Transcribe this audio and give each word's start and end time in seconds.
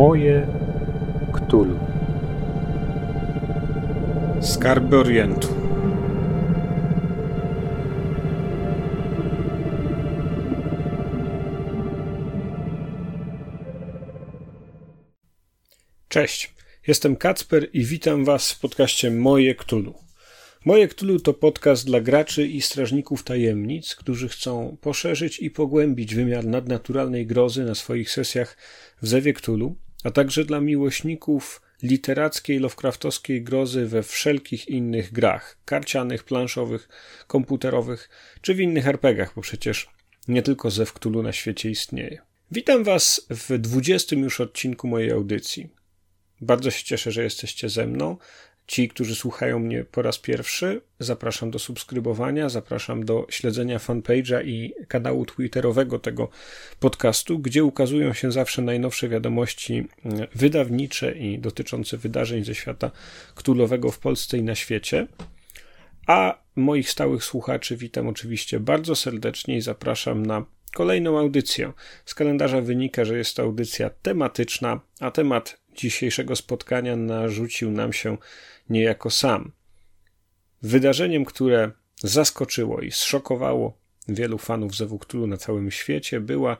Moje 0.00 0.46
Ktulu. 1.32 1.78
Skarby 4.40 4.96
Orientu. 4.96 5.48
Cześć, 16.08 16.54
jestem 16.86 17.16
Kacper 17.16 17.68
i 17.72 17.84
witam 17.84 18.24
Was 18.24 18.52
w 18.52 18.60
podcaście 18.60 19.10
Moje 19.10 19.54
Ktulu. 19.54 19.94
Moje 20.64 20.88
Ktulu 20.88 21.20
to 21.20 21.34
podcast 21.34 21.86
dla 21.86 22.00
graczy 22.00 22.46
i 22.46 22.60
strażników 22.60 23.22
tajemnic, 23.22 23.94
którzy 23.94 24.28
chcą 24.28 24.76
poszerzyć 24.80 25.38
i 25.38 25.50
pogłębić 25.50 26.14
wymiar 26.14 26.44
nadnaturalnej 26.46 27.26
grozy 27.26 27.64
na 27.64 27.74
swoich 27.74 28.10
sesjach 28.10 28.56
w 29.02 29.08
Zewie 29.08 29.32
Ktulu, 29.32 29.76
a 30.04 30.10
także 30.10 30.44
dla 30.44 30.60
miłośników 30.60 31.62
literackiej, 31.82 32.58
lovecraftowskiej 32.58 33.42
grozy 33.42 33.86
we 33.86 34.02
wszelkich 34.02 34.68
innych 34.68 35.12
grach 35.12 35.58
karcianych, 35.64 36.24
planszowych, 36.24 36.88
komputerowych 37.26 38.08
czy 38.40 38.54
w 38.54 38.60
innych 38.60 38.86
RPGach, 38.86 39.34
bo 39.34 39.42
przecież 39.42 39.90
nie 40.28 40.42
tylko 40.42 40.70
Zew 40.70 40.92
Cthulhu 40.92 41.22
na 41.22 41.32
świecie 41.32 41.70
istnieje. 41.70 42.22
Witam 42.50 42.84
Was 42.84 43.26
w 43.30 43.58
20 43.58 44.16
już 44.16 44.40
odcinku 44.40 44.88
mojej 44.88 45.10
audycji. 45.10 45.68
Bardzo 46.40 46.70
się 46.70 46.84
cieszę, 46.84 47.12
że 47.12 47.22
jesteście 47.22 47.68
ze 47.68 47.86
mną. 47.86 48.16
Ci, 48.70 48.88
którzy 48.88 49.14
słuchają 49.14 49.58
mnie 49.58 49.84
po 49.84 50.02
raz 50.02 50.18
pierwszy, 50.18 50.80
zapraszam 50.98 51.50
do 51.50 51.58
subskrybowania, 51.58 52.48
zapraszam 52.48 53.04
do 53.04 53.26
śledzenia 53.30 53.78
fanpage'a 53.78 54.46
i 54.46 54.72
kanału 54.88 55.26
twitterowego 55.26 55.98
tego 55.98 56.28
podcastu, 56.80 57.38
gdzie 57.38 57.64
ukazują 57.64 58.12
się 58.12 58.32
zawsze 58.32 58.62
najnowsze 58.62 59.08
wiadomości 59.08 59.86
mm, 60.04 60.26
wydawnicze 60.34 61.12
i 61.12 61.38
dotyczące 61.38 61.96
wydarzeń 61.96 62.44
ze 62.44 62.54
świata 62.54 62.90
ktulowego 63.34 63.90
w 63.90 63.98
Polsce 63.98 64.38
i 64.38 64.42
na 64.42 64.54
świecie. 64.54 65.06
A 66.06 66.42
moich 66.56 66.90
stałych 66.90 67.24
słuchaczy 67.24 67.76
witam 67.76 68.08
oczywiście 68.08 68.60
bardzo 68.60 68.96
serdecznie 68.96 69.56
i 69.56 69.60
zapraszam 69.60 70.26
na 70.26 70.44
kolejną 70.74 71.18
audycję. 71.18 71.72
Z 72.04 72.14
kalendarza 72.14 72.60
wynika, 72.60 73.04
że 73.04 73.18
jest 73.18 73.36
to 73.36 73.42
audycja 73.42 73.90
tematyczna, 74.02 74.80
a 75.00 75.10
temat 75.10 75.60
dzisiejszego 75.76 76.36
spotkania 76.36 76.96
narzucił 76.96 77.70
nam 77.70 77.92
się 77.92 78.16
niejako 78.70 79.10
sam. 79.10 79.52
Wydarzeniem, 80.62 81.24
które 81.24 81.70
zaskoczyło 82.02 82.80
i 82.80 82.90
zszokowało 82.90 83.78
wielu 84.08 84.38
fanów 84.38 84.76
Zewuktulu 84.76 85.26
na 85.26 85.36
całym 85.36 85.70
świecie, 85.70 86.20
była 86.20 86.56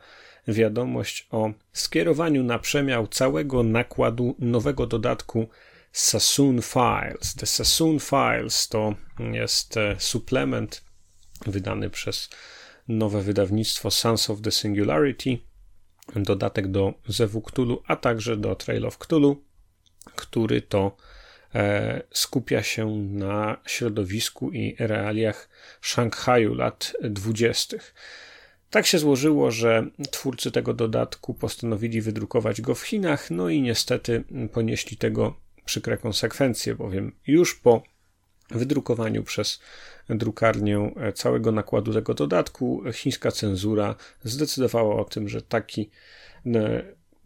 wiadomość 0.49 1.29
o 1.31 1.51
skierowaniu 1.73 2.43
na 2.43 2.59
przemiał 2.59 3.07
całego 3.07 3.63
nakładu 3.63 4.37
nowego 4.39 4.87
dodatku 4.87 5.49
Sassoon 5.93 6.63
Files. 6.63 7.35
The 7.35 7.47
Sassoon 7.47 8.01
Files 8.01 8.69
to 8.69 8.95
jest 9.33 9.77
e, 9.77 9.97
suplement 9.99 10.85
wydany 11.47 11.91
przez 11.91 12.31
nowe 12.89 13.23
wydawnictwo 13.23 13.91
Sons 13.91 14.31
of 14.31 14.41
the 14.41 14.51
Singularity, 14.51 15.39
dodatek 16.17 16.69
do 16.69 16.95
Zewu 17.09 17.41
Cthulhu, 17.41 17.83
a 17.87 17.97
także 17.97 18.37
do 18.37 18.55
Trail 18.55 18.87
of 18.87 18.99
Cthulhu, 18.99 19.45
który 20.17 20.63
to 20.63 20.97
skupia 22.15 22.63
się 22.63 22.97
na 22.97 23.57
środowisku 23.67 24.51
i 24.51 24.77
realiach 24.79 25.49
Szanghaju 25.81 26.55
lat 26.55 26.93
dwudziestych. 27.03 27.95
Tak 28.71 28.87
się 28.87 28.99
złożyło, 28.99 29.51
że 29.51 29.87
twórcy 30.11 30.51
tego 30.51 30.75
dodatku 30.75 31.35
postanowili 31.35 32.01
wydrukować 32.01 32.61
go 32.61 32.75
w 32.75 32.83
Chinach, 32.83 33.31
no 33.31 33.49
i 33.49 33.63
niestety 33.63 34.25
ponieśli 34.53 34.97
tego 34.97 35.37
przykre 35.65 35.99
konsekwencje, 35.99 36.75
bowiem 36.75 37.13
już 37.27 37.55
po 37.55 37.83
wydrukowaniu 38.51 39.23
przez 39.23 39.61
drukarnię 40.09 40.95
całego 41.15 41.53
nakładu 41.53 41.93
tego 41.93 42.15
dodatku, 42.15 42.83
chińska 42.93 43.31
cenzura 43.31 43.95
zdecydowała 44.25 44.97
o 44.97 45.05
tym, 45.05 45.29
że 45.29 45.43
taki, 45.43 45.91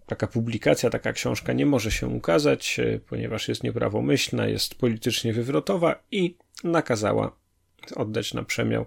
taka 0.07 0.27
publikacja, 0.27 0.91
taka 0.91 1.13
książka 1.13 1.53
nie 1.53 1.67
może 1.67 1.91
się 1.91 2.07
ukazać, 2.07 2.81
ponieważ 3.09 3.49
jest 3.49 3.63
nieprawomyślna, 3.63 4.47
jest 4.47 4.75
politycznie 4.75 5.33
wywrotowa 5.33 6.03
i 6.11 6.37
nakazała 6.65 7.37
oddać 7.97 8.35
na 8.35 8.43
przemiał 8.43 8.87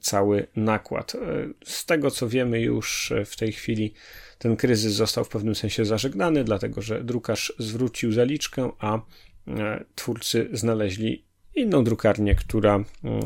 cały 0.00 0.46
nakład. 0.56 1.16
Z 1.64 1.86
tego 1.86 2.10
co 2.10 2.28
wiemy, 2.28 2.60
już 2.60 3.12
w 3.26 3.36
tej 3.36 3.52
chwili 3.52 3.94
ten 4.38 4.56
kryzys 4.56 4.92
został 4.92 5.24
w 5.24 5.28
pewnym 5.28 5.54
sensie 5.54 5.84
zażegnany, 5.84 6.44
dlatego 6.44 6.82
że 6.82 7.04
drukarz 7.04 7.52
zwrócił 7.58 8.12
zaliczkę, 8.12 8.70
a 8.78 9.00
twórcy 9.94 10.48
znaleźli 10.52 11.24
inną 11.54 11.84
drukarnię, 11.84 12.34
która 12.34 12.84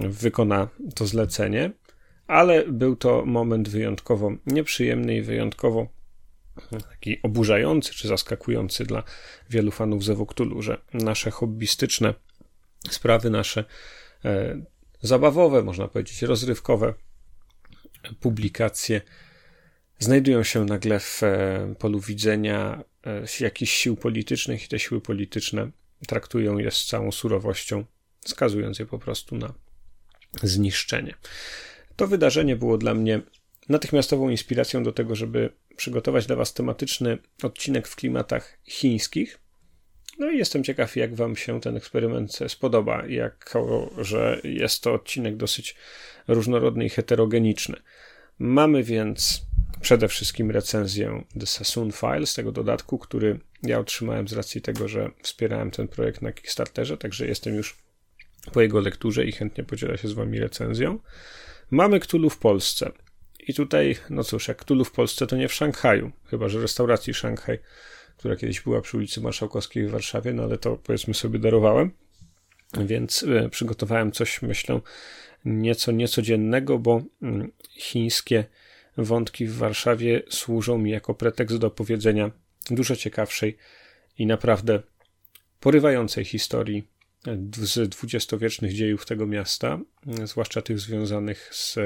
wykona 0.09 0.69
to 0.95 1.07
zlecenie, 1.07 1.71
ale 2.27 2.67
był 2.67 2.97
to 2.97 3.25
moment 3.27 3.69
wyjątkowo 3.69 4.33
nieprzyjemny 4.47 5.17
i 5.17 5.23
wyjątkowo 5.23 5.87
taki 6.91 7.23
oburzający 7.23 7.95
czy 7.95 8.09
zaskakujący 8.09 8.85
dla 8.85 9.03
wielu 9.51 9.71
fanów 9.71 10.05
Zewoktulu, 10.05 10.63
że 10.63 10.79
nasze 10.95 11.31
hobbystyczne 11.31 12.15
sprawy, 12.91 13.31
nasze 13.31 13.65
e, 14.25 14.63
zabawowe, 15.03 15.63
można 15.63 15.89
powiedzieć 15.89 16.23
rozrywkowe 16.23 16.95
publikacje 18.21 19.01
znajdują 19.99 20.43
się 20.43 20.65
nagle 20.65 21.01
w 21.01 21.23
e, 21.23 21.75
polu 21.79 22.01
widzenia 22.01 22.85
e, 23.07 23.45
jakichś 23.45 23.73
sił 23.73 23.97
politycznych 23.97 24.65
i 24.65 24.69
te 24.69 24.79
siły 24.79 25.01
polityczne 25.01 25.71
traktują 26.07 26.59
je 26.59 26.71
z 26.71 26.85
całą 26.85 27.13
surowością 27.13 27.85
skazując 28.27 28.79
je 28.79 28.87
po 28.87 28.99
prostu 28.99 29.37
na 29.37 29.55
zniszczenie. 30.43 31.15
To 31.97 32.07
wydarzenie 32.07 32.57
było 32.57 32.79
dla 32.79 32.95
mnie 32.95 33.21
natychmiastową 33.69 34.29
inspiracją 34.29 34.83
do 34.83 34.93
tego, 34.93 35.15
żeby 35.15 35.53
przygotować 35.77 36.27
dla 36.27 36.37
Was 36.37 36.55
tematyczny 36.55 37.19
odcinek 37.43 37.89
w 37.89 37.97
klimatach 37.97 38.59
chińskich. 38.65 39.39
No 40.19 40.31
i 40.31 40.39
jestem 40.39 40.65
ciekaw, 40.65 40.97
jak 40.97 41.15
Wam 41.15 41.37
się 41.37 41.61
ten 41.61 41.77
eksperyment 41.77 42.39
spodoba, 42.49 43.07
jako 43.07 43.91
że 43.99 44.41
jest 44.45 44.83
to 44.83 44.95
odcinek 44.95 45.37
dosyć 45.37 45.77
różnorodny 46.29 46.85
i 46.85 46.89
heterogeniczny. 46.89 47.77
Mamy 48.39 48.83
więc 48.83 49.43
przede 49.81 50.09
wszystkim 50.09 50.51
recenzję 50.51 51.25
The 51.41 51.47
Sassoon 51.47 51.93
Files, 51.93 52.35
tego 52.35 52.53
dodatku, 52.53 52.99
który 52.99 53.41
ja 53.63 53.79
otrzymałem 53.79 54.29
z 54.29 54.33
racji 54.33 54.61
tego, 54.61 54.89
że 54.89 55.11
wspierałem 55.23 55.71
ten 55.71 55.89
projekt 55.89 56.23
na 56.23 56.33
Kickstarterze, 56.33 56.99
także 56.99 57.27
jestem 57.27 57.55
już 57.55 57.79
po 58.53 58.61
jego 58.61 58.81
lekturze 58.81 59.25
i 59.25 59.33
chętnie 59.33 59.65
podzielę 59.65 59.99
się 59.99 60.09
z 60.09 60.13
wami 60.13 60.39
recenzją. 60.39 60.99
Mamy 61.71 62.01
Ktulu 62.01 62.31
w 62.31 62.39
Polsce. 62.39 62.93
I 63.43 63.55
tutaj, 63.55 63.97
no 64.11 64.25
cóż, 64.25 64.49
jak 64.49 64.59
Ktulu 64.59 64.85
w 64.85 64.93
Polsce, 64.93 65.27
to 65.27 65.37
nie 65.37 65.49
w 65.49 65.55
Szanghaju, 65.55 66.13
chyba 66.25 66.49
że 66.49 66.61
restauracji 66.61 67.15
Szanghaj, 67.15 67.59
która 68.17 68.37
kiedyś 68.37 68.61
była 68.61 68.81
przy 68.81 68.97
ulicy 68.97 69.21
Marszałkowskiej 69.21 69.87
w 69.87 69.91
Warszawie, 69.91 70.33
no 70.33 70.43
ale 70.43 70.59
to 70.59 70.77
powiedzmy 70.77 71.15
sobie 71.15 71.39
darowałem. 71.39 71.91
Więc 72.85 73.23
y, 73.23 73.49
przygotowałem 73.51 74.13
coś, 74.13 74.43
myślę, 74.43 74.81
nieco 75.45 75.93
niecodziennego, 75.93 76.79
bo 76.79 76.99
y, 76.99 77.05
chińskie 77.71 78.45
wątki 78.97 79.47
w 79.47 79.57
Warszawie 79.57 80.23
służą 80.29 80.79
mi 80.79 80.91
jako 80.91 81.15
pretekst 81.15 81.57
do 81.57 81.67
opowiedzenia 81.67 82.31
dużo 82.71 82.97
ciekawszej 82.97 83.57
i 84.19 84.27
naprawdę 84.27 84.83
porywającej 85.61 86.25
historii 86.25 86.89
z 87.57 87.89
dwudziestowiecznych 87.89 88.75
dziejów 88.75 89.07
tego 89.07 89.27
miasta, 89.27 89.81
zwłaszcza 90.25 90.63
tych 90.63 90.81
związanych 90.81 91.49
z 91.53 91.79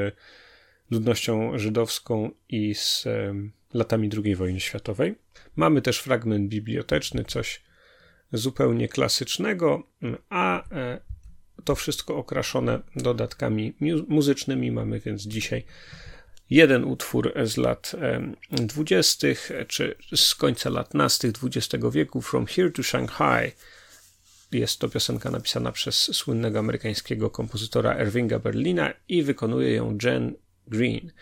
ludnością 0.90 1.58
żydowską 1.58 2.30
i 2.48 2.74
z 2.74 3.04
latami 3.74 4.10
II 4.24 4.36
wojny 4.36 4.60
światowej. 4.60 5.14
Mamy 5.56 5.82
też 5.82 5.98
fragment 5.98 6.48
biblioteczny, 6.48 7.24
coś 7.24 7.62
zupełnie 8.32 8.88
klasycznego, 8.88 9.82
a 10.30 10.70
e, 10.70 11.00
to 11.64 11.74
wszystko 11.74 12.16
okraszone 12.16 12.80
dodatkami 12.96 13.74
muzycznymi. 14.08 14.70
Mamy 14.70 15.00
więc 15.00 15.22
dzisiaj 15.22 15.64
jeden 16.50 16.84
utwór 16.84 17.32
z 17.44 17.56
lat 17.56 17.92
dwudziestych, 18.50 19.50
czy 19.68 19.96
z 20.14 20.34
końca 20.34 20.70
lat 20.70 20.94
nastych 20.94 21.32
XX 21.42 21.84
wieku, 21.92 22.22
From 22.22 22.46
Here 22.46 22.70
to 22.70 22.82
Shanghai, 22.82 23.52
jest 24.52 24.78
to 24.78 24.88
piosenka 24.88 25.30
napisana 25.30 25.72
przez 25.72 26.16
słynnego 26.16 26.58
amerykańskiego 26.58 27.30
kompozytora 27.30 28.02
Irvinga 28.02 28.38
Berlina 28.38 28.92
i 29.08 29.22
wykonuje 29.22 29.74
ją 29.74 29.98
Jen 30.02 30.34
Green. 30.66 31.12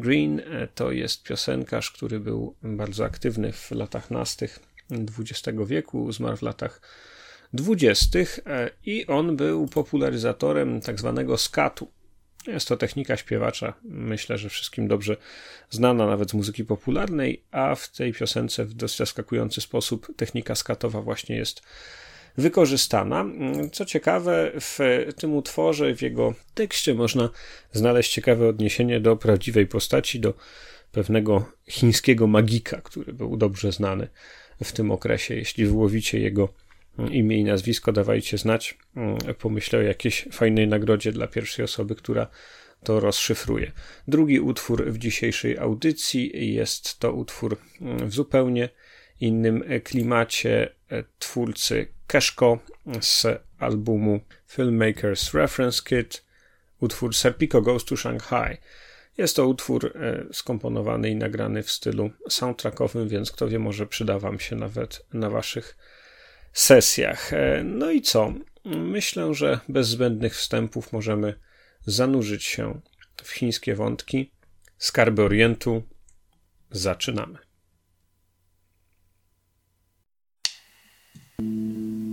Green 0.00 0.40
e, 0.40 0.68
to 0.74 0.92
jest 0.92 1.22
piosenkarz, 1.22 1.90
który 1.90 2.20
był 2.20 2.54
bardzo 2.62 3.04
aktywny 3.04 3.52
w 3.52 3.70
latach 3.70 4.10
nastych 4.10 4.58
XX 4.90 5.58
wieku, 5.66 6.12
zmarł 6.12 6.36
w 6.36 6.42
latach 6.42 6.80
dwudziestych 7.52 8.40
e, 8.46 8.70
i 8.86 9.06
on 9.06 9.36
był 9.36 9.66
popularyzatorem 9.66 10.80
tak 10.80 10.98
zwanego 10.98 11.38
skatu. 11.38 11.90
Jest 12.46 12.68
to 12.68 12.76
technika 12.76 13.16
śpiewacza, 13.16 13.74
myślę, 13.82 14.38
że 14.38 14.48
wszystkim 14.48 14.88
dobrze 14.88 15.16
znana 15.70 16.06
nawet 16.06 16.30
z 16.30 16.34
muzyki 16.34 16.64
popularnej, 16.64 17.42
a 17.50 17.74
w 17.74 17.88
tej 17.88 18.12
piosence 18.12 18.64
w 18.64 18.74
dość 18.74 18.96
zaskakujący 18.96 19.60
sposób 19.60 20.16
technika 20.16 20.54
skatowa 20.54 21.02
właśnie 21.02 21.36
jest 21.36 21.62
wykorzystana. 22.38 23.26
Co 23.72 23.84
ciekawe, 23.84 24.52
w 24.60 24.78
tym 25.16 25.34
utworze, 25.34 25.96
w 25.96 26.02
jego 26.02 26.34
tekście 26.54 26.94
można 26.94 27.30
znaleźć 27.72 28.12
ciekawe 28.12 28.48
odniesienie 28.48 29.00
do 29.00 29.16
prawdziwej 29.16 29.66
postaci, 29.66 30.20
do 30.20 30.34
pewnego 30.92 31.52
chińskiego 31.68 32.26
magika, 32.26 32.80
który 32.80 33.12
był 33.12 33.36
dobrze 33.36 33.72
znany 33.72 34.08
w 34.64 34.72
tym 34.72 34.90
okresie. 34.90 35.34
Jeśli 35.34 35.66
wyłowicie 35.66 36.20
jego 36.20 36.54
imię 37.10 37.38
i 37.38 37.44
nazwisko, 37.44 37.92
dawajcie 37.92 38.38
znać. 38.38 38.78
Pomyślę 39.38 39.78
o 39.78 39.82
jakiejś 39.82 40.28
fajnej 40.32 40.68
nagrodzie 40.68 41.12
dla 41.12 41.26
pierwszej 41.26 41.64
osoby, 41.64 41.94
która 41.94 42.26
to 42.84 43.00
rozszyfruje. 43.00 43.72
Drugi 44.08 44.40
utwór 44.40 44.90
w 44.90 44.98
dzisiejszej 44.98 45.58
audycji 45.58 46.54
jest 46.54 46.98
to 46.98 47.12
utwór 47.12 47.56
w 47.80 48.14
zupełnie 48.14 48.68
innym 49.20 49.64
klimacie 49.84 50.68
twórcy 51.18 51.86
Keszko 52.06 52.58
z 53.00 53.26
albumu 53.58 54.20
Filmmakers 54.46 55.34
Reference 55.34 55.82
Kit, 55.82 56.24
utwór 56.80 57.14
Serpico 57.14 57.62
Goes 57.62 57.84
to 57.84 57.96
Shanghai. 57.96 58.56
Jest 59.18 59.36
to 59.36 59.46
utwór 59.46 59.92
e, 59.96 60.24
skomponowany 60.32 61.10
i 61.10 61.16
nagrany 61.16 61.62
w 61.62 61.70
stylu 61.70 62.10
soundtrackowym, 62.28 63.08
więc 63.08 63.32
kto 63.32 63.48
wie, 63.48 63.58
może 63.58 63.86
przyda 63.86 64.18
Wam 64.18 64.40
się 64.40 64.56
nawet 64.56 65.06
na 65.12 65.30
Waszych 65.30 65.76
sesjach. 66.52 67.32
E, 67.32 67.62
no 67.64 67.90
i 67.90 68.02
co? 68.02 68.34
Myślę, 68.64 69.34
że 69.34 69.60
bez 69.68 69.88
zbędnych 69.88 70.36
wstępów 70.36 70.92
możemy 70.92 71.34
zanurzyć 71.86 72.44
się 72.44 72.80
w 73.22 73.30
chińskie 73.30 73.74
wątki. 73.74 74.32
Skarby 74.78 75.22
Orientu. 75.22 75.82
Zaczynamy. 76.70 77.49
Newsy. 81.40 82.09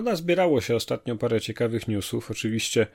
No, 0.00 0.04
nazbierało 0.04 0.60
się 0.60 0.76
ostatnio 0.76 1.16
parę 1.16 1.40
ciekawych 1.40 1.88
newsów. 1.88 2.30
Oczywiście 2.30 2.86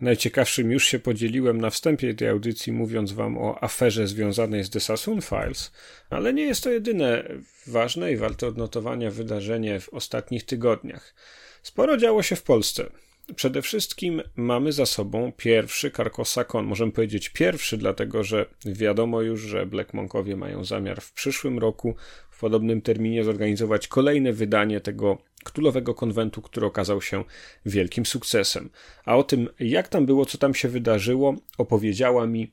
najciekawszym 0.00 0.72
już 0.72 0.84
się 0.84 0.98
podzieliłem 0.98 1.60
na 1.60 1.70
wstępie 1.70 2.14
tej 2.14 2.28
audycji, 2.28 2.72
mówiąc 2.72 3.12
wam 3.12 3.38
o 3.38 3.64
aferze 3.64 4.06
związanej 4.06 4.64
z 4.64 4.70
The 4.70 4.80
Sassoon 4.80 5.22
Files, 5.22 5.72
ale 6.10 6.34
nie 6.34 6.42
jest 6.42 6.64
to 6.64 6.70
jedyne 6.70 7.24
ważne 7.66 8.12
i 8.12 8.16
warte 8.16 8.46
odnotowania 8.46 9.10
wydarzenie 9.10 9.80
w 9.80 9.88
ostatnich 9.88 10.44
tygodniach. 10.44 11.14
Sporo 11.62 11.96
działo 11.96 12.22
się 12.22 12.36
w 12.36 12.42
Polsce. 12.42 12.90
Przede 13.36 13.62
wszystkim 13.62 14.22
mamy 14.36 14.72
za 14.72 14.86
sobą 14.86 15.32
pierwszy 15.36 15.90
Carcosa 15.90 16.44
Możemy 16.62 16.92
powiedzieć 16.92 17.28
pierwszy, 17.28 17.76
dlatego 17.76 18.24
że 18.24 18.46
wiadomo 18.66 19.20
już, 19.20 19.40
że 19.40 19.66
Black 19.66 19.94
Monkowie 19.94 20.36
mają 20.36 20.64
zamiar 20.64 21.00
w 21.00 21.12
przyszłym 21.12 21.58
roku 21.58 21.94
w 22.30 22.40
podobnym 22.40 22.82
terminie 22.82 23.24
zorganizować 23.24 23.88
kolejne 23.88 24.32
wydanie 24.32 24.80
tego 24.80 25.18
Ktulowego 25.44 25.94
konwentu, 25.94 26.42
który 26.42 26.66
okazał 26.66 27.02
się 27.02 27.24
wielkim 27.66 28.06
sukcesem. 28.06 28.70
A 29.04 29.16
o 29.16 29.22
tym, 29.22 29.48
jak 29.60 29.88
tam 29.88 30.06
było, 30.06 30.26
co 30.26 30.38
tam 30.38 30.54
się 30.54 30.68
wydarzyło, 30.68 31.34
opowiedziała 31.58 32.26
mi, 32.26 32.50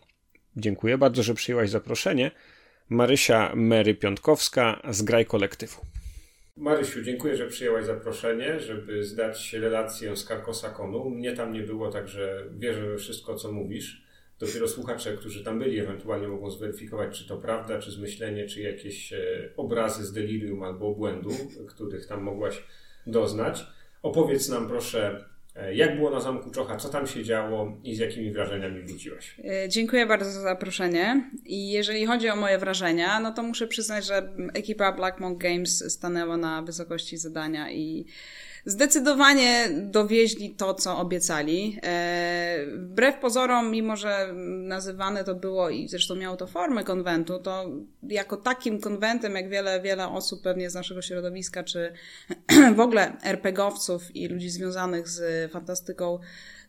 dziękuję 0.55 0.97
bardzo, 0.97 1.23
że 1.23 1.33
przyjęłaś 1.33 1.69
zaproszenie, 1.69 2.31
Marysia 2.89 3.51
Mary 3.55 3.95
Piątkowska 3.95 4.81
z 4.89 5.01
Graj 5.01 5.25
Kolektywu. 5.25 5.81
Marysiu, 6.57 7.01
dziękuję, 7.03 7.37
że 7.37 7.47
przyjęłaś 7.47 7.85
zaproszenie, 7.85 8.59
żeby 8.59 9.03
zdać 9.03 9.53
relację 9.53 10.15
z 10.15 10.25
Karkosakonu. 10.25 11.09
Mnie 11.09 11.33
tam 11.33 11.53
nie 11.53 11.61
było, 11.61 11.91
także 11.91 12.45
wierzę 12.57 12.87
we 12.87 12.97
wszystko, 12.97 13.35
co 13.35 13.51
mówisz. 13.51 14.08
Dopiero 14.39 14.67
słuchacze, 14.67 15.17
którzy 15.17 15.43
tam 15.43 15.59
byli, 15.59 15.79
ewentualnie 15.79 16.27
mogą 16.27 16.49
zweryfikować, 16.49 17.17
czy 17.17 17.27
to 17.27 17.37
prawda, 17.37 17.79
czy 17.79 17.91
zmyślenie, 17.91 18.47
czy 18.47 18.61
jakieś 18.61 19.13
e, 19.13 19.19
obrazy 19.57 20.05
z 20.05 20.11
delirium 20.11 20.63
albo 20.63 20.87
obłędu, 20.87 21.29
których 21.67 22.05
tam 22.05 22.23
mogłaś 22.23 22.63
doznać. 23.07 23.67
Opowiedz 24.03 24.49
nam 24.49 24.67
proszę, 24.67 25.25
e, 25.55 25.75
jak 25.75 25.95
było 25.95 26.09
na 26.09 26.19
Zamku 26.19 26.51
Czocha, 26.51 26.77
co 26.77 26.89
tam 26.89 27.07
się 27.07 27.23
działo 27.23 27.77
i 27.83 27.95
z 27.95 27.99
jakimi 27.99 28.31
wrażeniami 28.31 28.81
wróciłaś? 28.81 29.35
E, 29.45 29.69
dziękuję 29.69 30.05
bardzo 30.05 30.31
za 30.31 30.41
zaproszenie. 30.41 31.31
I 31.45 31.71
jeżeli 31.71 32.05
chodzi 32.05 32.29
o 32.29 32.35
moje 32.35 32.57
wrażenia, 32.57 33.19
no 33.19 33.33
to 33.33 33.43
muszę 33.43 33.67
przyznać, 33.67 34.05
że 34.05 34.33
ekipa 34.53 34.91
Black 34.91 35.19
Monk 35.19 35.41
Games 35.41 35.93
stanęła 35.93 36.37
na 36.37 36.61
wysokości 36.61 37.17
zadania 37.17 37.71
i 37.71 38.05
zdecydowanie 38.65 39.69
dowieźli 39.71 40.49
to, 40.49 40.73
co 40.73 40.97
obiecali. 40.97 41.79
E, 41.83 42.65
wbrew 42.77 43.19
pozorom, 43.19 43.71
mimo 43.71 43.95
że 43.95 44.33
nazywane 44.47 45.23
to 45.23 45.35
było 45.35 45.69
i 45.69 45.87
zresztą 45.87 46.15
miało 46.15 46.37
to 46.37 46.47
formę 46.47 46.83
konwentu, 46.83 47.39
to 47.39 47.65
jako 48.03 48.37
takim 48.37 48.81
konwentem, 48.81 49.35
jak 49.35 49.49
wiele, 49.49 49.81
wiele 49.81 50.07
osób 50.07 50.41
pewnie 50.41 50.69
z 50.69 50.73
naszego 50.73 51.01
środowiska, 51.01 51.63
czy 51.63 51.93
w 52.75 52.79
ogóle 52.79 53.17
RPGowców 53.23 54.15
i 54.15 54.27
ludzi 54.27 54.49
związanych 54.49 55.07
z 55.07 55.51
fantastyką, 55.51 56.19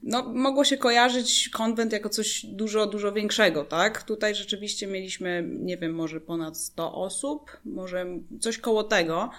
no, 0.02 0.22
mogło 0.22 0.64
się 0.64 0.76
kojarzyć 0.76 1.48
konwent 1.48 1.92
jako 1.92 2.08
coś 2.08 2.46
dużo, 2.46 2.86
dużo 2.86 3.12
większego, 3.12 3.64
tak? 3.64 4.02
Tutaj 4.02 4.34
rzeczywiście 4.34 4.86
mieliśmy, 4.86 5.44
nie 5.48 5.76
wiem, 5.76 5.94
może 5.94 6.20
ponad 6.20 6.58
100 6.58 6.94
osób, 6.94 7.56
może 7.64 8.06
coś 8.40 8.58
koło 8.58 8.84
tego. 8.84 9.30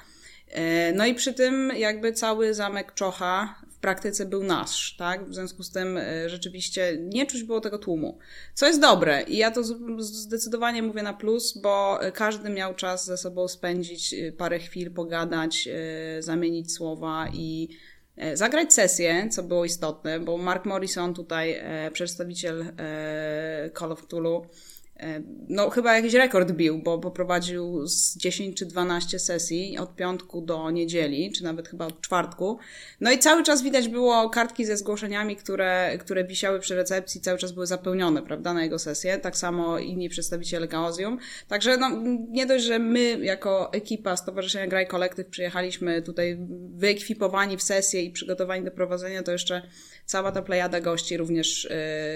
E, 0.51 0.93
no 0.93 1.05
i 1.05 1.15
przy 1.15 1.34
tym 1.34 1.72
jakby 1.77 2.13
cały 2.13 2.53
zamek 2.53 2.93
Czocha 2.93 3.55
w 3.72 3.77
praktyce 3.77 4.25
był 4.25 4.43
nasz, 4.43 4.96
tak? 4.98 5.29
W 5.29 5.34
związku 5.34 5.63
z 5.63 5.72
tym 5.72 5.98
e, 5.98 6.29
rzeczywiście 6.29 6.98
nie 7.00 7.25
czuć 7.25 7.43
było 7.43 7.62
tego 7.62 7.77
tłumu. 7.77 8.17
Co 8.53 8.67
jest 8.67 8.81
dobre 8.81 9.24
i 9.24 9.38
ja 9.38 9.51
to 9.51 9.63
zdecydowanie 10.00 10.84
mówię 10.84 11.03
na 11.03 11.13
plus, 11.13 11.58
bo 11.58 12.00
każdy 12.13 12.50
miał 12.50 12.75
czas 12.75 13.05
ze 13.05 13.17
sobą 13.17 13.48
spędzić 13.48 14.13
e, 14.13 14.31
parę 14.31 14.60
chwil, 14.60 14.91
pogadać, 14.91 15.70
zamienić 16.20 16.74
słowa 16.74 17.27
i 17.34 17.70
zagrać 18.34 18.74
sesję, 18.74 19.29
co 19.31 19.43
było 19.43 19.65
istotne, 19.65 20.20
bo 20.20 20.38
Mark 20.38 20.65
Morrison 20.65 21.13
tutaj, 21.13 21.62
przedstawiciel 21.93 22.65
Call 23.79 23.91
of 23.91 24.08
Cthulhu, 24.08 24.46
no 25.50 25.70
chyba 25.70 25.96
jakiś 25.96 26.13
rekord 26.13 26.51
bił, 26.51 26.81
bo 26.84 27.00
poprowadził 27.00 27.88
z 27.88 28.17
10 28.17 28.58
czy 28.58 28.65
12 28.65 29.20
sesji 29.20 29.77
od 29.77 29.96
piątku 29.96 30.41
do 30.41 30.72
niedzieli, 30.72 31.31
czy 31.31 31.43
nawet 31.43 31.70
chyba 31.70 31.88
od 31.88 32.01
czwartku. 32.01 32.60
No 33.01 33.12
i 33.12 33.20
cały 33.20 33.43
czas 33.43 33.63
widać 33.63 33.89
było 33.89 34.29
kartki 34.29 34.65
ze 34.65 34.77
zgłoszeniami, 34.77 35.36
które, 35.36 35.98
które 36.00 36.24
wisiały 36.24 36.60
przy 36.60 36.75
recepcji, 36.75 37.22
cały 37.22 37.38
czas 37.38 37.51
były 37.51 37.67
zapełnione, 37.67 38.22
prawda, 38.22 38.53
na 38.53 38.63
jego 38.63 38.79
sesję. 38.79 39.17
Tak 39.17 39.38
samo 39.38 39.79
inni 39.79 40.10
przedstawiciele 40.10 40.67
Chaosium. 40.67 41.17
Także 41.48 41.77
no, 41.77 41.89
nie 42.29 42.46
dość, 42.46 42.65
że 42.65 42.79
my 42.79 43.17
jako 43.22 43.74
ekipa 43.74 44.17
Stowarzyszenia 44.17 44.67
Graj 44.67 44.88
Kolektyw 44.88 45.27
przyjechaliśmy 45.27 46.01
tutaj 46.01 46.38
wyekwipowani 46.75 47.58
w 47.58 47.63
sesję 47.63 48.01
i 48.01 48.12
przygotowani 48.12 48.65
do 48.65 48.72
prowadzenia, 48.72 49.24
to 49.24 49.31
jeszcze 49.31 49.62
cała 50.05 50.31
ta 50.31 50.41
plejada 50.41 50.81
gości 50.81 51.17
również 51.17 51.65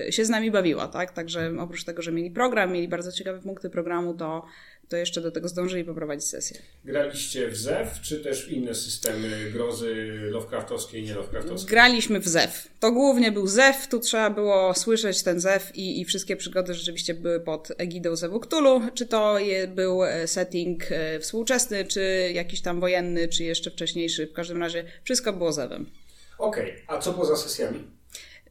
y, 0.07 0.11
się 0.11 0.25
z 0.25 0.29
nami 0.29 0.51
bawiła, 0.51 0.87
tak? 0.87 1.11
Także 1.11 1.53
oprócz 1.59 1.83
tego, 1.83 2.01
że 2.01 2.11
mieli 2.11 2.31
program, 2.31 2.74
mieli 2.75 2.87
bardzo 2.87 3.11
ciekawe 3.11 3.39
punkty 3.39 3.69
programu, 3.69 4.13
to, 4.13 4.45
to 4.89 4.97
jeszcze 4.97 5.21
do 5.21 5.31
tego 5.31 5.47
zdążyli 5.47 5.83
poprowadzić 5.83 6.27
sesję. 6.27 6.59
Graliście 6.85 7.47
w 7.47 7.57
ZEW, 7.57 8.01
czy 8.01 8.19
też 8.19 8.45
w 8.45 8.51
inne 8.51 8.75
systemy 8.75 9.51
grozy 9.51 9.95
Lovecraftowskie 10.31 10.99
i 10.99 11.03
nie 11.03 11.13
Lovecraftowskie? 11.13 11.69
Graliśmy 11.69 12.19
w 12.19 12.27
ZEW. 12.27 12.67
To 12.79 12.91
głównie 12.91 13.31
był 13.31 13.47
ZEW, 13.47 13.87
tu 13.87 13.99
trzeba 13.99 14.29
było 14.29 14.73
słyszeć 14.73 15.23
ten 15.23 15.39
ZEW 15.39 15.75
i, 15.75 16.01
i 16.01 16.05
wszystkie 16.05 16.35
przygody 16.35 16.73
rzeczywiście 16.73 17.13
były 17.13 17.39
pod 17.39 17.71
egidą 17.77 18.15
ZEWu 18.15 18.39
Cthulhu, 18.39 18.81
czy 18.93 19.05
to 19.05 19.39
je, 19.39 19.67
był 19.67 20.03
e, 20.03 20.27
setting 20.27 20.91
e, 20.91 21.19
współczesny, 21.19 21.85
czy 21.85 22.31
jakiś 22.33 22.61
tam 22.61 22.79
wojenny, 22.79 23.27
czy 23.27 23.43
jeszcze 23.43 23.71
wcześniejszy. 23.71 24.27
W 24.27 24.33
każdym 24.33 24.59
razie 24.61 24.85
wszystko 25.03 25.33
było 25.33 25.53
ZEWem. 25.53 25.91
Okej, 26.37 26.71
okay. 26.71 26.97
a 26.97 27.01
co 27.01 27.13
poza 27.13 27.35
sesjami? 27.35 27.83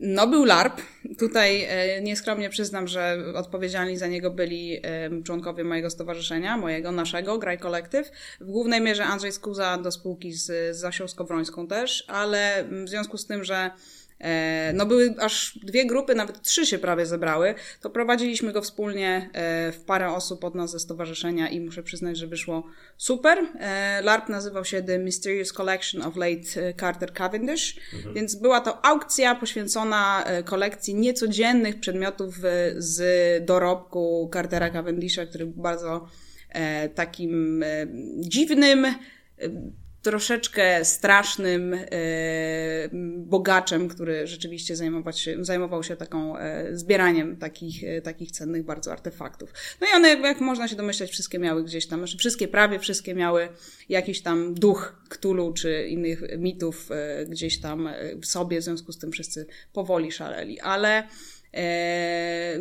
No, 0.01 0.27
był 0.27 0.45
LARP. 0.45 0.81
Tutaj 1.19 1.65
e, 1.69 2.03
nieskromnie 2.03 2.51
przyznam, 2.51 2.89
że 2.89 3.19
odpowiedzialni 3.35 3.97
za 3.97 4.07
niego 4.07 4.31
byli 4.31 4.81
członkowie 5.25 5.65
mojego 5.65 5.91
stowarzyszenia, 5.91 6.57
mojego, 6.57 6.93
naszego, 6.93 7.39
Graj 7.39 7.59
Kolektyw. 7.59 8.11
W 8.41 8.45
głównej 8.45 8.81
mierze 8.81 9.05
Andrzej 9.05 9.33
Skuza 9.33 9.79
do 9.79 9.93
spółki 9.93 10.33
z, 10.33 10.77
Zasią 10.77 11.09
Skowrońską 11.09 11.67
też, 11.67 12.05
ale 12.09 12.65
w 12.85 12.89
związku 12.89 13.19
z 13.19 13.27
tym, 13.27 13.45
że 13.45 13.71
no 14.75 14.87
były 14.87 15.15
aż 15.19 15.59
dwie 15.63 15.87
grupy, 15.87 16.15
nawet 16.15 16.41
trzy 16.41 16.67
się 16.67 16.79
prawie 16.79 17.07
zebrały, 17.07 17.55
to 17.81 17.91
prowadziliśmy 17.91 18.53
go 18.53 18.63
wspólnie 18.63 19.31
e, 19.33 19.73
w 19.73 19.81
parę 19.85 20.13
osób 20.13 20.45
od 20.45 20.55
nas 20.55 20.71
ze 20.71 20.79
stowarzyszenia 20.79 21.49
i 21.49 21.61
muszę 21.61 21.83
przyznać, 21.83 22.19
że 22.19 22.27
wyszło 22.27 22.67
super. 22.97 23.39
E, 23.61 24.03
LARP 24.03 24.29
nazywał 24.29 24.65
się 24.65 24.83
The 24.83 24.99
Mysterious 24.99 25.53
Collection 25.53 26.03
of 26.03 26.17
Late 26.17 26.75
Carter 26.81 27.13
Cavendish, 27.13 27.77
mhm. 27.95 28.15
więc 28.15 28.35
była 28.35 28.61
to 28.61 28.85
aukcja 28.85 29.35
poświęcona 29.35 30.25
kolekcji 30.45 30.95
niecodziennych 30.95 31.81
przedmiotów 31.81 32.35
z 32.77 33.45
dorobku 33.45 34.31
Cartera 34.33 34.71
Cavendisha, 34.71 35.27
który 35.27 35.47
był 35.47 35.63
bardzo 35.63 36.09
takim 36.95 37.65
dziwnym, 38.19 38.87
troszeczkę 40.05 40.85
strasznym 40.85 41.75
e, 41.75 41.79
bogaczem, 43.17 43.89
który 43.89 44.27
rzeczywiście 44.27 44.77
zajmował 44.77 45.13
się, 45.13 45.45
zajmował 45.45 45.83
się 45.83 45.97
taką 45.97 46.39
e, 46.39 46.77
zbieraniem 46.77 47.37
takich, 47.37 47.85
e, 47.85 48.03
takich 48.03 48.31
cennych 48.31 48.65
bardzo 48.65 48.93
artefaktów. 48.93 49.53
No 49.81 49.87
i 49.87 49.97
one, 49.97 50.09
jak 50.09 50.41
można 50.41 50.69
się 50.69 50.77
domyśleć, 50.77 51.11
wszystkie 51.11 51.39
miały 51.39 51.65
gdzieś 51.65 51.87
tam, 51.87 52.01
znaczy 52.01 52.19
wszystkie, 52.19 52.49
prawie 52.49 52.79
wszystkie 52.79 53.15
miały 53.15 53.49
jakiś 53.89 54.23
tam 54.23 54.55
duch 54.55 55.05
Ktulu 55.09 55.53
czy 55.53 55.87
innych 55.89 56.23
mitów 56.39 56.89
gdzieś 57.29 57.61
tam 57.61 57.89
w 58.23 58.27
sobie, 58.27 58.61
w 58.61 58.65
związku 58.65 58.93
z 58.93 58.99
tym 58.99 59.13
wszyscy 59.13 59.47
powoli 59.73 60.13
szaleli. 60.13 60.61
Ale 60.61 61.09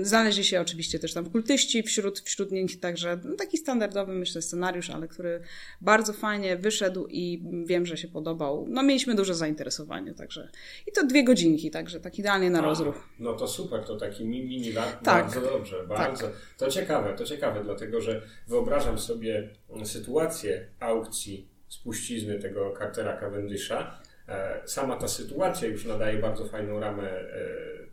znaleźli 0.01 0.43
się 0.43 0.61
oczywiście 0.61 0.99
też 0.99 1.13
tam 1.13 1.29
kultyści 1.29 1.83
wśród, 1.83 2.19
wśród 2.19 2.51
nich, 2.51 2.79
także 2.79 3.19
no, 3.23 3.35
taki 3.35 3.57
standardowy, 3.57 4.13
myślę, 4.13 4.41
scenariusz, 4.41 4.89
ale 4.89 5.07
który 5.07 5.41
bardzo 5.81 6.13
fajnie 6.13 6.57
wyszedł 6.57 7.07
i 7.09 7.43
wiem, 7.65 7.85
że 7.85 7.97
się 7.97 8.07
podobał. 8.07 8.65
No 8.69 8.83
mieliśmy 8.83 9.15
duże 9.15 9.35
zainteresowanie, 9.35 10.13
także 10.13 10.49
i 10.87 10.91
to 10.91 11.05
dwie 11.05 11.23
godzinki, 11.23 11.71
także 11.71 11.99
tak 11.99 12.19
idealnie 12.19 12.49
na 12.49 12.59
A, 12.59 12.61
rozruch. 12.61 13.09
No 13.19 13.33
to 13.33 13.47
super, 13.47 13.83
to 13.83 13.95
taki 13.95 14.25
mini 14.25 14.73
tak, 14.73 14.99
bardzo 15.03 15.41
dobrze, 15.41 15.77
tak. 15.77 15.87
bardzo. 15.87 16.27
Tak. 16.27 16.35
To 16.57 16.71
ciekawe, 16.71 17.13
to 17.13 17.25
ciekawe, 17.25 17.63
dlatego 17.63 18.01
że 18.01 18.21
wyobrażam 18.47 18.99
sobie 18.99 19.49
sytuację 19.83 20.67
aukcji 20.79 21.47
spuścizny 21.69 22.39
tego 22.39 22.73
Cartera 22.79 23.17
Cavendisha. 23.17 23.99
E, 24.27 24.61
sama 24.65 24.95
ta 24.95 25.07
sytuacja 25.07 25.67
już 25.67 25.85
nadaje 25.85 26.17
bardzo 26.17 26.45
fajną 26.45 26.79
ramę 26.79 27.09
e, 27.11 27.27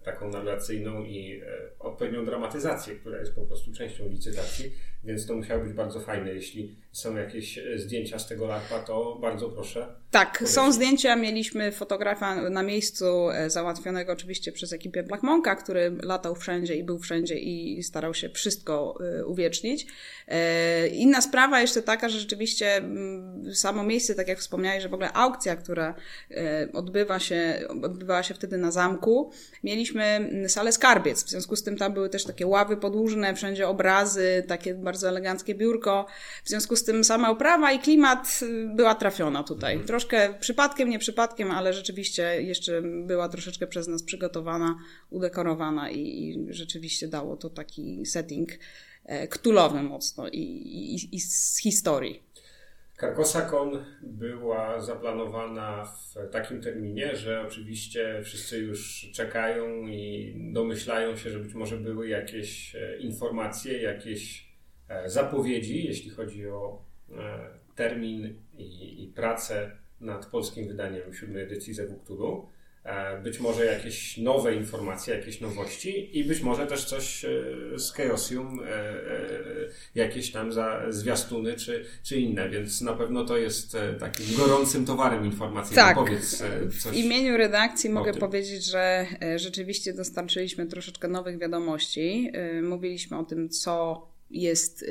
taką 0.04 0.30
narracyjną 0.30 1.04
i 1.04 1.42
odpowiednią 1.78 2.24
dramatyzację, 2.24 2.94
która 2.94 3.18
jest 3.18 3.34
po 3.34 3.40
prostu 3.40 3.72
częścią 3.72 4.08
licytacji, 4.08 4.72
więc 5.04 5.26
to 5.26 5.34
musiało 5.34 5.64
być 5.64 5.72
bardzo 5.72 6.00
fajne. 6.00 6.34
Jeśli 6.34 6.76
są 6.92 7.16
jakieś 7.16 7.58
zdjęcia 7.76 8.18
z 8.18 8.28
tego 8.28 8.46
LARPa, 8.46 8.78
to 8.78 9.18
bardzo 9.20 9.48
proszę. 9.48 9.86
Tak, 10.10 10.42
są 10.46 10.72
zdjęcia. 10.72 11.16
Mieliśmy 11.16 11.72
fotografa 11.72 12.50
na 12.50 12.62
miejscu 12.62 13.28
załatwionego 13.46 14.12
oczywiście 14.12 14.52
przez 14.52 14.72
ekipę 14.72 15.02
Black 15.02 15.22
Monka, 15.22 15.56
który 15.56 15.92
latał 16.02 16.34
wszędzie 16.34 16.76
i 16.76 16.84
był 16.84 16.98
wszędzie 16.98 17.38
i 17.38 17.82
starał 17.82 18.14
się 18.14 18.28
wszystko 18.28 18.98
uwiecznić. 19.26 19.86
Inna 20.92 21.20
sprawa 21.20 21.60
jeszcze 21.60 21.82
taka, 21.82 22.08
że 22.08 22.18
rzeczywiście 22.18 22.76
mm, 22.76 23.54
samo 23.54 23.84
miejsce, 23.84 24.14
tak 24.14 24.28
jak 24.28 24.38
wspomniałeś, 24.38 24.82
że 24.82 24.88
w 24.88 24.94
ogóle 24.94 25.12
aukcja, 25.12 25.56
która 25.56 25.94
odbywa 26.72 27.18
się, 27.18 27.62
odbywała 27.82 28.22
się 28.22 28.34
wtedy 28.34 28.58
na 28.58 28.70
zamku, 28.70 29.30
mieliśmy 29.64 30.30
salę 30.48 30.72
skarbiec. 30.72 31.24
W 31.24 31.28
związku 31.28 31.56
z 31.56 31.62
tym 31.62 31.76
tam 31.76 31.92
były 31.92 32.08
też 32.08 32.24
takie 32.24 32.46
ławy 32.46 32.76
podłużne, 32.76 33.34
wszędzie 33.34 33.68
obrazy, 33.68 34.44
takie 34.48 34.74
bardzo 34.74 35.08
eleganckie 35.08 35.54
biurko. 35.54 36.06
W 36.44 36.48
związku 36.48 36.76
z 36.76 36.84
tym 36.84 37.04
sama 37.04 37.30
oprawa 37.30 37.72
i 37.72 37.78
klimat 37.78 38.40
była 38.74 38.94
trafiona 38.94 39.42
tutaj. 39.44 39.72
Mhm. 39.72 39.86
Troszkę 39.86 40.34
przypadkiem, 40.40 40.90
nie 40.90 40.98
przypadkiem, 40.98 41.50
ale 41.50 41.72
rzeczywiście 41.72 42.42
jeszcze 42.42 42.82
była 42.82 43.28
troszeczkę 43.28 43.66
przez 43.66 43.88
nas 43.88 44.02
przygotowana, 44.02 44.78
udekorowana 45.10 45.90
i, 45.90 46.00
i 46.00 46.46
rzeczywiście 46.54 47.08
dało 47.08 47.36
to 47.36 47.50
taki 47.50 48.06
setting 48.06 48.48
e, 49.04 49.28
ktulowy 49.28 49.82
mocno 49.82 50.28
i, 50.28 50.38
i, 50.38 51.16
i 51.16 51.20
z 51.20 51.58
historii. 51.58 52.29
Carcosa.con 53.00 53.84
była 54.02 54.80
zaplanowana 54.80 55.84
w 55.84 56.30
takim 56.30 56.60
terminie, 56.60 57.16
że 57.16 57.42
oczywiście 57.46 58.20
wszyscy 58.24 58.58
już 58.58 59.10
czekają 59.14 59.86
i 59.86 60.34
domyślają 60.52 61.16
się, 61.16 61.30
że 61.30 61.38
być 61.38 61.54
może 61.54 61.76
były 61.76 62.08
jakieś 62.08 62.74
e, 62.74 62.98
informacje, 62.98 63.82
jakieś 63.82 64.50
e, 64.88 65.10
zapowiedzi, 65.10 65.84
jeśli 65.84 66.10
chodzi 66.10 66.48
o 66.48 66.82
e, 67.12 67.48
termin 67.74 68.34
i, 68.58 69.04
i 69.04 69.08
pracę 69.08 69.70
nad 70.00 70.26
polskim 70.26 70.68
wydaniem 70.68 71.14
siódmej 71.14 71.42
edycji 71.42 71.74
Zewukturu. 71.74 72.48
E, 72.84 73.18
być 73.22 73.40
może 73.40 73.64
jakieś 73.64 74.16
nowe 74.16 74.54
informacje, 74.54 75.14
jakieś 75.16 75.40
nowości 75.40 76.18
i 76.18 76.24
być 76.24 76.40
może 76.40 76.66
też 76.66 76.84
coś 76.84 77.24
e, 77.24 77.28
z 77.78 77.92
Chaosium, 77.92 78.60
e, 78.60 78.92
jakieś 79.94 80.32
tam 80.32 80.52
za 80.52 80.82
zwiastuny 80.88 81.54
czy, 81.54 81.84
czy 82.02 82.20
inne, 82.20 82.48
więc 82.48 82.80
na 82.80 82.92
pewno 82.92 83.24
to 83.24 83.36
jest 83.36 83.76
takim 84.00 84.36
gorącym 84.36 84.84
towarem 84.84 85.24
informacyjnym. 85.24 85.86
Tak. 85.86 85.96
Powiedz 85.96 86.42
coś 86.82 86.92
w 86.92 86.94
imieniu 86.94 87.36
redakcji 87.36 87.90
mogę 87.90 88.14
powiedzieć, 88.14 88.64
że 88.64 89.06
rzeczywiście 89.36 89.92
dostarczyliśmy 89.92 90.66
troszeczkę 90.66 91.08
nowych 91.08 91.38
wiadomości. 91.38 92.32
Mówiliśmy 92.62 93.18
o 93.18 93.24
tym, 93.24 93.48
co 93.48 94.02
jest 94.30 94.82
y, 94.82 94.86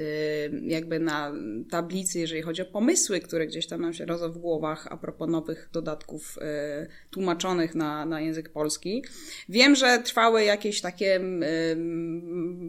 jakby 0.63 0.99
na 0.99 1.33
tablicy, 1.69 2.19
jeżeli 2.19 2.41
chodzi 2.41 2.61
o 2.61 2.65
pomysły, 2.65 3.19
które 3.19 3.47
gdzieś 3.47 3.67
tam 3.67 3.81
nam 3.81 3.93
się 3.93 4.05
rodzą 4.05 4.31
w 4.31 4.37
głowach 4.37 4.87
a 4.89 4.97
propos 4.97 5.29
nowych 5.29 5.69
dodatków 5.73 6.37
y, 6.37 6.87
tłumaczonych 7.09 7.75
na, 7.75 8.05
na 8.05 8.21
język 8.21 8.49
polski. 8.49 9.03
Wiem, 9.49 9.75
że 9.75 9.99
trwały 9.99 10.43
jakieś 10.43 10.81
takie 10.81 11.17
y, 11.17 11.75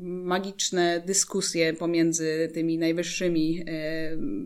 magiczne 0.07 1.03
dyskusje 1.07 1.73
pomiędzy 1.73 2.51
tymi 2.55 2.79
najwyższymi 2.79 3.65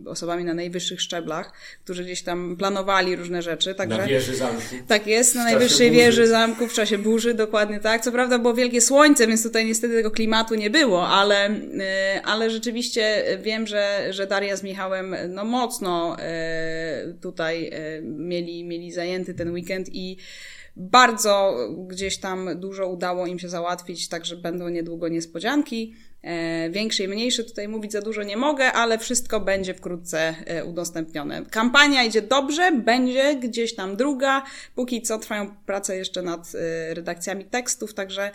osobami 0.05 0.43
na 0.43 0.53
najwyższych 0.53 1.01
szczeblach, 1.01 1.53
którzy 1.83 2.03
gdzieś 2.03 2.21
tam 2.21 2.57
planowali 2.57 3.15
różne 3.15 3.41
rzeczy. 3.41 3.75
Także, 3.75 3.97
na 3.97 4.07
wieży 4.07 4.35
zamku. 4.35 4.61
Tak 4.87 5.07
jest, 5.07 5.35
na 5.35 5.43
najwyższej 5.43 5.91
wieży 5.91 6.27
zamku 6.27 6.67
w 6.67 6.73
czasie 6.73 6.97
burzy, 6.97 7.33
dokładnie 7.33 7.79
tak. 7.79 8.03
Co 8.03 8.11
prawda 8.11 8.39
było 8.39 8.53
wielkie 8.53 8.81
słońce, 8.81 9.27
więc 9.27 9.43
tutaj 9.43 9.65
niestety 9.65 9.93
tego 9.93 10.11
klimatu 10.11 10.55
nie 10.55 10.69
było, 10.69 11.07
ale 11.07 11.49
ale 12.23 12.49
rzeczywiście 12.49 13.23
wiem, 13.41 13.67
że, 13.67 14.07
że 14.09 14.27
Daria 14.27 14.57
z 14.57 14.63
Michałem 14.63 15.15
no 15.29 15.45
mocno 15.45 16.19
e, 16.19 17.13
tutaj 17.21 17.69
e, 17.73 18.01
mieli, 18.01 18.63
mieli 18.63 18.91
zajęty 18.91 19.33
ten 19.33 19.51
weekend 19.51 19.89
i 19.91 20.17
bardzo 20.75 21.55
gdzieś 21.87 22.17
tam 22.17 22.59
dużo 22.59 22.87
udało 22.87 23.27
im 23.27 23.39
się 23.39 23.49
załatwić, 23.49 24.09
także 24.09 24.35
będą 24.35 24.69
niedługo 24.69 25.07
niespodzianki. 25.07 25.95
E, 26.25 26.69
większe 26.69 27.03
i 27.03 27.07
mniejsze. 27.07 27.43
Tutaj 27.43 27.67
mówić 27.67 27.91
za 27.91 28.01
dużo 28.01 28.23
nie 28.23 28.37
mogę, 28.37 28.71
ale 28.71 28.97
wszystko 28.97 29.39
będzie 29.39 29.73
wkrótce 29.73 30.35
e, 30.45 30.65
udostępnione. 30.65 31.45
Kampania 31.45 32.03
idzie 32.03 32.21
dobrze, 32.21 32.71
będzie 32.71 33.35
gdzieś 33.35 33.75
tam 33.75 33.95
druga. 33.95 34.43
Póki 34.75 35.01
co 35.01 35.17
trwają 35.17 35.55
prace 35.65 35.97
jeszcze 35.97 36.21
nad 36.21 36.51
e, 36.55 36.93
redakcjami 36.93 37.45
tekstów, 37.45 37.93
także 37.93 38.31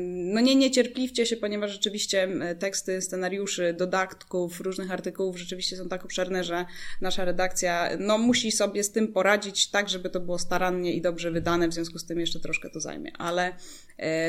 no 0.00 0.40
nie 0.40 0.56
niecierpliwcie 0.56 1.26
się, 1.26 1.36
ponieważ 1.36 1.70
rzeczywiście 1.70 2.28
teksty 2.58 3.02
scenariuszy, 3.02 3.74
dodatków, 3.78 4.60
różnych 4.60 4.90
artykułów 4.90 5.38
rzeczywiście 5.38 5.76
są 5.76 5.88
tak 5.88 6.04
obszerne, 6.04 6.44
że 6.44 6.64
nasza 7.00 7.24
redakcja 7.24 7.90
no 7.98 8.18
musi 8.18 8.52
sobie 8.52 8.84
z 8.84 8.92
tym 8.92 9.08
poradzić 9.08 9.70
tak, 9.70 9.88
żeby 9.88 10.10
to 10.10 10.20
było 10.20 10.38
starannie 10.38 10.92
i 10.92 11.00
dobrze 11.00 11.30
wydane, 11.30 11.68
w 11.68 11.74
związku 11.74 11.98
z 11.98 12.04
tym 12.04 12.20
jeszcze 12.20 12.40
troszkę 12.40 12.70
to 12.70 12.80
zajmie, 12.80 13.12
ale 13.18 13.52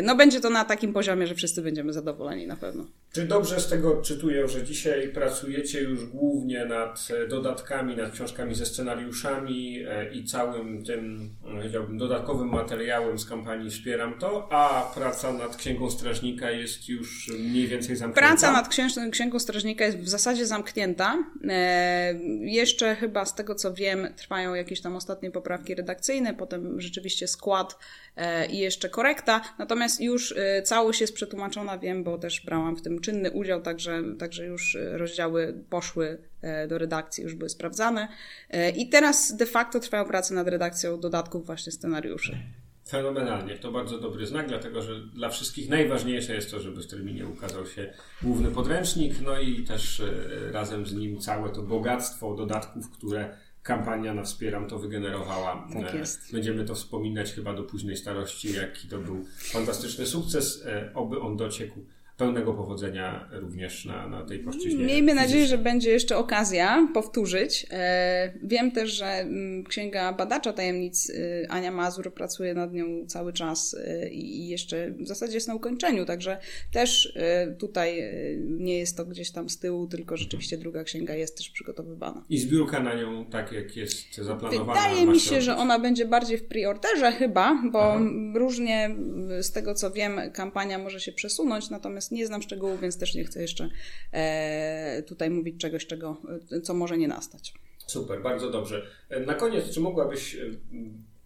no 0.04 0.16
będzie 0.16 0.42
to 0.42 0.50
na 0.50 0.66
takim 0.66 0.94
poziomie, 0.94 1.28
że 1.28 1.36
wszyscy 1.36 1.62
będziemy 1.62 1.94
zadowoleni 1.94 2.48
na 2.48 2.56
pewno. 2.56 2.86
Czy 3.16 3.26
dobrze 3.26 3.60
z 3.60 3.68
tego 3.68 4.02
czytuję, 4.02 4.48
że 4.48 4.64
dzisiaj 4.64 5.10
pracujecie 5.10 5.82
już 5.82 6.06
głównie 6.06 6.66
nad 6.66 7.08
e, 7.24 7.28
dodatkami, 7.28 7.96
nad 7.96 8.12
książkami 8.12 8.56
ze 8.56 8.66
scenariuszami 8.66 9.84
e, 9.88 10.14
i 10.14 10.26
całym 10.26 10.84
tym, 10.86 11.30
e, 11.46 11.56
powiedziałbym, 11.56 11.98
dodatkowym 11.98 12.50
materiałem 12.50 13.20
z 13.20 13.26
kampanii 13.26 13.70
Wspieram 13.70 14.20
to, 14.20 14.48
a 14.52 14.92
praca 14.96 15.34
nad 15.34 15.56
Księgą 15.56 15.90
Strażnika 15.90 16.52
jest 16.52 16.90
już 16.90 17.32
mniej 17.40 17.68
więcej 17.68 17.96
zamknięta? 17.96 18.28
Praca 18.30 18.52
nad 18.52 18.70
Księgą 19.12 19.40
Strażnika 19.40 19.86
jest 19.86 19.98
w 19.98 20.10
zasadzie 20.10 20.46
zamknięta. 20.46 21.18
Jeszcze 22.40 22.96
chyba 22.96 23.26
z 23.26 23.36
tego 23.36 23.56
co 23.56 23.74
wiem, 23.74 24.08
trwają 24.18 24.54
jakieś 24.54 24.82
tam 24.82 24.96
ostatnie 24.96 25.32
poprawki 25.32 25.76
redakcyjne, 25.76 26.34
potem 26.34 26.82
rzeczywiście 26.82 27.28
skład 27.28 27.78
i 28.50 28.58
jeszcze 28.58 28.90
korekta. 28.90 29.42
Natomiast 29.60 30.02
już 30.02 30.36
całość 30.64 31.02
jest 31.02 31.14
przetłumaczona, 31.14 31.78
wiem, 31.78 32.04
bo 32.04 32.18
też 32.18 32.42
brałam 32.46 32.76
w 32.76 32.82
tym 32.82 33.02
czynny 33.02 33.32
udział, 33.32 33.62
także, 33.62 34.04
także 34.20 34.46
już 34.46 34.76
e, 34.76 34.98
rozdziały 34.98 35.64
poszły 35.70 36.18
e, 36.42 36.68
do 36.68 36.78
redakcji, 36.78 37.24
już 37.24 37.36
były 37.36 37.50
sprawdzane. 37.50 38.08
E, 38.50 38.70
I 38.70 38.90
teraz 38.90 39.36
de 39.36 39.46
facto 39.46 39.80
trwają 39.80 40.06
prace 40.06 40.34
nad 40.34 40.48
redakcją 40.48 41.00
dodatków 41.00 41.46
właśnie 41.46 41.72
scenariuszy. 41.72 42.38
Fenomenalnie. 42.88 43.58
To 43.58 43.72
bardzo 43.72 44.00
dobry 44.00 44.26
znak, 44.26 44.48
dlatego 44.48 44.82
że 44.82 45.02
dla 45.02 45.30
wszystkich 45.30 45.70
najważniejsze 45.70 46.36
jest 46.36 46.52
to, 46.52 46.60
żeby 46.60 46.82
w 46.82 46.88
terminie 46.88 47.28
ukazał 47.28 47.68
się 47.68 47.94
główny 48.22 48.52
podręcznik, 48.52 49.22
no 49.22 49.40
i 49.40 49.64
też 49.64 50.02
razem 50.52 50.86
z 50.86 50.94
nim 50.94 51.20
całe 51.20 51.50
to 51.50 51.62
bogactwo 51.62 52.36
dodatków, 52.36 52.92
które 52.92 53.38
kampania 53.66 54.14
na 54.14 54.24
Wspieram 54.24 54.68
to 54.68 54.80
wygenerowała. 54.80 55.68
Tak 55.74 55.94
jest. 55.94 56.32
Będziemy 56.32 56.66
to 56.66 56.76
wspominać 56.76 57.34
chyba 57.34 57.54
do 57.54 57.64
późnej 57.64 57.98
starości, 57.98 58.54
jaki 58.54 58.88
to 58.88 58.98
był 58.98 59.26
fantastyczny 59.38 60.06
sukces, 60.06 60.64
oby 60.94 61.20
on 61.20 61.38
dociekł 61.38 61.80
pełnego 62.18 62.54
powodzenia 62.54 63.30
również 63.32 63.86
na, 63.86 64.08
na 64.08 64.26
tej 64.26 64.40
płaszczyźnie. 64.40 64.86
Miejmy 64.86 65.14
nadzieję, 65.14 65.46
że 65.46 65.58
będzie 65.58 65.92
jeszcze 65.92 66.18
okazja 66.18 66.88
powtórzyć. 66.94 67.66
E, 67.72 68.34
wiem 68.44 68.72
też, 68.72 68.92
że 68.92 69.06
mm, 69.06 69.64
Księga 69.64 70.14
Badacza 70.14 70.54
Tajemnic 70.54 71.10
y, 71.10 71.48
Ania 71.50 71.72
Mazur 71.72 72.14
pracuje 72.14 72.54
nad 72.54 72.74
nią 72.74 72.86
cały 73.08 73.34
czas 73.34 73.74
y, 73.74 74.10
i 74.10 74.48
jeszcze 74.48 74.92
w 74.92 75.08
zasadzie 75.08 75.34
jest 75.34 75.48
na 75.48 75.56
ukończeniu, 75.56 76.06
także 76.06 76.38
też 76.72 77.06
y, 77.06 77.56
tutaj 77.56 78.14
nie 78.48 78.78
jest 78.78 78.98
to 78.98 79.06
gdzieś 79.06 79.32
tam 79.32 79.50
z 79.50 79.60
tyłu, 79.60 79.88
tylko 79.88 80.18
rzeczywiście 80.18 80.58
druga 80.58 80.84
księga 80.84 81.16
jest 81.16 81.38
też 81.38 81.50
przygotowywana. 81.50 82.24
I 82.30 82.38
zbiórka 82.38 82.80
na 82.80 82.94
nią 82.94 83.26
tak 83.26 83.52
jak 83.52 83.76
jest 83.76 84.16
zaplanowana? 84.16 84.74
Wydaje 84.74 85.06
mi 85.06 85.20
się, 85.20 85.42
że 85.42 85.58
ona 85.58 85.80
będzie 85.80 86.06
bardziej 86.06 86.38
w 86.38 86.48
priorterze 86.48 87.12
chyba, 87.12 87.62
bo 87.72 87.94
Aha. 87.94 88.04
różnie 88.36 88.96
z 89.42 89.52
tego 89.52 89.74
co 89.74 89.92
wiem 89.92 90.20
kampania 90.34 90.78
może 90.78 91.00
się 91.00 91.12
przesunąć, 91.12 91.70
natomiast 91.70 92.05
Nie 92.12 92.28
znam 92.28 92.42
szczegółów, 92.42 92.82
więc 92.82 92.98
też 92.98 93.16
nie 93.16 93.24
chcę 93.24 93.42
jeszcze 93.42 93.70
e, 94.12 95.04
tutaj 95.08 95.30
mówić 95.30 95.62
czegoś, 95.62 95.86
czego, 95.86 96.22
co 96.64 96.74
może 96.74 96.98
nie 96.98 97.08
nastać. 97.08 97.54
Super, 97.88 98.22
bardzo 98.22 98.50
dobrze. 98.50 98.88
E, 99.10 99.20
na 99.20 99.34
koniec, 99.34 99.70
czy 99.70 99.80
mogłabyś 99.80 100.36
e, 100.36 100.40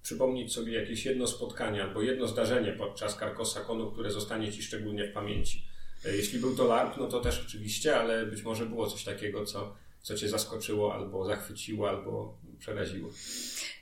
przypomnieć 0.01 0.53
sobie 0.53 0.73
jakieś 0.73 1.05
jedno 1.05 1.27
spotkanie 1.27 1.83
albo 1.83 2.01
jedno 2.01 2.27
zdarzenie 2.27 2.71
podczas 2.71 3.15
Karkosa 3.15 3.61
Konu, 3.61 3.91
które 3.91 4.11
zostanie 4.11 4.51
Ci 4.51 4.63
szczególnie 4.63 5.07
w 5.07 5.13
pamięci? 5.13 5.63
Jeśli 6.05 6.39
był 6.39 6.55
to 6.55 6.67
LARP, 6.67 6.97
no 6.97 7.07
to 7.07 7.19
też 7.19 7.45
oczywiście, 7.47 7.95
ale 7.95 8.25
być 8.25 8.43
może 8.43 8.65
było 8.65 8.87
coś 8.87 9.03
takiego, 9.03 9.45
co, 9.45 9.75
co 10.01 10.15
Cię 10.15 10.29
zaskoczyło 10.29 10.93
albo 10.93 11.25
zachwyciło, 11.25 11.89
albo 11.89 12.37
przeraziło? 12.59 13.09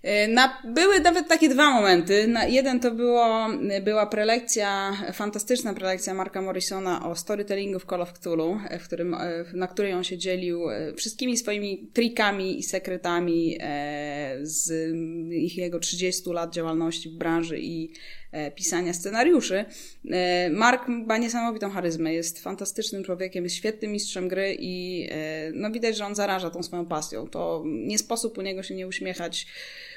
E, 0.04 0.28
na, 0.28 0.62
były 0.64 1.00
nawet 1.00 1.28
takie 1.28 1.50
dwa 1.50 1.72
momenty. 1.72 2.28
Na, 2.28 2.46
jeden 2.46 2.80
to 2.80 2.92
było, 2.92 3.48
była 3.82 4.06
prelekcja, 4.06 4.98
fantastyczna 5.14 5.74
prelekcja 5.74 6.14
Marka 6.14 6.42
Morrisona 6.42 7.10
o 7.10 7.16
storytellingu 7.16 7.80
w 7.80 7.86
Call 7.86 8.02
of 8.02 8.14
Cthulhu, 8.14 8.60
w 8.80 8.84
którym, 8.84 9.16
na 9.54 9.68
której 9.68 9.94
on 9.94 10.04
się 10.04 10.18
dzielił 10.18 10.62
wszystkimi 10.96 11.38
swoimi 11.38 11.88
trikami 11.94 12.60
i 12.60 12.64
sekretami 12.64 13.58
z 14.42 14.72
ich 15.32 15.58
jego 15.58 15.80
30 15.80 16.30
lat 16.30 16.54
działalności 16.54 17.10
w 17.10 17.14
branży 17.14 17.60
i 17.60 17.94
E, 18.32 18.52
pisania 18.52 18.94
scenariuszy. 18.94 19.66
E, 20.12 20.50
Mark 20.50 20.88
ma 20.88 21.18
niesamowitą 21.18 21.70
charyzmę, 21.70 22.14
jest 22.14 22.40
fantastycznym 22.40 23.04
człowiekiem, 23.04 23.44
jest 23.44 23.56
świetnym 23.56 23.92
mistrzem 23.92 24.28
gry 24.28 24.56
i 24.60 25.08
e, 25.12 25.52
no 25.54 25.72
widać, 25.72 25.98
że 25.98 26.06
on 26.06 26.16
zaraża 26.16 26.50
tą 26.50 26.64
swoją 26.64 26.86
pasją. 26.86 27.28
To 27.28 27.64
nie 27.66 27.98
sposób 27.98 28.38
u 28.38 28.42
niego 28.42 28.64
się 28.68 28.76
nie 28.76 28.88
uśmiechać. 28.88 29.48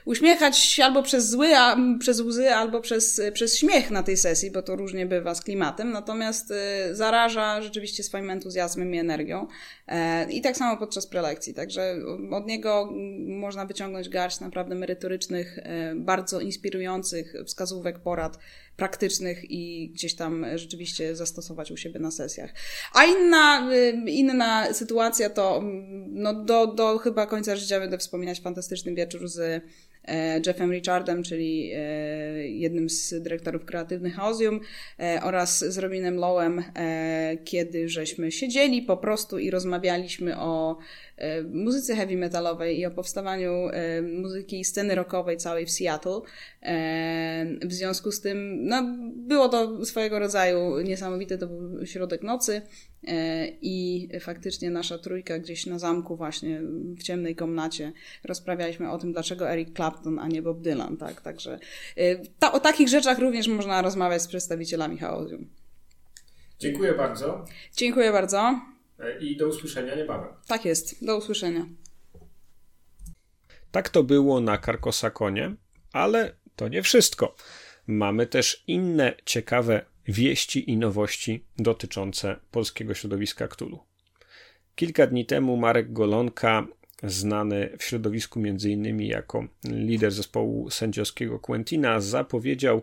Uśmiechać 0.05 0.81
albo 0.81 1.03
przez 1.03 1.31
zły, 1.31 1.57
a, 1.57 1.77
przez 1.99 2.21
łzy, 2.21 2.51
albo 2.51 2.81
przez, 2.81 3.21
przez 3.33 3.59
śmiech 3.59 3.91
na 3.91 4.03
tej 4.03 4.17
sesji, 4.17 4.51
bo 4.51 4.63
to 4.63 4.77
różnie 4.77 5.07
bywa 5.07 5.35
z 5.35 5.43
klimatem, 5.43 5.91
natomiast 5.91 6.53
zaraża 6.93 7.63
rzeczywiście 7.63 8.03
swoim 8.03 8.31
entuzjazmem 8.31 8.95
i 8.95 8.99
energią. 8.99 9.47
I 10.31 10.41
tak 10.41 10.57
samo 10.57 10.77
podczas 10.77 11.07
prelekcji, 11.07 11.55
także 11.55 11.97
od 12.31 12.47
niego 12.47 12.93
można 13.27 13.67
wyciągnąć 13.67 14.09
garść 14.09 14.41
naprawdę 14.41 14.75
merytorycznych, 14.75 15.59
bardzo 15.95 16.41
inspirujących 16.41 17.35
wskazówek, 17.47 17.99
porad 17.99 18.39
praktycznych 18.77 19.51
i 19.51 19.91
gdzieś 19.95 20.15
tam 20.15 20.47
rzeczywiście 20.55 21.17
zastosować 21.17 21.71
u 21.71 21.77
siebie 21.77 22.01
na 22.01 22.11
sesjach. 22.11 22.55
A 22.95 23.05
inna, 23.05 23.73
y, 23.73 24.11
inna 24.11 24.75
sytuacja 24.75 25.31
to 25.31 25.57
mm, 25.57 26.15
no 26.15 26.45
do, 26.45 26.67
do 26.67 26.99
chyba 26.99 27.27
końca 27.27 27.57
życia 27.57 27.81
będę 27.81 27.99
wspominać 27.99 28.41
fantastyczny 28.41 28.95
wieczór 28.95 29.29
z 29.29 29.65
e, 30.05 30.41
Jeffem 30.47 30.73
Richardem, 30.73 31.23
czyli 31.23 31.73
e, 31.75 32.49
jednym 32.49 32.91
z 32.91 33.23
dyrektorów 33.23 33.65
kreatywnych 33.65 34.25
Ozium 34.25 34.61
e, 34.99 35.21
oraz 35.23 35.65
z 35.65 35.79
Robinem 35.79 36.17
Lowem, 36.17 36.65
kiedy 37.45 37.89
żeśmy 37.89 38.33
siedzieli 38.33 38.83
po 38.83 38.97
prostu 38.97 39.39
i 39.39 39.51
rozmawialiśmy 39.51 40.41
o 40.41 40.79
muzyce 41.53 41.97
heavy 41.97 42.17
metalowej 42.17 42.79
i 42.79 42.87
o 42.87 42.91
powstawaniu 42.91 43.69
e, 43.69 44.03
muzyki 44.03 44.65
sceny 44.65 44.95
rockowej 44.95 45.37
całej 45.37 45.67
w 45.67 45.71
Seattle. 45.71 46.21
E, 46.63 47.47
w 47.63 47.73
związku 47.73 48.13
z 48.13 48.21
tym, 48.21 48.65
no, 48.65 48.83
było 49.17 49.49
to 49.49 49.85
swojego 49.85 50.19
rodzaju 50.19 50.81
niesamowite, 50.81 51.39
to 51.39 51.47
był 51.47 51.87
środek 51.87 52.23
nocy 52.23 52.63
i 53.63 54.09
faktycznie 54.21 54.71
nasza 54.71 54.99
trójka 54.99 55.39
gdzieś 55.39 55.67
na 55.67 55.79
zamku 55.79 56.17
właśnie 56.17 56.61
w 56.99 57.03
ciemnej 57.03 57.37
komnacie 57.37 57.93
rozprawialiśmy 58.25 58.91
o 58.91 58.99
tym, 58.99 59.13
dlaczego 59.13 59.51
Eric 59.51 59.77
Clapton, 59.77 60.19
a 60.19 60.29
nie 60.29 60.43
Bob 60.43 60.61
Dylan, 60.61 60.97
tak? 60.97 61.21
Także 61.21 61.59
ta, 62.39 62.53
o 62.53 62.61
takich 62.61 62.89
rzeczach 62.89 63.19
również 63.19 63.49
można 63.49 63.83
rozmawiać 63.83 64.23
z 64.23 64.29
przedstawicielami 64.29 64.99
Chaosium. 64.99 65.49
Dziękuję 66.59 66.93
bardzo. 66.95 67.45
Dziękuję 67.77 68.13
bardzo. 68.13 68.61
E, 69.01 69.19
i 69.19 69.37
do 69.37 69.49
usłyszenia 69.49 69.95
niebawem. 69.95 70.29
Tak 70.47 70.65
jest, 70.65 71.05
do 71.05 71.17
usłyszenia. 71.17 71.67
Tak 73.71 73.89
to 73.89 74.03
było 74.03 74.41
na 74.41 74.59
Karkosakonie, 74.59 75.55
ale 75.93 76.35
to 76.57 76.69
nie 76.69 76.83
wszystko. 76.83 77.35
Mamy 77.87 78.27
też 78.27 78.65
inne 78.67 79.15
ciekawe 79.25 79.87
wieści 80.09 80.71
i 80.71 80.77
nowości 80.77 81.45
dotyczące 81.57 82.37
polskiego 82.51 82.95
środowiska 82.95 83.49
Ktulu. 83.49 83.79
Kilka 84.75 85.07
dni 85.07 85.27
temu 85.27 85.57
Marek 85.57 85.93
Golonka, 85.93 86.67
znany 87.03 87.77
w 87.79 87.85
środowisku 87.85 88.41
m.in. 88.41 89.01
jako 89.01 89.45
lider 89.65 90.13
zespołu 90.13 90.71
sędziowskiego 90.71 91.39
Quentina, 91.39 92.01
zapowiedział 92.01 92.83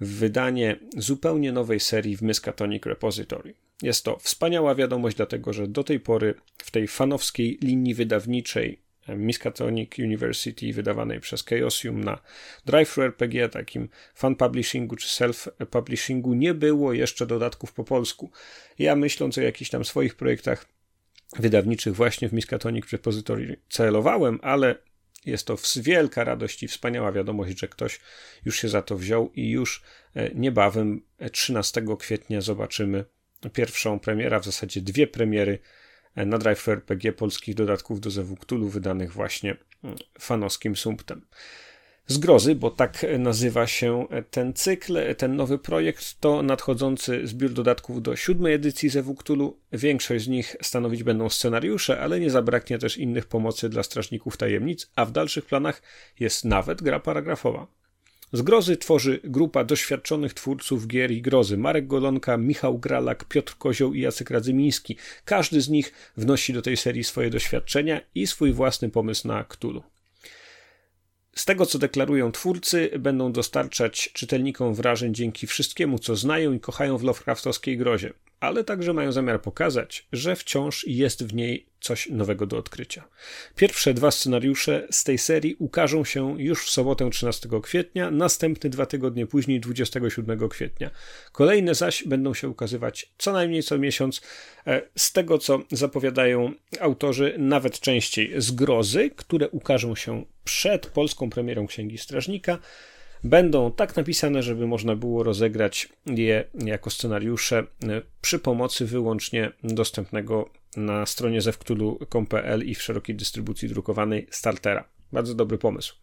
wydanie 0.00 0.78
zupełnie 0.96 1.52
nowej 1.52 1.80
serii 1.80 2.16
w 2.16 2.22
Miskatonic 2.22 2.86
Repository. 2.86 3.54
Jest 3.82 4.04
to 4.04 4.18
wspaniała 4.18 4.74
wiadomość, 4.74 5.16
dlatego 5.16 5.52
że 5.52 5.68
do 5.68 5.84
tej 5.84 6.00
pory 6.00 6.34
w 6.58 6.70
tej 6.70 6.88
fanowskiej 6.88 7.58
linii 7.62 7.94
wydawniczej 7.94 8.80
Miskatonic 9.16 9.98
University 9.98 10.72
wydawanej 10.72 11.20
przez 11.20 11.44
Chaosium 11.44 12.04
na 12.04 12.18
Drive 12.66 12.98
RPG, 12.98 13.48
takim 13.48 13.88
fan 14.14 14.36
publishingu 14.36 14.96
czy 14.96 15.08
self-publishingu, 15.08 16.36
nie 16.36 16.54
było 16.54 16.92
jeszcze 16.92 17.26
dodatków 17.26 17.72
po 17.72 17.84
polsku. 17.84 18.30
Ja 18.78 18.96
myśląc 18.96 19.38
o 19.38 19.40
jakichś 19.40 19.70
tam 19.70 19.84
swoich 19.84 20.14
projektach 20.14 20.66
wydawniczych 21.38 21.94
właśnie 21.94 22.28
w 22.28 22.32
Miskatonic 22.32 22.92
Repository 22.92 23.60
celowałem, 23.68 24.38
ale 24.42 24.76
jest 25.26 25.46
to 25.46 25.56
wielka 25.76 26.24
radość 26.24 26.62
i 26.62 26.68
wspaniała 26.68 27.12
wiadomość, 27.12 27.58
że 27.58 27.68
ktoś 27.68 28.00
już 28.44 28.56
się 28.56 28.68
za 28.68 28.82
to 28.82 28.96
wziął 28.96 29.32
i 29.34 29.50
już 29.50 29.82
e, 30.14 30.34
niebawem 30.34 31.02
13 31.32 31.80
e, 31.80 31.96
kwietnia 31.96 32.40
zobaczymy 32.40 33.04
pierwszą 33.52 34.00
premierę, 34.00 34.40
w 34.40 34.44
zasadzie 34.44 34.80
dwie 34.80 35.06
premiery 35.06 35.58
e, 36.14 36.26
na 36.26 36.38
Drive 36.38 36.68
RPG 36.68 37.12
polskich 37.12 37.54
dodatków 37.54 38.00
do 38.00 38.10
Cthulhu 38.40 38.68
wydanych 38.68 39.12
właśnie 39.12 39.56
mm, 39.84 39.96
fanowskim 40.18 40.76
sumptem. 40.76 41.26
Zgrozy, 42.06 42.54
bo 42.54 42.70
tak 42.70 43.06
nazywa 43.18 43.66
się 43.66 44.06
ten 44.30 44.52
cykl, 44.54 45.14
ten 45.16 45.36
nowy 45.36 45.58
projekt, 45.58 46.20
to 46.20 46.42
nadchodzący 46.42 47.26
zbiór 47.26 47.52
dodatków 47.52 48.02
do 48.02 48.16
siódmej 48.16 48.54
edycji 48.54 48.90
Cthulhu. 49.18 49.60
Większość 49.72 50.24
z 50.24 50.28
nich 50.28 50.56
stanowić 50.62 51.02
będą 51.02 51.28
scenariusze, 51.28 52.00
ale 52.00 52.20
nie 52.20 52.30
zabraknie 52.30 52.78
też 52.78 52.96
innych 52.96 53.26
pomocy 53.26 53.68
dla 53.68 53.82
strażników 53.82 54.36
tajemnic, 54.36 54.90
a 54.96 55.04
w 55.04 55.12
dalszych 55.12 55.44
planach 55.46 55.82
jest 56.20 56.44
nawet 56.44 56.82
gra 56.82 57.00
paragrafowa. 57.00 57.79
Zgrozy 58.32 58.76
tworzy 58.76 59.20
grupa 59.24 59.64
doświadczonych 59.64 60.34
twórców 60.34 60.86
gier 60.86 61.10
i 61.10 61.22
grozy. 61.22 61.56
Marek 61.56 61.86
Golonka, 61.86 62.36
Michał 62.36 62.78
Gralak, 62.78 63.24
Piotr 63.24 63.56
Kozioł 63.58 63.94
i 63.94 64.00
Jacek 64.00 64.30
Radzymiński. 64.30 64.96
Każdy 65.24 65.60
z 65.60 65.68
nich 65.68 65.92
wnosi 66.16 66.52
do 66.52 66.62
tej 66.62 66.76
serii 66.76 67.04
swoje 67.04 67.30
doświadczenia 67.30 68.00
i 68.14 68.26
swój 68.26 68.52
własny 68.52 68.90
pomysł 68.90 69.28
na 69.28 69.44
Cthulhu. 69.44 69.82
Z 71.36 71.44
tego, 71.44 71.66
co 71.66 71.78
deklarują 71.78 72.32
twórcy, 72.32 72.90
będą 72.98 73.32
dostarczać 73.32 74.10
czytelnikom 74.12 74.74
wrażeń 74.74 75.14
dzięki 75.14 75.46
wszystkiemu, 75.46 75.98
co 75.98 76.16
znają 76.16 76.52
i 76.52 76.60
kochają 76.60 76.98
w 76.98 77.02
Lovecraftowskiej 77.02 77.78
grozie 77.78 78.12
ale 78.40 78.64
także 78.64 78.92
mają 78.92 79.12
zamiar 79.12 79.42
pokazać, 79.42 80.06
że 80.12 80.36
wciąż 80.36 80.86
jest 80.86 81.26
w 81.26 81.34
niej 81.34 81.66
coś 81.80 82.08
nowego 82.08 82.46
do 82.46 82.58
odkrycia. 82.58 83.04
Pierwsze 83.56 83.94
dwa 83.94 84.10
scenariusze 84.10 84.86
z 84.90 85.04
tej 85.04 85.18
serii 85.18 85.56
ukażą 85.58 86.04
się 86.04 86.40
już 86.40 86.64
w 86.64 86.70
sobotę 86.70 87.10
13 87.10 87.48
kwietnia, 87.62 88.10
następny 88.10 88.70
dwa 88.70 88.86
tygodnie 88.86 89.26
później 89.26 89.60
27 89.60 90.48
kwietnia. 90.48 90.90
Kolejne 91.32 91.74
zaś 91.74 92.04
będą 92.04 92.34
się 92.34 92.48
ukazywać 92.48 93.12
co 93.18 93.32
najmniej 93.32 93.62
co 93.62 93.78
miesiąc. 93.78 94.20
E, 94.66 94.82
z 94.96 95.12
tego 95.12 95.38
co 95.38 95.60
zapowiadają 95.72 96.52
autorzy, 96.80 97.34
nawet 97.38 97.80
częściej 97.80 98.32
z 98.36 98.50
grozy, 98.50 99.10
które 99.16 99.48
ukażą 99.48 99.96
się 99.96 100.24
przed 100.44 100.86
polską 100.86 101.30
premierą 101.30 101.66
Księgi 101.66 101.98
Strażnika 101.98 102.58
będą 103.24 103.72
tak 103.72 103.96
napisane, 103.96 104.42
żeby 104.42 104.66
można 104.66 104.96
było 104.96 105.22
rozegrać 105.22 105.88
je 106.06 106.44
jako 106.54 106.90
scenariusze 106.90 107.58
e, 107.58 107.66
przy 108.20 108.38
pomocy 108.38 108.86
wyłącznie 108.86 109.52
dostępnego 109.64 110.50
na 110.76 111.06
stronie 111.06 111.40
zewktulu.pl 111.40 112.66
i 112.66 112.74
w 112.74 112.82
szerokiej 112.82 113.16
dystrybucji 113.16 113.68
drukowanej 113.68 114.26
startera. 114.30 114.84
Bardzo 115.12 115.34
dobry 115.34 115.58
pomysł. 115.58 115.94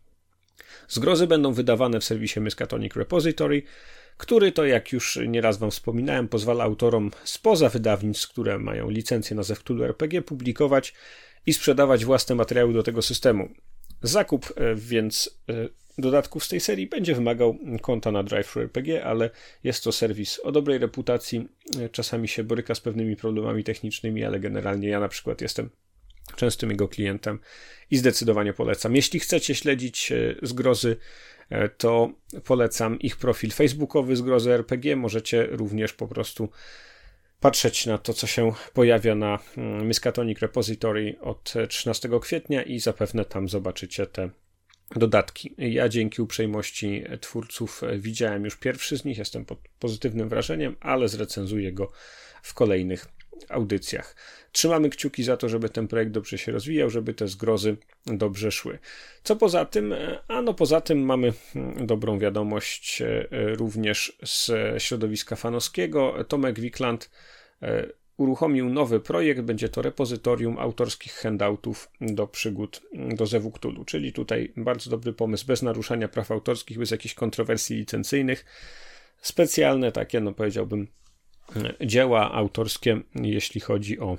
Zgrozy 0.87 1.27
będą 1.27 1.53
wydawane 1.53 1.99
w 1.99 2.03
serwisie 2.03 2.39
Miskatonic 2.39 2.95
Repository, 2.95 3.63
który 4.17 4.51
to, 4.51 4.65
jak 4.65 4.91
już 4.91 5.19
nieraz 5.27 5.57
Wam 5.57 5.71
wspominałem, 5.71 6.27
pozwala 6.27 6.63
autorom 6.63 7.11
spoza 7.23 7.69
wydawnictw, 7.69 8.29
które 8.29 8.59
mają 8.59 8.89
licencję 8.89 9.35
na 9.35 9.43
Zewktulu 9.43 9.83
RPG, 9.83 10.21
publikować 10.21 10.93
i 11.45 11.53
sprzedawać 11.53 12.05
własne 12.05 12.35
materiały 12.35 12.73
do 12.73 12.83
tego 12.83 13.01
systemu. 13.01 13.49
Zakup 14.01 14.53
e, 14.55 14.75
więc 14.75 15.39
e, 15.49 15.53
dodatków 15.97 16.43
z 16.43 16.47
tej 16.47 16.59
serii 16.59 16.87
będzie 16.87 17.15
wymagał 17.15 17.57
konta 17.81 18.11
na 18.11 18.23
RPG, 18.55 19.05
ale 19.05 19.29
jest 19.63 19.83
to 19.83 19.91
serwis 19.91 20.39
o 20.39 20.51
dobrej 20.51 20.77
reputacji. 20.77 21.47
Czasami 21.91 22.27
się 22.27 22.43
boryka 22.43 22.75
z 22.75 22.81
pewnymi 22.81 23.15
problemami 23.15 23.63
technicznymi, 23.63 24.23
ale 24.23 24.39
generalnie 24.39 24.89
ja 24.89 24.99
na 24.99 25.07
przykład 25.07 25.41
jestem 25.41 25.69
częstym 26.35 26.69
jego 26.69 26.87
klientem 26.87 27.39
i 27.91 27.97
zdecydowanie 27.97 28.53
polecam. 28.53 28.95
Jeśli 28.95 29.19
chcecie 29.19 29.55
śledzić 29.55 30.11
e, 30.11 30.35
zgrozy, 30.41 30.97
e, 31.49 31.69
to 31.69 32.11
polecam 32.43 32.99
ich 32.99 33.17
profil 33.17 33.51
facebookowy 33.51 34.15
zgrozy 34.15 34.53
RPG. 34.53 34.95
Możecie 34.95 35.47
również 35.51 35.93
po 35.93 36.07
prostu 36.07 36.49
patrzeć 37.39 37.85
na 37.85 37.97
to, 37.97 38.13
co 38.13 38.27
się 38.27 38.51
pojawia 38.73 39.15
na 39.15 39.39
mm, 39.57 39.87
Miskatonic 39.87 40.39
Repository 40.39 41.15
od 41.21 41.53
13 41.69 42.09
kwietnia 42.21 42.63
i 42.63 42.79
zapewne 42.79 43.25
tam 43.25 43.49
zobaczycie 43.49 44.07
te 44.07 44.29
dodatki. 44.95 45.55
Ja 45.57 45.89
dzięki 45.89 46.21
uprzejmości 46.21 47.03
twórców 47.21 47.81
widziałem 47.97 48.45
już 48.45 48.55
pierwszy 48.55 48.97
z 48.97 49.05
nich, 49.05 49.17
jestem 49.17 49.45
pod 49.45 49.59
pozytywnym 49.79 50.29
wrażeniem, 50.29 50.75
ale 50.79 51.09
zrecenzuję 51.09 51.73
go 51.73 51.91
w 52.41 52.53
kolejnych 52.53 53.05
audycjach. 53.49 54.15
Trzymamy 54.51 54.89
kciuki 54.89 55.23
za 55.23 55.37
to, 55.37 55.49
żeby 55.49 55.69
ten 55.69 55.87
projekt 55.87 56.11
dobrze 56.11 56.37
się 56.37 56.51
rozwijał, 56.51 56.89
żeby 56.89 57.13
te 57.13 57.27
zgrozy 57.27 57.77
dobrze 58.05 58.51
szły. 58.51 58.79
Co 59.23 59.35
poza 59.35 59.65
tym? 59.65 59.95
A 60.27 60.41
no 60.41 60.53
poza 60.53 60.81
tym 60.81 60.99
mamy 61.05 61.33
mm, 61.55 61.87
dobrą 61.87 62.19
wiadomość 62.19 63.01
e, 63.01 63.27
również 63.31 64.17
z 64.23 64.51
środowiska 64.83 65.35
fanowskiego. 65.35 66.25
Tomek 66.27 66.59
Wikland 66.59 67.09
e, 67.61 67.87
uruchomił 68.17 68.69
nowy 68.69 68.99
projekt, 68.99 69.41
będzie 69.41 69.69
to 69.69 69.81
repozytorium 69.81 70.59
autorskich 70.59 71.13
handoutów 71.13 71.91
do 72.01 72.27
przygód 72.27 72.81
do 73.15 73.25
Zewu 73.25 73.53
czyli 73.85 74.13
tutaj 74.13 74.53
bardzo 74.57 74.89
dobry 74.89 75.13
pomysł, 75.13 75.47
bez 75.47 75.61
naruszania 75.61 76.07
praw 76.07 76.31
autorskich, 76.31 76.77
bez 76.79 76.91
jakichś 76.91 77.13
kontrowersji 77.13 77.77
licencyjnych, 77.77 78.45
specjalne 79.21 79.91
takie, 79.91 80.19
no 80.19 80.33
powiedziałbym, 80.33 80.87
dzieła 81.85 82.31
autorskie, 82.31 83.01
jeśli 83.15 83.61
chodzi 83.61 83.99
o 83.99 84.17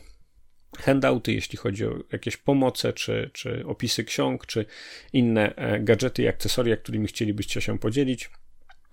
handouty, 0.79 1.33
jeśli 1.33 1.59
chodzi 1.59 1.87
o 1.87 1.99
jakieś 2.13 2.37
pomoce, 2.37 2.93
czy, 2.93 3.31
czy 3.33 3.67
opisy 3.67 4.05
ksiąg, 4.05 4.47
czy 4.47 4.67
inne 5.13 5.57
e, 5.57 5.81
gadżety 5.81 6.23
i 6.23 6.29
akcesoria, 6.29 6.77
którymi 6.77 7.07
chcielibyście 7.07 7.61
się 7.61 7.79
podzielić. 7.79 8.31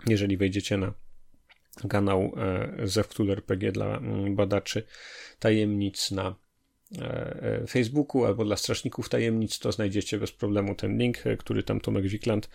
Jeżeli 0.06 0.36
wejdziecie 0.36 0.76
na 0.76 0.94
kanał 1.88 2.32
e, 2.36 2.88
Zewktul 2.88 3.36
dla 3.72 3.96
mm, 3.96 4.36
badaczy 4.36 4.86
tajemnic 5.38 6.10
na 6.10 6.34
e, 6.98 7.66
Facebooku 7.68 8.24
albo 8.24 8.44
dla 8.44 8.56
strażników 8.56 9.08
tajemnic, 9.08 9.58
to 9.58 9.72
znajdziecie 9.72 10.18
bez 10.18 10.32
problemu 10.32 10.74
ten 10.74 10.98
link, 10.98 11.18
który 11.38 11.62
tam 11.62 11.80
Tomek 11.80 12.06
Wikland 12.06 12.48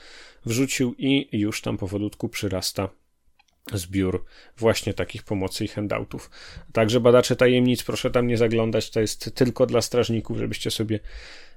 wrzucił 0.45 0.95
i 0.97 1.29
już 1.31 1.61
tam 1.61 1.77
powolutku 1.77 2.29
przyrasta 2.29 2.89
zbiór 3.73 4.25
właśnie 4.57 4.93
takich 4.93 5.23
pomocy 5.23 5.65
i 5.65 5.67
handoutów. 5.67 6.29
Także 6.73 6.99
badacze 6.99 7.35
tajemnic, 7.35 7.83
proszę 7.83 8.11
tam 8.11 8.27
nie 8.27 8.37
zaglądać, 8.37 8.89
to 8.89 8.99
jest 8.99 9.35
tylko 9.35 9.65
dla 9.65 9.81
strażników, 9.81 10.37
żebyście 10.37 10.71
sobie 10.71 10.99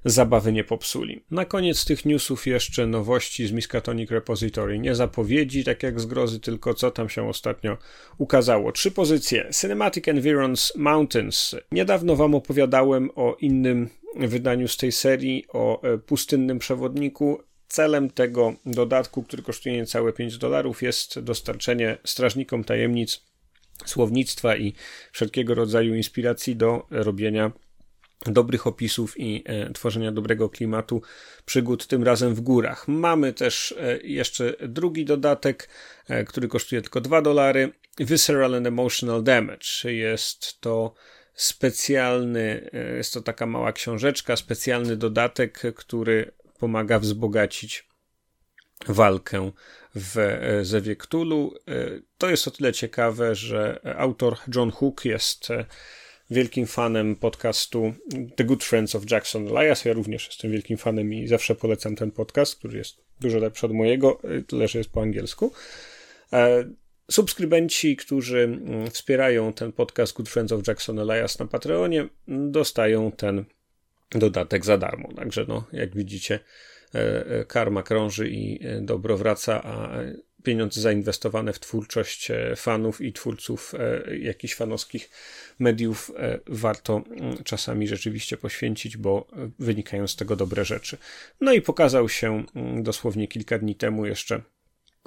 zabawy 0.04 0.52
nie 0.52 0.64
popsuli. 0.64 1.24
Na 1.30 1.44
koniec 1.44 1.84
tych 1.84 2.04
newsów 2.04 2.46
jeszcze 2.46 2.86
nowości 2.86 3.46
z 3.46 3.52
Miskatonic 3.52 4.10
Repository. 4.10 4.78
Nie 4.78 4.94
zapowiedzi, 4.94 5.64
tak 5.64 5.82
jak 5.82 6.00
z 6.00 6.06
grozy, 6.06 6.40
tylko 6.40 6.74
co 6.74 6.90
tam 6.90 7.08
się 7.08 7.28
ostatnio 7.28 7.78
ukazało. 8.18 8.72
Trzy 8.72 8.90
pozycje. 8.90 9.50
Cinematic 9.60 10.08
Environs 10.08 10.72
Mountains. 10.76 11.56
Niedawno 11.72 12.16
wam 12.16 12.34
opowiadałem 12.34 13.10
o 13.14 13.36
innym 13.40 13.88
wydaniu 14.16 14.68
z 14.68 14.76
tej 14.76 14.92
serii, 14.92 15.44
o 15.52 15.82
e, 15.82 15.98
pustynnym 15.98 16.58
przewodniku. 16.58 17.40
Celem 17.68 18.10
tego 18.10 18.54
dodatku, 18.66 19.22
który 19.22 19.42
kosztuje 19.42 19.76
niecałe 19.76 20.12
5 20.12 20.38
dolarów, 20.38 20.82
jest 20.82 21.20
dostarczenie 21.20 21.98
strażnikom 22.04 22.64
tajemnic 22.64 23.22
słownictwa 23.84 24.56
i 24.56 24.74
wszelkiego 25.12 25.54
rodzaju 25.54 25.94
inspiracji 25.94 26.56
do 26.56 26.86
robienia 26.90 27.52
dobrych 28.26 28.66
opisów 28.66 29.20
i 29.20 29.42
e, 29.46 29.72
tworzenia 29.72 30.12
dobrego 30.12 30.48
klimatu 30.48 31.02
przygód, 31.44 31.86
tym 31.86 32.02
razem 32.02 32.34
w 32.34 32.40
górach. 32.40 32.88
Mamy 32.88 33.32
też 33.32 33.74
e, 33.78 33.98
jeszcze 34.02 34.54
drugi 34.68 35.04
dodatek, 35.04 35.68
e, 36.08 36.24
który 36.24 36.48
kosztuje 36.48 36.82
tylko 36.82 37.00
2 37.00 37.22
dolary. 37.22 37.72
Visceral 37.98 38.54
and 38.54 38.66
Emotional 38.66 39.22
Damage. 39.22 39.66
Jest 39.92 40.60
to 40.60 40.94
specjalny, 41.34 42.70
jest 42.96 43.14
to 43.14 43.20
taka 43.20 43.46
mała 43.46 43.72
książeczka, 43.72 44.36
specjalny 44.36 44.96
dodatek, 44.96 45.62
który 45.76 46.32
pomaga 46.58 46.98
wzbogacić 46.98 47.88
walkę 48.88 49.50
w 49.94 50.18
e, 50.18 50.64
Zewie. 50.64 50.92
E, 50.92 50.96
to 52.18 52.30
jest 52.30 52.48
o 52.48 52.50
tyle 52.50 52.72
ciekawe, 52.72 53.34
że 53.34 53.80
autor 53.98 54.36
John 54.54 54.70
Hook 54.70 55.04
jest 55.04 55.50
e, 55.50 55.64
wielkim 56.30 56.66
fanem 56.66 57.16
podcastu 57.16 57.94
The 58.36 58.44
Good 58.44 58.64
Friends 58.64 58.94
of 58.94 59.10
Jackson 59.10 59.56
Elias. 59.56 59.84
Ja 59.84 59.92
również 59.92 60.26
jestem 60.26 60.50
wielkim 60.50 60.76
fanem 60.76 61.12
i 61.12 61.28
zawsze 61.28 61.54
polecam 61.54 61.96
ten 61.96 62.10
podcast, 62.10 62.56
który 62.56 62.78
jest 62.78 62.96
dużo 63.20 63.38
lepszy 63.38 63.66
od 63.66 63.72
mojego, 63.72 64.20
tyle 64.46 64.68
że 64.68 64.78
jest 64.78 64.90
po 64.90 65.02
angielsku. 65.02 65.52
Subskrybenci, 67.10 67.96
którzy 67.96 68.38
mm, 68.38 68.90
wspierają 68.90 69.52
ten 69.52 69.72
podcast 69.72 70.12
Good 70.12 70.28
Friends 70.28 70.52
of 70.52 70.68
Jackson 70.68 70.98
Elias 70.98 71.38
na 71.38 71.46
Patreonie, 71.46 72.08
dostają 72.28 73.12
ten 73.12 73.44
dodatek 74.14 74.64
za 74.64 74.78
darmo. 74.78 75.12
Także, 75.12 75.44
no, 75.48 75.64
jak 75.72 75.96
widzicie, 75.96 76.40
e, 76.94 77.26
e, 77.26 77.44
karma 77.44 77.82
krąży 77.82 78.28
i 78.28 78.66
e, 78.66 78.80
dobro 78.80 79.16
wraca, 79.16 79.62
a 79.62 79.90
pieniądze 80.42 80.80
zainwestowane 80.80 81.52
w 81.52 81.60
twórczość 81.60 82.28
fanów 82.56 83.00
i 83.00 83.12
twórców 83.12 83.74
jakichś 84.20 84.54
fanowskich 84.54 85.10
mediów 85.58 86.10
warto 86.46 87.02
mm, 87.10 87.44
czasami 87.44 87.88
rzeczywiście 87.88 88.36
poświęcić, 88.36 88.96
bo 88.96 89.26
wynikają 89.58 90.06
z 90.06 90.16
tego 90.16 90.36
dobre 90.36 90.64
rzeczy. 90.64 90.98
No 91.40 91.52
i 91.52 91.60
pokazał 91.60 92.08
się 92.08 92.44
mm, 92.54 92.82
dosłownie 92.82 93.28
kilka 93.28 93.58
dni 93.58 93.74
temu 93.74 94.06
jeszcze 94.06 94.42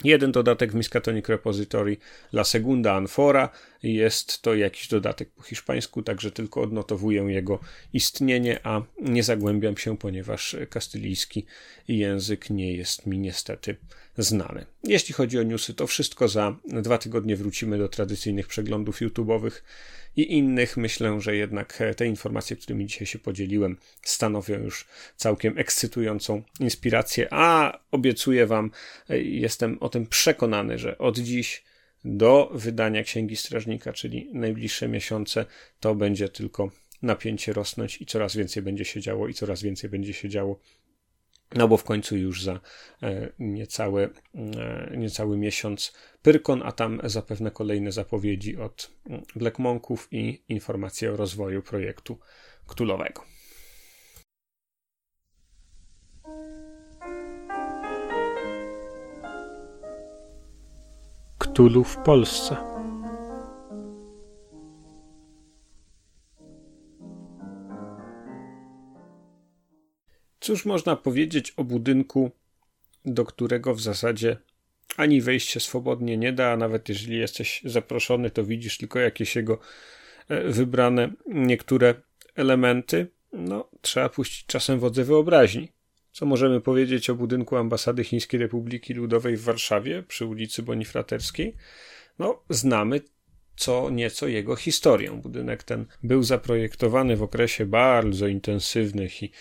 Jeden 0.03 0.31
dodatek 0.31 0.71
w 0.71 0.75
Miskatonic 0.75 1.27
Repository 1.27 1.97
La 2.33 2.43
Segunda 2.43 2.93
Anfora. 2.93 3.49
Jest 3.83 4.41
to 4.41 4.55
jakiś 4.55 4.87
dodatek 4.87 5.29
po 5.29 5.43
hiszpańsku, 5.43 6.01
także 6.01 6.31
tylko 6.31 6.61
odnotowuję 6.61 7.21
jego 7.21 7.59
istnienie, 7.93 8.59
a 8.63 8.81
nie 9.01 9.23
zagłębiam 9.23 9.77
się, 9.77 9.97
ponieważ 9.97 10.55
kastylijski 10.69 11.45
język 11.87 12.49
nie 12.49 12.73
jest 12.73 13.05
mi 13.05 13.19
niestety 13.19 13.75
znany. 14.17 14.65
Jeśli 14.83 15.13
chodzi 15.13 15.39
o 15.39 15.43
newsy, 15.43 15.73
to 15.73 15.87
wszystko 15.87 16.27
za 16.27 16.55
dwa 16.65 16.97
tygodnie 16.97 17.35
wrócimy 17.35 17.77
do 17.77 17.89
tradycyjnych 17.89 18.47
przeglądów 18.47 19.01
YouTube'owych 19.01 19.51
i 20.17 20.37
innych. 20.37 20.77
Myślę, 20.77 21.21
że 21.21 21.35
jednak 21.35 21.83
te 21.97 22.05
informacje, 22.05 22.55
którymi 22.55 22.85
dzisiaj 22.85 23.07
się 23.07 23.19
podzieliłem, 23.19 23.77
stanowią 24.01 24.59
już 24.59 24.87
całkiem 25.15 25.57
ekscytującą 25.57 26.43
inspirację, 26.59 27.27
a 27.31 27.79
obiecuję 27.91 28.47
Wam, 28.47 28.71
jestem 29.23 29.77
o 29.79 29.89
tym 29.89 30.07
przekonany, 30.07 30.77
że 30.77 30.97
od 30.97 31.17
dziś 31.17 31.63
do 32.05 32.51
wydania 32.53 33.03
Księgi 33.03 33.35
Strażnika, 33.35 33.93
czyli 33.93 34.29
najbliższe 34.33 34.87
miesiące, 34.87 35.45
to 35.79 35.95
będzie 35.95 36.29
tylko 36.29 36.71
napięcie 37.01 37.53
rosnąć 37.53 38.01
i 38.01 38.05
coraz 38.05 38.35
więcej 38.35 38.63
będzie 38.63 38.85
się 38.85 39.01
działo 39.01 39.27
i 39.27 39.33
coraz 39.33 39.61
więcej 39.61 39.89
będzie 39.89 40.13
się 40.13 40.29
działo 40.29 40.59
no 41.55 41.67
bo 41.67 41.77
w 41.77 41.83
końcu 41.83 42.17
już 42.17 42.43
za 42.43 42.59
e, 43.03 43.31
niecały, 43.39 44.09
e, 44.35 44.97
niecały 44.97 45.37
miesiąc 45.37 45.93
Pyrkon, 46.21 46.61
a 46.65 46.71
tam 46.71 47.01
zapewne 47.03 47.51
kolejne 47.51 47.91
zapowiedzi 47.91 48.57
od 48.57 48.91
mm, 49.09 49.21
Black 49.35 49.59
Monków 49.59 50.07
i 50.11 50.43
informacje 50.49 51.13
o 51.13 51.17
rozwoju 51.17 51.61
projektu 51.61 52.19
Ktulowego. 52.67 53.23
Ktulu 61.37 61.83
w 61.83 61.97
Polsce. 61.97 62.76
Cóż 70.47 70.65
można 70.65 70.95
powiedzieć 70.95 71.53
o 71.57 71.63
budynku, 71.63 72.31
do 73.05 73.25
którego 73.25 73.73
w 73.73 73.81
zasadzie 73.81 74.37
ani 74.97 75.21
wejście 75.21 75.59
swobodnie 75.59 76.17
nie 76.17 76.33
da, 76.33 76.51
a 76.51 76.57
nawet 76.57 76.89
jeżeli 76.89 77.17
jesteś 77.17 77.61
zaproszony, 77.65 78.31
to 78.31 78.43
widzisz 78.43 78.77
tylko 78.77 78.99
jakieś 78.99 79.35
jego 79.35 79.59
e, 80.29 80.51
wybrane 80.51 81.11
niektóre 81.25 81.95
elementy. 82.35 83.07
No, 83.33 83.69
trzeba 83.81 84.09
puścić 84.09 84.45
czasem 84.45 84.79
wodze 84.79 85.03
wyobraźni. 85.03 85.71
Co 86.11 86.25
możemy 86.25 86.61
powiedzieć 86.61 87.09
o 87.09 87.15
budynku 87.15 87.57
ambasady 87.57 88.03
Chińskiej 88.03 88.39
Republiki 88.39 88.93
Ludowej 88.93 89.37
w 89.37 89.43
Warszawie 89.43 90.03
przy 90.03 90.25
ulicy 90.25 90.63
Bonifraterskiej? 90.63 91.55
No, 92.19 92.43
znamy 92.49 93.01
co 93.57 93.89
nieco 93.89 94.27
jego 94.27 94.55
historię. 94.55 95.11
Budynek 95.11 95.63
ten 95.63 95.85
był 96.03 96.23
zaprojektowany 96.23 97.17
w 97.17 97.23
okresie 97.23 97.65
bardzo 97.65 98.27
intensywnych 98.27 99.23
i 99.23 99.31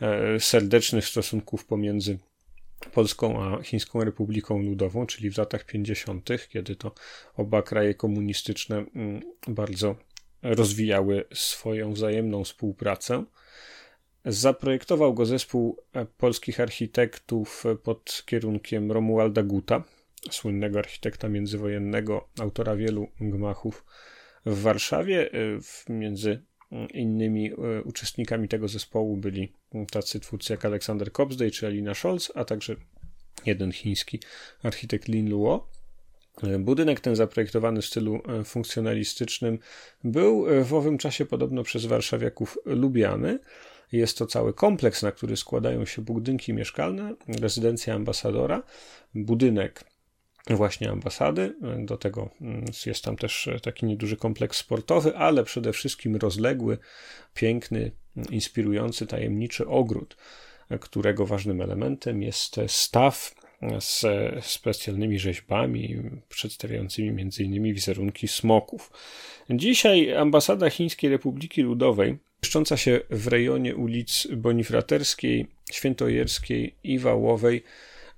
e, 0.00 0.40
serdecznych 0.40 1.04
stosunków 1.08 1.64
pomiędzy 1.64 2.18
Polską 2.92 3.42
a 3.42 3.62
Chińską 3.62 4.04
Republiką 4.04 4.62
Ludową, 4.62 5.06
czyli 5.06 5.30
w 5.30 5.38
latach 5.38 5.66
50., 5.66 6.28
kiedy 6.48 6.76
to 6.76 6.92
oba 7.36 7.62
kraje 7.62 7.94
komunistyczne 7.94 8.76
mm, 8.76 9.22
bardzo 9.48 9.96
rozwijały 10.42 11.24
swoją 11.34 11.92
wzajemną 11.92 12.44
współpracę. 12.44 13.24
Zaprojektował 14.24 15.14
go 15.14 15.26
zespół 15.26 15.76
e, 15.92 16.06
polskich 16.06 16.60
architektów 16.60 17.64
pod 17.82 18.22
kierunkiem 18.26 18.92
Romualda 18.92 19.42
Guta, 19.42 19.84
słynnego 20.30 20.78
architekta 20.78 21.28
międzywojennego, 21.28 22.28
autora 22.40 22.76
wielu 22.76 23.08
gmachów 23.20 23.84
w 24.46 24.62
Warszawie. 24.62 25.32
E, 25.32 25.92
między 25.92 26.42
innymi 26.94 27.52
e, 27.52 27.82
uczestnikami 27.82 28.48
tego 28.48 28.68
zespołu 28.68 29.16
byli 29.16 29.52
tacy 29.90 30.20
twórcy 30.20 30.52
jak 30.52 30.64
Aleksander 30.64 31.12
Kopsdej 31.12 31.50
czy 31.50 31.66
Alina 31.66 31.94
Scholz, 31.94 32.32
a 32.34 32.44
także 32.44 32.76
jeden 33.46 33.72
chiński 33.72 34.20
architekt 34.62 35.08
Lin 35.08 35.30
Luo. 35.30 35.68
Budynek 36.58 37.00
ten 37.00 37.16
zaprojektowany 37.16 37.82
w 37.82 37.86
stylu 37.86 38.22
funkcjonalistycznym 38.44 39.58
był 40.04 40.46
w 40.64 40.74
owym 40.74 40.98
czasie 40.98 41.26
podobno 41.26 41.62
przez 41.62 41.86
warszawiaków 41.86 42.58
lubiany. 42.64 43.38
Jest 43.92 44.18
to 44.18 44.26
cały 44.26 44.54
kompleks, 44.54 45.02
na 45.02 45.12
który 45.12 45.36
składają 45.36 45.84
się 45.84 46.02
budynki 46.02 46.52
mieszkalne, 46.52 47.14
rezydencja 47.40 47.94
ambasadora, 47.94 48.62
budynek 49.14 49.84
właśnie 50.50 50.90
ambasady. 50.90 51.54
Do 51.78 51.96
tego 51.96 52.30
mm, 52.40 52.64
jest 52.86 53.04
tam 53.04 53.16
też 53.16 53.48
taki 53.62 53.86
nieduży 53.86 54.16
kompleks 54.16 54.58
sportowy, 54.58 55.16
ale 55.16 55.44
przede 55.44 55.72
wszystkim 55.72 56.16
rozległy, 56.16 56.78
piękny, 57.34 57.90
inspirujący, 58.30 59.06
tajemniczy 59.06 59.68
ogród, 59.68 60.16
którego 60.80 61.26
ważnym 61.26 61.60
elementem 61.60 62.22
jest 62.22 62.56
staw 62.66 63.34
z 63.80 64.04
specjalnymi 64.44 65.18
rzeźbami 65.18 65.96
przedstawiającymi 66.28 67.08
m.in. 67.08 67.74
wizerunki 67.74 68.28
smoków. 68.28 68.90
Dzisiaj 69.50 70.16
ambasada 70.16 70.70
Chińskiej 70.70 71.10
Republiki 71.10 71.62
Ludowej, 71.62 72.18
mieszcząca 72.42 72.76
się 72.76 73.00
w 73.10 73.26
rejonie 73.26 73.76
ulic 73.76 74.26
Bonifraterskiej, 74.36 75.46
Świętojerskiej 75.72 76.74
i 76.84 76.98
Wałowej, 76.98 77.62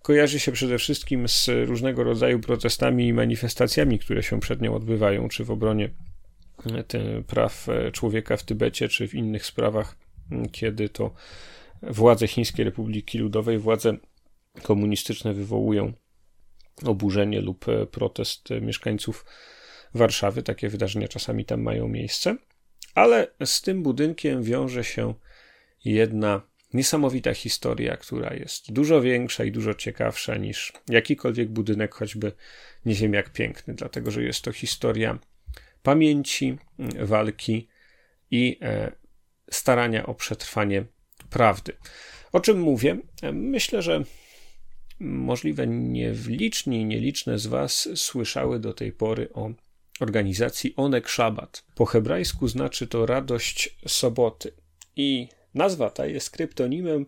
kojarzy 0.07 0.41
się 0.41 0.53
przede 0.53 0.79
wszystkim 0.79 1.29
z 1.29 1.49
różnego 1.65 2.05
rodzaju 2.05 2.41
protestami 2.41 3.07
i 3.07 3.13
manifestacjami, 3.13 3.99
które 3.99 4.23
się 4.23 4.41
przed 4.41 4.61
nią 4.61 4.75
odbywają, 4.75 5.29
czy 5.29 5.45
w 5.45 5.51
obronie 5.51 5.91
e, 6.67 7.23
praw 7.23 7.69
e, 7.69 7.93
człowieka 7.93 8.37
w 8.37 8.43
Tybecie, 8.43 8.89
czy 8.89 9.09
w 9.09 9.15
innych 9.15 9.47
sprawach, 9.47 9.97
kiedy 10.53 10.89
to 10.89 11.15
władze 11.83 12.29
Chińskiej 12.29 12.65
Republiki 12.65 13.19
Ludowej, 13.19 13.59
władze 13.59 13.97
komunistyczne 14.63 15.35
wywołują 15.35 15.93
oburzenie 16.85 17.41
lub 17.41 17.69
e, 17.69 17.87
protest 17.87 18.49
mieszkańców 18.61 19.25
Warszawy. 19.95 20.43
Takie 20.43 20.69
wydarzenia 20.69 21.09
czasami 21.09 21.45
tam 21.45 21.63
mają 21.63 21.89
miejsce. 21.89 22.37
Ale 22.95 23.27
z 23.45 23.63
tym 23.63 23.83
budynkiem 23.83 24.43
wiąże 24.43 24.85
się 24.85 25.15
jedna 25.85 26.43
niesamowita 26.77 27.35
historia, 27.35 27.97
która 27.97 28.35
jest 28.35 28.73
dużo 28.73 29.01
większa 29.01 29.45
i 29.45 29.53
dużo 29.53 29.75
ciekawsza 29.75 30.37
niż 30.37 30.73
jakikolwiek 30.89 31.49
budynek, 31.49 31.95
choćby 31.95 32.33
nie 32.87 32.95
wiem 32.95 33.13
jak 33.13 33.31
piękny, 33.33 33.75
dlatego 33.75 34.11
że 34.11 34.23
jest 34.23 34.43
to 34.43 34.53
historia 34.53 35.19
pamięci, 35.83 36.59
walki 36.99 37.69
i 38.31 38.59
e, 38.63 38.93
starania 39.51 40.07
o 40.07 40.15
przetrwanie 40.15 40.85
prawdy. 41.31 41.73
O 42.33 42.41
czym 42.41 42.61
mówię? 42.61 42.99
Myślę, 43.33 43.83
że 43.83 44.05
możliwe 45.01 45.67
niewliczni, 45.67 46.85
nieliczne 46.85 47.39
z 47.39 47.47
Was 47.47 47.89
słyszały 47.95 48.61
do 48.61 48.73
tej 48.75 48.93
pory 48.93 49.29
o 49.33 49.51
organizacji 50.01 50.75
Onek 50.77 51.11
Shabbat. 51.11 51.65
Po 51.75 51.87
hebrajsku 51.87 52.49
znaczy 52.49 52.87
to 52.87 53.07
radość 53.07 53.77
soboty. 53.87 54.53
I 54.97 55.29
nazwa 55.57 55.91
ta 55.91 56.07
jest 56.07 56.31
kryptonimem 56.31 57.07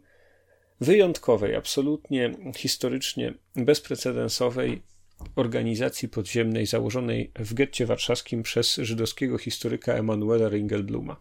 wyjątkowej, 0.80 1.54
absolutnie 1.54 2.34
historycznie 2.56 3.34
bezprecedensowej 3.56 4.82
organizacji 5.36 6.08
podziemnej 6.08 6.66
założonej 6.66 7.32
w 7.38 7.54
getcie 7.54 7.86
warszawskim 7.86 8.42
przez 8.42 8.74
żydowskiego 8.74 9.38
historyka 9.38 9.92
Emanuela 9.92 10.48
Ringelbluma. 10.48 11.16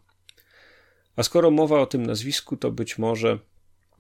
A 1.16 1.24
skoro 1.24 1.52
mowa 1.52 1.82
o 1.82 1.86
tym 1.86 2.06
nazwisku, 2.06 2.58
to 2.58 2.72
być 2.72 2.98
może 2.98 3.40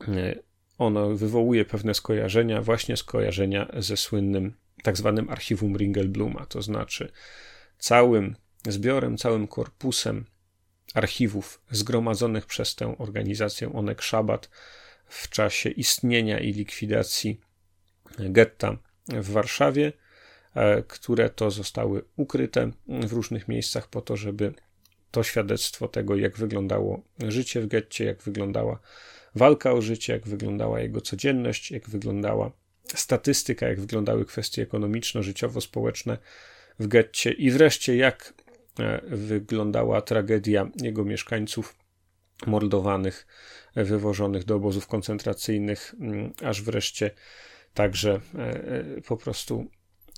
e, 0.07 0.35
ono 0.77 1.09
wywołuje 1.09 1.65
pewne 1.65 1.93
skojarzenia, 1.93 2.61
właśnie 2.61 2.97
skojarzenia 2.97 3.67
ze 3.78 3.97
słynnym 3.97 4.53
tak 4.84 4.97
zwanym 4.97 5.30
archiwum 5.30 5.78
Ringelbluma, 5.78 6.45
to 6.45 6.61
znaczy 6.61 7.11
całym 7.78 8.36
zbiorem, 8.67 9.17
całym 9.17 9.47
korpusem 9.47 10.25
archiwów 10.93 11.61
zgromadzonych 11.71 12.45
przez 12.45 12.75
tę 12.75 12.95
organizację 12.97 13.73
Onek 13.73 14.01
Szabat 14.01 14.49
w 15.07 15.29
czasie 15.29 15.69
istnienia 15.69 16.39
i 16.39 16.53
likwidacji 16.53 17.39
getta 18.19 18.77
w 19.07 19.31
Warszawie, 19.31 19.93
e, 20.55 20.83
które 20.83 21.29
to 21.29 21.51
zostały 21.51 22.03
ukryte 22.15 22.71
w 22.88 23.13
różnych 23.13 23.47
miejscach 23.47 23.88
po 23.88 24.01
to, 24.01 24.17
żeby 24.17 24.53
to 25.11 25.23
świadectwo 25.23 25.88
tego, 25.88 26.15
jak 26.15 26.38
wyglądało 26.38 27.01
życie 27.27 27.61
w 27.61 27.67
getcie, 27.67 28.05
jak 28.05 28.23
wyglądała 28.23 28.79
walka 29.35 29.71
o 29.71 29.81
życie, 29.81 30.13
jak 30.13 30.27
wyglądała 30.27 30.79
jego 30.79 31.01
codzienność, 31.01 31.71
jak 31.71 31.89
wyglądała 31.89 32.51
statystyka, 32.95 33.67
jak 33.67 33.79
wyglądały 33.79 34.25
kwestie 34.25 34.61
ekonomiczno-życiowo-społeczne 34.61 36.17
w 36.79 36.88
getcie 36.88 37.31
i 37.31 37.51
wreszcie 37.51 37.95
jak 37.95 38.33
wyglądała 39.07 40.01
tragedia 40.01 40.69
jego 40.82 41.05
mieszkańców 41.05 41.75
mordowanych, 42.45 43.28
wywożonych 43.75 44.43
do 44.43 44.55
obozów 44.55 44.88
koncentracyjnych, 44.88 45.95
mm, 45.99 46.34
aż 46.43 46.61
wreszcie 46.61 47.11
także 47.73 48.21
e, 48.36 48.39
e, 48.97 49.01
po 49.01 49.17
prostu 49.17 49.65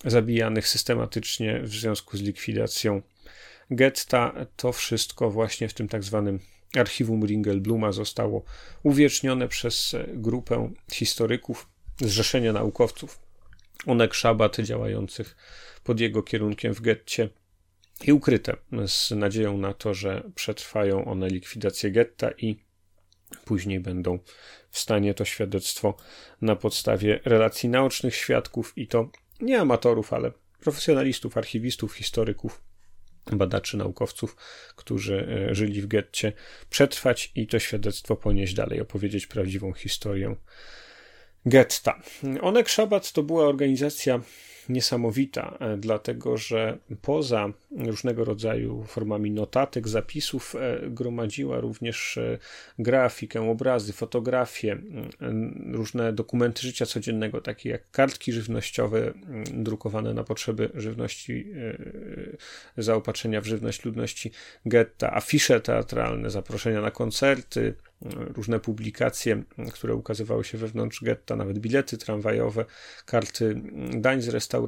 zabijanych 0.05 0.67
systematycznie 0.67 1.59
w 1.63 1.69
związku 1.69 2.17
z 2.17 2.21
likwidacją 2.21 3.01
getta. 3.71 4.45
To 4.55 4.71
wszystko 4.71 5.29
właśnie 5.29 5.67
w 5.67 5.73
tym 5.73 5.87
tak 5.87 6.03
zwanym 6.03 6.39
archiwum 6.75 7.25
Ringelbluma 7.25 7.91
zostało 7.91 8.43
uwiecznione 8.83 9.47
przez 9.47 9.95
grupę 10.07 10.71
historyków, 10.91 11.69
zrzeszenie 12.01 12.53
naukowców, 12.53 13.19
Onek 13.85 14.13
Szabat 14.13 14.57
działających 14.57 15.35
pod 15.83 15.99
jego 15.99 16.23
kierunkiem 16.23 16.73
w 16.73 16.81
getcie 16.81 17.29
i 18.03 18.13
ukryte 18.13 18.55
z 18.87 19.11
nadzieją 19.11 19.57
na 19.57 19.73
to, 19.73 19.93
że 19.93 20.23
przetrwają 20.35 21.05
one 21.05 21.27
likwidację 21.27 21.91
getta 21.91 22.31
i 22.31 22.59
później 23.45 23.79
będą 23.79 24.19
w 24.69 24.79
stanie 24.79 25.13
to 25.13 25.25
świadectwo 25.25 25.97
na 26.41 26.55
podstawie 26.55 27.19
relacji 27.25 27.69
naocznych 27.69 28.15
świadków 28.15 28.73
i 28.75 28.87
to 28.87 29.09
nie 29.41 29.59
amatorów, 29.59 30.13
ale 30.13 30.31
profesjonalistów, 30.59 31.37
archiwistów, 31.37 31.93
historyków, 31.93 32.61
badaczy, 33.31 33.77
naukowców, 33.77 34.35
którzy 34.75 35.47
e, 35.49 35.55
żyli 35.55 35.81
w 35.81 35.87
getcie, 35.87 36.33
przetrwać 36.69 37.31
i 37.35 37.47
to 37.47 37.59
świadectwo 37.59 38.15
ponieść 38.15 38.53
dalej, 38.53 38.81
opowiedzieć 38.81 39.27
prawdziwą 39.27 39.73
historię 39.73 40.35
getta. 41.45 42.01
Onek 42.41 42.69
Szabat 42.69 43.11
to 43.11 43.23
była 43.23 43.47
organizacja 43.47 44.21
niesamowita, 44.69 45.57
e, 45.59 45.77
dlatego 45.77 46.37
że 46.37 46.77
poza 47.01 47.49
różnego 47.77 48.25
rodzaju 48.25 48.83
formami 48.83 49.31
notatek, 49.31 49.87
zapisów, 49.87 50.55
e, 50.55 50.89
gromadziła 50.89 51.59
również 51.59 52.17
e, 52.17 52.37
grafikę, 52.79 53.49
obrazy, 53.49 53.93
fotografie, 53.93 54.77
różne 55.71 56.13
dokumenty 56.13 56.61
życia 56.61 56.85
codziennego, 56.85 57.41
takie 57.41 57.69
jak 57.69 57.91
kartki 57.91 58.33
żywnościowe 58.33 59.13
drukowane 59.53 60.13
na 60.13 60.23
potrzeby 60.23 60.69
żywności, 60.73 61.53
zaopatrzenia 62.77 63.41
w 63.41 63.45
żywność 63.45 63.85
ludności 63.85 64.31
getta, 64.65 65.13
afisze 65.13 65.61
teatralne, 65.61 66.29
zaproszenia 66.29 66.81
na 66.81 66.91
koncerty, 66.91 67.73
różne 68.35 68.59
publikacje, 68.59 69.43
które 69.73 69.95
ukazywały 69.95 70.43
się 70.43 70.57
wewnątrz 70.57 71.03
getta, 71.03 71.35
nawet 71.35 71.59
bilety 71.59 71.97
tramwajowe, 71.97 72.65
karty 73.05 73.61
dań 73.93 74.21
z 74.21 74.27
restauracji. 74.27 74.58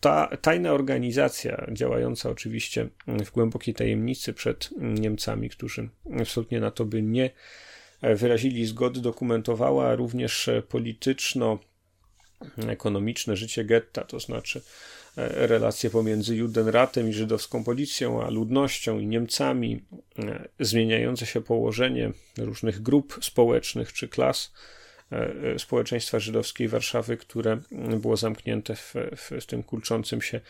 Ta 0.00 0.36
tajna 0.36 0.72
organizacja, 0.72 1.66
działająca 1.72 2.30
oczywiście 2.30 2.88
w 3.06 3.30
głębokiej 3.30 3.74
tajemnicy 3.74 4.32
przed 4.32 4.70
Niemcami, 4.78 5.50
którzy 5.50 5.88
absolutnie 6.20 6.60
na 6.60 6.70
to 6.70 6.84
by 6.84 7.02
nie 7.02 7.30
wyrazili 8.02 8.66
zgody, 8.66 9.00
dokumentowała 9.00 9.94
również 9.94 10.50
polityczno 10.68 11.58
ekonomiczne 12.68 13.36
życie 13.36 13.64
getta, 13.64 14.04
to 14.04 14.20
znaczy 14.20 14.62
E, 15.16 15.46
relacje 15.46 15.90
pomiędzy 15.90 16.36
Judenratem 16.36 17.08
i 17.08 17.12
żydowską 17.12 17.64
policją, 17.64 18.22
a 18.22 18.30
ludnością 18.30 18.98
i 18.98 19.06
Niemcami, 19.06 19.84
e, 20.18 20.48
zmieniające 20.60 21.26
się 21.26 21.40
położenie 21.40 22.12
różnych 22.38 22.82
grup 22.82 23.18
społecznych 23.22 23.92
czy 23.92 24.08
klas 24.08 24.52
e, 24.54 24.79
społeczeństwa 25.58 26.18
żydowskiej 26.18 26.68
Warszawy, 26.68 27.16
które 27.16 27.60
było 28.00 28.16
zamknięte 28.16 28.76
w, 28.76 28.94
w, 29.16 29.46
tym 29.46 29.62
kulczącym 29.62 30.22
się, 30.22 30.40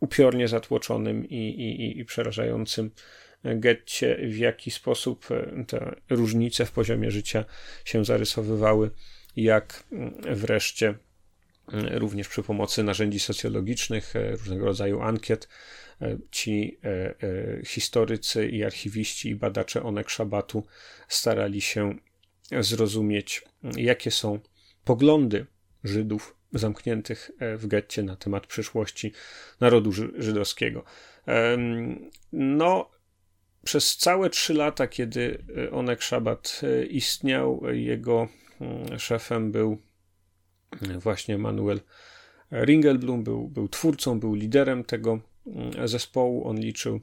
upiornie 0.00 0.48
zatłoczonym 0.48 1.28
i, 1.28 1.36
i, 1.36 1.98
i 1.98 2.04
przerażającym 2.04 2.90
getcie, 3.44 4.18
w 4.28 4.36
jaki 4.36 4.70
sposób 4.70 5.26
te 5.66 5.94
różnice 6.10 6.66
w 6.66 6.72
poziomie 6.72 7.10
życia 7.10 7.44
się 7.84 8.04
zarysowywały, 8.04 8.90
jak 9.36 9.84
wreszcie 10.30 10.94
również 11.72 12.28
przy 12.28 12.42
pomocy 12.42 12.82
narzędzi 12.82 13.18
socjologicznych, 13.18 14.16
e, 14.16 14.30
różnego 14.30 14.64
rodzaju 14.64 15.00
ankiet. 15.00 15.48
E, 16.02 16.16
ci 16.30 16.78
e, 16.84 17.64
historycy 17.64 18.48
i 18.48 18.64
archiwiści 18.64 19.28
i 19.28 19.34
badacze 19.34 19.82
Onek 19.82 20.10
Szabatu 20.10 20.66
starali 21.08 21.60
się 21.60 21.94
zrozumieć, 22.60 23.42
jakie 23.76 24.10
są 24.10 24.38
poglądy 24.84 25.46
Żydów 25.84 26.36
zamkniętych 26.52 27.30
w 27.58 27.66
getcie 27.66 28.02
na 28.02 28.16
temat 28.16 28.46
przyszłości 28.46 29.12
narodu 29.60 29.92
żydowskiego. 30.18 30.84
No, 32.32 32.90
przez 33.64 33.96
całe 33.96 34.30
trzy 34.30 34.54
lata, 34.54 34.86
kiedy 34.86 35.44
Onek 35.72 36.02
Szabat 36.02 36.60
istniał, 36.90 37.62
jego 37.72 38.28
mm, 38.60 38.98
szefem 38.98 39.52
był 39.52 39.78
właśnie 40.98 41.38
Manuel 41.38 41.80
Ringelblum, 42.52 43.24
był, 43.24 43.48
był 43.48 43.68
twórcą, 43.68 44.20
był 44.20 44.34
liderem 44.34 44.84
tego 44.84 45.20
mm, 45.46 45.88
zespołu. 45.88 46.48
On 46.48 46.58
liczył 46.58 47.00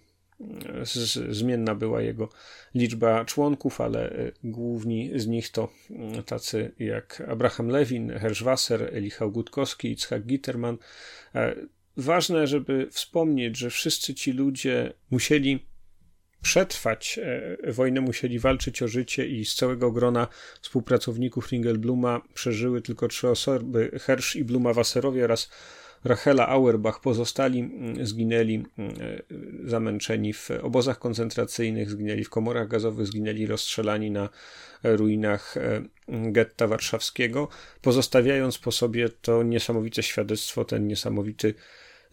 zmienna 1.30 1.76
była 1.76 2.02
jego 2.02 2.30
liczba 2.76 3.26
członków, 3.26 3.82
ale 3.82 4.10
e, 4.10 4.32
główni 4.44 5.12
z 5.16 5.28
nich 5.28 5.50
to 5.50 5.70
mm, 5.90 6.24
tacy 6.24 6.72
jak 6.80 7.24
Abraham 7.28 7.68
Lewin, 7.68 8.10
Herschwasser, 8.10 8.90
Elichał 8.94 9.32
Gutkowski, 9.32 9.92
Itzhak 9.92 10.26
Gitterman. 10.26 10.78
E, 11.36 11.56
ważne, 11.98 12.48
żeby 12.48 12.88
wspomnieć, 12.92 13.58
że 13.58 13.70
wszyscy 13.70 14.14
ci 14.14 14.32
ludzie 14.32 14.94
musieli 15.12 15.72
przetrwać 16.42 17.20
e, 17.24 17.72
wojnę, 17.72 18.02
musieli 18.02 18.40
walczyć 18.40 18.82
o 18.82 18.88
życie 18.88 19.28
i 19.28 19.46
z 19.46 19.56
całego 19.56 19.92
grona 19.92 20.28
współpracowników 20.62 21.52
Ringelbluma 21.52 22.22
przeżyły 22.34 22.82
tylko 22.82 23.08
trzy 23.08 23.30
osoby, 23.30 24.00
Hersch 24.02 24.36
i 24.36 24.44
Bluma 24.44 24.74
Wasserowie 24.74 25.26
oraz 25.26 25.50
Rachela 26.04 26.48
Auerbach 26.48 27.00
pozostali 27.00 27.60
mm, 27.60 28.06
zginęli 28.06 28.56
mm, 28.78 28.92
e, 29.02 29.70
zamęczeni 29.70 30.34
w 30.34 30.50
obozach 30.62 31.00
koncentracyjnych, 31.00 31.90
zginęli 31.90 32.24
w 32.24 32.30
komorach 32.30 32.68
gazowych, 32.68 33.08
zginęli 33.08 33.46
rozstrzelani 33.46 34.12
na 34.12 34.30
ruinach 34.84 35.58
e, 35.58 35.82
getta 36.08 36.68
warszawskiego, 36.68 37.48
pozostawiając 37.82 38.58
po 38.58 38.72
sobie 38.72 39.10
to 39.10 39.44
niesamowite 39.44 40.04
świadectwo, 40.04 40.66
ten 40.66 40.88
niesamowity 40.88 41.54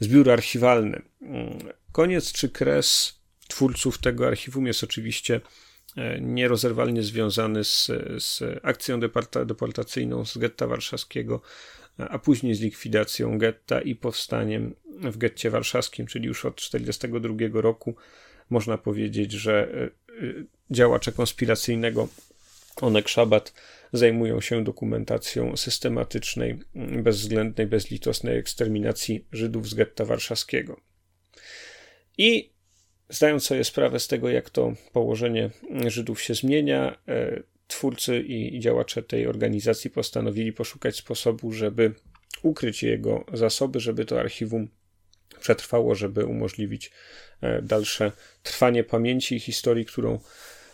zbiór 0.00 0.30
archiwalny. 0.30 1.02
Mm, 1.22 1.58
koniec 1.92 2.32
czy 2.32 2.48
kres 2.48 3.18
twórców 3.48 3.98
tego 3.98 4.26
archiwum 4.26 4.66
jest 4.66 4.84
oczywiście 4.84 5.40
e, 5.96 6.20
nierozerwalnie 6.20 7.02
związany 7.02 7.64
z, 7.64 7.86
z 8.18 8.42
akcją 8.62 9.00
deportacyjną 9.46 10.24
z 10.24 10.38
getta 10.38 10.66
warszawskiego, 10.66 11.40
a 11.98 12.18
później 12.18 12.54
z 12.54 12.60
likwidacją 12.60 13.38
getta 13.38 13.80
i 13.80 13.94
powstaniem 13.94 14.74
w 15.00 15.18
getcie 15.18 15.50
warszawskim, 15.50 16.06
czyli 16.06 16.26
już 16.26 16.44
od 16.44 16.56
1942 16.56 17.60
roku 17.60 17.94
można 18.50 18.78
powiedzieć, 18.78 19.32
że 19.32 19.68
e, 19.72 19.84
e, 19.84 19.90
działacze 20.70 21.12
konspiracyjnego 21.12 22.08
Onek 22.80 23.08
Szabat 23.08 23.54
zajmują 23.92 24.40
się 24.40 24.64
dokumentacją 24.64 25.56
systematycznej, 25.56 26.58
bezwzględnej, 27.02 27.66
bezlitosnej 27.66 28.38
eksterminacji 28.38 29.24
Żydów 29.32 29.68
z 29.68 29.74
getta 29.74 30.04
warszawskiego. 30.04 30.80
I 32.18 32.50
zdając 33.08 33.44
sobie 33.44 33.64
sprawę 33.64 34.00
z 34.00 34.08
tego, 34.08 34.28
jak 34.28 34.50
to 34.50 34.72
położenie 34.92 35.50
Żydów 35.86 36.22
się 36.22 36.34
zmienia, 36.34 36.98
e, 37.08 37.42
twórcy 37.68 38.20
i 38.20 38.60
działacze 38.60 39.02
tej 39.02 39.26
organizacji 39.26 39.90
postanowili 39.90 40.52
poszukać 40.52 40.96
sposobu, 40.96 41.52
żeby 41.52 41.94
ukryć 42.42 42.82
jego 42.82 43.24
zasoby, 43.32 43.80
żeby 43.80 44.04
to 44.04 44.20
archiwum 44.20 44.68
przetrwało, 45.40 45.94
żeby 45.94 46.24
umożliwić 46.24 46.90
e, 47.40 47.62
dalsze 47.62 48.12
trwanie 48.42 48.84
pamięci 48.84 49.36
i 49.36 49.40
historii, 49.40 49.84
którą 49.84 50.18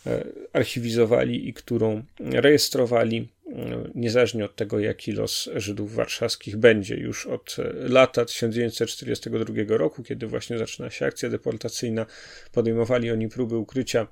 e, 0.06 0.24
archiwizowali 0.52 1.48
i 1.48 1.54
którą 1.54 2.02
rejestrowali, 2.20 3.28
e, 3.46 3.90
niezależnie 3.94 4.44
od 4.44 4.56
tego, 4.56 4.78
jaki 4.78 5.12
los 5.12 5.48
Żydów 5.54 5.94
warszawskich 5.94 6.56
będzie. 6.56 6.96
Już 6.96 7.26
od 7.26 7.56
lata 7.74 8.24
1942 8.24 9.54
roku, 9.68 10.02
kiedy 10.02 10.26
właśnie 10.26 10.58
zaczyna 10.58 10.90
się 10.90 11.06
akcja 11.06 11.30
deportacyjna, 11.30 12.06
podejmowali 12.52 13.10
oni 13.10 13.28
próby 13.28 13.56
ukrycia 13.56 14.06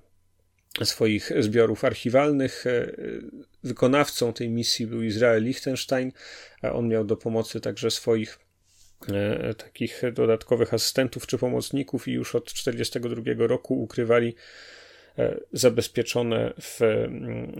swoich 0.84 1.32
zbiorów 1.38 1.84
archiwalnych. 1.84 2.66
E, 2.66 2.92
wykonawcą 3.64 4.32
tej 4.32 4.50
misji 4.50 4.86
był 4.86 5.02
Izrael 5.02 5.44
Liechtenstein, 5.44 6.12
on 6.62 6.88
miał 6.88 7.04
do 7.04 7.16
pomocy 7.16 7.60
także 7.60 7.90
swoich 7.90 8.38
e, 9.08 9.54
takich 9.54 10.02
dodatkowych 10.12 10.74
asystentów 10.74 11.26
czy 11.26 11.38
pomocników 11.38 12.08
i 12.08 12.12
już 12.12 12.34
od 12.34 12.52
1942 12.52 13.46
roku 13.46 13.82
ukrywali 13.82 14.34
zabezpieczone 15.52 16.52
w 16.60 16.82
mm, 16.82 17.52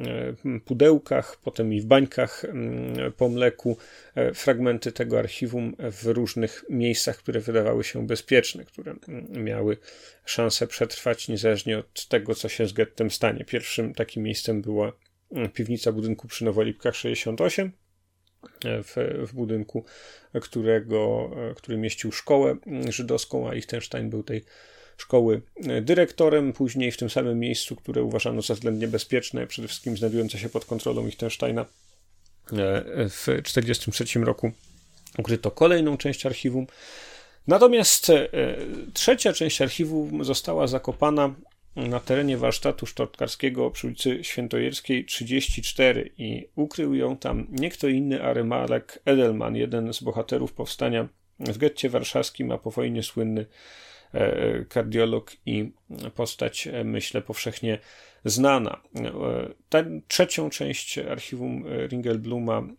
e, 0.57 0.61
pudełkach, 0.61 1.37
potem 1.45 1.73
i 1.73 1.81
w 1.81 1.85
bańkach 1.85 2.45
mm, 2.45 3.13
po 3.13 3.29
mleku, 3.29 3.77
e, 4.15 4.35
fragmenty 4.35 4.93
tego 4.93 5.19
archiwum 5.19 5.77
w 5.79 6.07
różnych 6.07 6.65
miejscach, 6.71 7.17
które 7.17 7.41
wydawały 7.41 7.85
się 7.85 8.07
bezpieczne, 8.07 8.65
które 8.65 8.95
mm, 9.09 9.45
miały 9.45 9.77
szansę 10.25 10.67
przetrwać 10.67 11.29
niezależnie 11.29 11.79
od 11.79 12.07
tego, 12.07 12.35
co 12.35 12.49
się 12.49 12.67
z 12.67 12.73
gettem 12.73 13.11
stanie. 13.11 13.45
Pierwszym 13.45 13.95
takim 13.95 14.23
miejscem 14.23 14.63
była 14.63 14.93
piwnica 15.55 15.93
budynku 15.93 16.29
przy 16.29 16.45
Nowolipkach 16.45 16.97
68, 16.97 17.73
w, 18.65 18.95
w, 19.29 19.35
budynku, 19.35 19.85
którego, 20.43 21.31
który 21.57 21.79
mieścił 21.79 22.13
szkołę 22.13 22.57
żydowską, 22.89 23.49
a 23.49 23.53
Liechtenstein 23.53 24.11
był 24.11 24.23
tej 24.23 24.45
szkoły 24.97 25.43
e, 25.57 25.83
dyrektorem, 25.83 26.53
później 26.53 26.93
w 26.93 26.97
tym 26.97 27.11
samym 27.11 27.39
miejscu, 27.39 27.77
które 27.77 28.03
uważano 28.03 28.43
za 28.43 28.55
względnie 28.55 28.89
bezpieczne, 28.89 29.47
przede 29.47 29.69
wszystkim 29.69 29.97
znajdujące 29.97 30.39
się 30.39 30.49
pod 30.49 30.65
kontrolą 30.65 31.05
Liechtensteina. 31.05 31.63
E, 32.53 33.09
w 33.09 33.25
1943 33.25 34.19
roku 34.19 34.53
ukryto 35.19 35.51
kolejną 35.51 35.97
część 35.97 36.27
archiwum. 36.27 36.67
Natomiast 37.47 38.11
e, 38.11 38.29
trzecia 38.95 39.33
część 39.33 39.63
archiwum 39.63 40.25
została 40.25 40.67
zakopana 40.67 41.35
na 41.77 42.01
terenie 42.01 42.37
warsztatu 42.37 42.87
sztortkarskiego 42.87 43.71
przy 43.71 43.87
ulicy 43.87 44.25
Świętojerskiej 44.25 45.05
34 45.05 46.11
i 46.19 46.49
ukrył 46.57 46.95
ją 46.95 47.17
tam 47.17 47.47
nie 47.51 47.71
kto 47.71 47.89
inny, 47.89 48.23
a 48.23 48.33
Remalek 48.33 49.03
Edelman, 49.05 49.57
jeden 49.57 49.93
z 49.93 50.03
bohaterów 50.03 50.53
powstania 50.53 51.09
w 51.41 51.59
getcie 51.59 51.89
warszawskim, 51.89 52.51
a 52.51 52.59
po 52.59 52.71
wojnie 52.71 53.03
słynny 53.03 53.47
kardiolog 54.69 55.33
i 55.47 55.73
postać, 56.15 56.67
e, 56.67 56.85
myślę, 56.85 57.23
powszechnie 57.23 57.79
znana. 58.25 58.81
E, 58.97 59.11
tę 59.69 60.01
trzecią 60.09 60.51
część 60.51 60.99
archiwum 60.99 61.65
Ringelbluma 61.87 62.59
mm, 62.59 62.75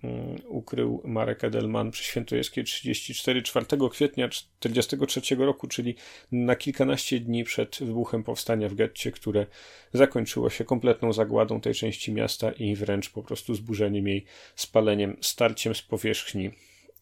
ukrył 0.48 1.02
Marek 1.06 1.44
Edelman 1.44 1.92
przy 1.92 2.04
Świętojeskiej 2.04 2.64
34 2.64 3.42
4 3.42 3.66
kwietnia 3.92 4.28
1943 4.60 5.36
roku, 5.36 5.68
czyli 5.68 5.96
na 6.32 6.56
kilkanaście 6.56 7.20
dni 7.20 7.44
przed 7.44 7.78
wybuchem 7.80 8.24
powstania 8.24 8.70
w 8.70 8.76
getcie, 8.76 9.12
które 9.12 9.46
zakończyło 9.94 10.50
się 10.50 10.64
kompletną 10.66 11.14
zagładą 11.14 11.62
tej 11.62 11.74
części 11.74 12.14
miasta 12.14 12.52
i 12.52 12.76
wręcz 12.76 13.10
po 13.10 13.24
prostu 13.24 13.56
zburzeniem 13.56 14.08
jej, 14.08 14.26
spaleniem, 14.56 15.18
starciem 15.22 15.76
z 15.76 15.82
powierzchni 15.82 16.52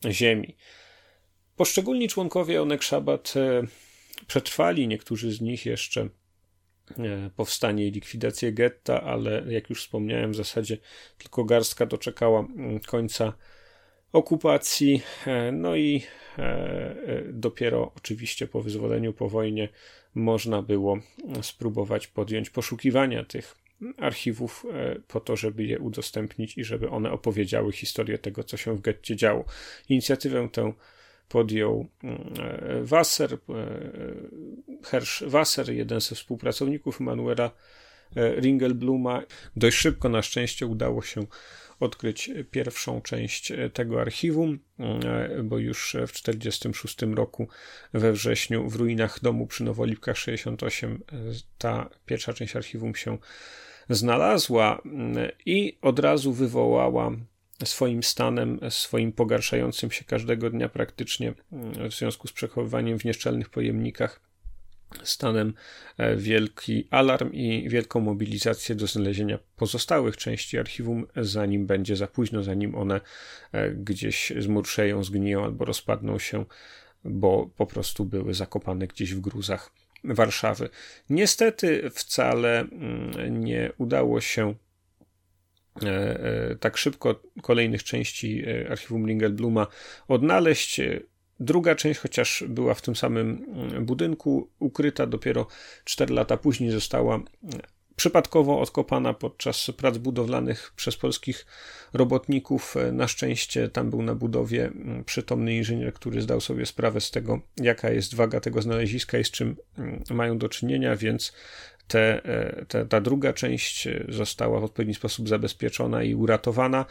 ziemi. 0.10 0.56
Poszczególni 1.56 2.08
członkowie 2.08 2.62
Onek 2.62 2.82
Szabat 2.84 3.34
przetrwali 4.28 4.88
niektórzy 4.88 5.32
z 5.32 5.42
nich 5.42 5.66
jeszcze 5.66 6.10
e, 7.00 7.30
powstanie 7.36 7.88
i 7.88 7.92
likwidację 7.92 8.54
getta, 8.54 9.02
ale 9.02 9.44
jak 9.50 9.70
już 9.70 9.84
wspomniałem, 9.84 10.32
w 10.32 10.36
zasadzie 10.36 10.78
tylko 11.18 11.44
garstka 11.44 11.86
doczekała 11.86 12.40
mm, 12.40 12.80
końca 12.80 13.34
okupacji. 14.12 15.02
E, 15.28 15.52
no 15.52 15.76
i 15.76 16.04
e, 16.38 17.24
dopiero 17.34 17.92
oczywiście 17.98 18.48
po 18.48 18.62
wyzwoleniu 18.62 19.14
po 19.14 19.30
wojnie 19.30 19.70
można 20.16 20.62
było 20.62 21.00
spróbować 21.42 22.08
podjąć 22.08 22.50
poszukiwania 22.50 23.24
tych 23.24 23.56
archiwów 23.98 24.66
po 25.08 25.20
to, 25.20 25.36
żeby 25.36 25.64
je 25.64 25.80
udostępnić 25.80 26.58
i 26.58 26.64
żeby 26.64 26.90
one 26.90 27.12
opowiedziały 27.12 27.72
historię 27.72 28.18
tego, 28.18 28.44
co 28.44 28.58
się 28.58 28.78
w 28.78 28.82
getcie 28.82 29.16
działo. 29.16 29.46
Inicjatywę 29.90 30.50
tę 30.52 30.74
podjął 31.32 31.88
mm, 32.04 32.34
e, 32.40 32.84
Wasser, 32.84 33.34
e, 33.34 33.38
Hersch 34.84 35.24
Wasser, 35.28 35.70
jeden 35.70 36.02
ze 36.02 36.16
współpracowników 36.16 37.00
Manuela 37.00 37.52
e, 38.16 38.36
Ringelbluma. 38.36 39.22
Dość 39.56 39.78
szybko 39.78 40.10
na 40.10 40.22
szczęście 40.22 40.66
udało 40.66 41.02
się 41.02 41.26
odkryć 41.80 42.32
pierwszą 42.52 43.02
część 43.02 43.54
tego 43.74 44.02
archiwum, 44.02 44.60
bo 45.44 45.58
już 45.58 45.98
w 46.08 46.12
1946 46.12 46.98
roku 47.16 47.48
we 47.94 48.12
wrześniu 48.12 48.70
w 48.70 48.76
ruinach 48.76 49.22
domu 49.22 49.48
przy 49.48 49.64
Nowolipkach 49.64 50.18
68 50.18 51.04
ta 51.58 51.90
pierwsza 52.06 52.34
część 52.34 52.56
archiwum 52.56 52.96
się 52.96 53.18
znalazła 53.90 54.82
i 55.46 55.78
od 55.82 56.00
razu 56.00 56.34
wywołała 56.34 57.12
swoim 57.66 58.04
stanem, 58.04 58.60
swoim 58.70 59.12
pogarszającym 59.12 59.92
się 59.92 60.06
każdego 60.06 60.50
dnia 60.50 60.70
praktycznie 60.70 61.34
mm, 61.52 61.90
w 61.90 61.94
związku 61.94 62.28
z 62.28 62.32
przechowywaniem 62.32 63.00
w 63.00 63.06
nieszczelnych 63.06 63.50
pojemnikach 63.50 64.32
stanem 65.04 65.54
e, 65.98 66.16
wielki 66.16 66.88
alarm 66.90 67.34
i 67.34 67.70
wielką 67.70 68.00
mobilizację 68.00 68.76
do 68.76 68.88
znalezienia 68.88 69.40
pozostałych 69.56 70.18
części 70.18 70.58
archiwum, 70.58 71.08
zanim 71.16 71.66
będzie 71.68 71.96
za 71.96 72.08
późno, 72.08 72.44
zanim 72.44 72.76
one 72.76 73.02
e, 73.52 73.72
gdzieś 73.72 74.34
zmurszeją, 74.40 75.04
zgniją 75.04 75.44
albo 75.44 75.66
rozpadną 75.66 76.20
się, 76.20 76.46
bo 77.04 77.50
po 77.58 77.66
prostu 77.66 78.06
były 78.06 78.34
zakopane 78.34 78.88
gdzieś 78.88 79.14
w 79.14 79.20
gruzach 79.20 79.72
Warszawy. 80.04 80.70
Niestety 81.10 81.90
wcale 81.90 82.60
mm, 82.60 83.44
nie 83.44 83.72
udało 83.78 84.22
się 84.22 84.56
tak 86.60 86.78
szybko 86.78 87.22
kolejnych 87.42 87.84
części 87.84 88.44
archiwum 88.70 89.08
Ringelbluma 89.08 89.68
odnaleźć. 90.08 90.82
Druga 91.42 91.76
część, 91.76 92.00
chociaż 92.00 92.44
była 92.48 92.74
w 92.74 92.82
tym 92.82 92.96
samym 92.96 93.46
mm, 93.48 93.86
budynku, 93.86 94.50
ukryta 94.60 95.08
dopiero 95.08 95.48
4 95.84 96.14
lata 96.14 96.38
później, 96.38 96.72
została 96.72 97.16
mm, 97.16 97.26
przypadkowo 97.96 98.60
odkopana 98.60 99.14
podczas 99.14 99.72
prac 99.78 99.98
budowlanych 99.98 100.74
przez 100.76 100.98
polskich 100.98 101.46
robotników. 101.94 102.76
Na 102.92 103.08
szczęście 103.08 103.70
tam 103.70 103.90
był 103.90 104.02
na 104.02 104.16
budowie 104.16 104.66
mm, 104.66 105.04
przytomny 105.04 105.56
inżynier, 105.56 105.94
który 105.94 106.22
zdał 106.22 106.42
sobie 106.42 106.66
sprawę 106.66 107.02
z 107.02 107.12
tego, 107.12 107.42
jaka 107.58 107.90
jest 107.90 108.16
waga 108.16 108.40
tego 108.40 108.62
znaleziska 108.62 109.18
i 109.18 109.24
z 109.24 109.32
czym 109.32 109.56
mają 110.10 110.38
do 110.38 110.50
czynienia, 110.50 110.96
więc 110.96 111.34
te, 111.92 112.26
e, 112.26 112.66
te, 112.66 112.86
ta 112.86 113.02
druga 113.02 113.34
część 113.34 113.88
została 114.10 114.60
w 114.60 114.64
odpowiedni 114.64 114.94
sposób 114.94 115.30
zabezpieczona 115.30 116.04
i 116.04 116.16
uratowana 116.16 116.86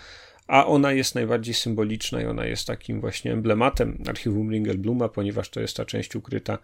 a 0.51 0.67
ona 0.67 0.93
jest 0.93 1.15
najbardziej 1.15 1.55
symboliczna 1.55 2.23
i 2.23 2.27
ona 2.27 2.47
jest 2.47 2.67
takim 2.67 3.01
właśnie 3.01 3.33
emblematem 3.33 4.03
archiwum 4.09 4.51
Ringelbluma, 4.51 5.09
ponieważ 5.09 5.49
to 5.49 5.61
jest 5.61 5.77
ta 5.77 5.85
część 5.85 6.17
ukryta 6.17 6.59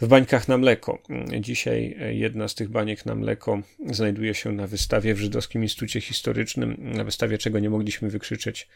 w 0.00 0.06
bańkach 0.06 0.48
na 0.48 0.58
mleko. 0.58 0.98
Dzisiaj 1.40 1.96
jedna 2.10 2.48
z 2.48 2.54
tych 2.54 2.68
baniek 2.68 3.06
na 3.06 3.14
mleko 3.14 3.62
znajduje 3.90 4.34
się 4.34 4.52
na 4.52 4.66
wystawie 4.66 5.14
w 5.14 5.18
Żydowskim 5.18 5.62
Instytucie 5.62 6.00
Historycznym, 6.00 6.76
na 6.78 7.04
wystawie 7.04 7.38
czego 7.38 7.58
nie 7.58 7.70
mogliśmy 7.70 8.10
wykrzyczeć 8.10 8.68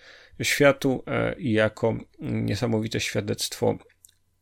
światu 0.43 1.03
e, 1.07 1.35
i 1.39 1.53
jako 1.53 1.97
niesamowite 2.21 3.01
świadectwo 3.01 3.79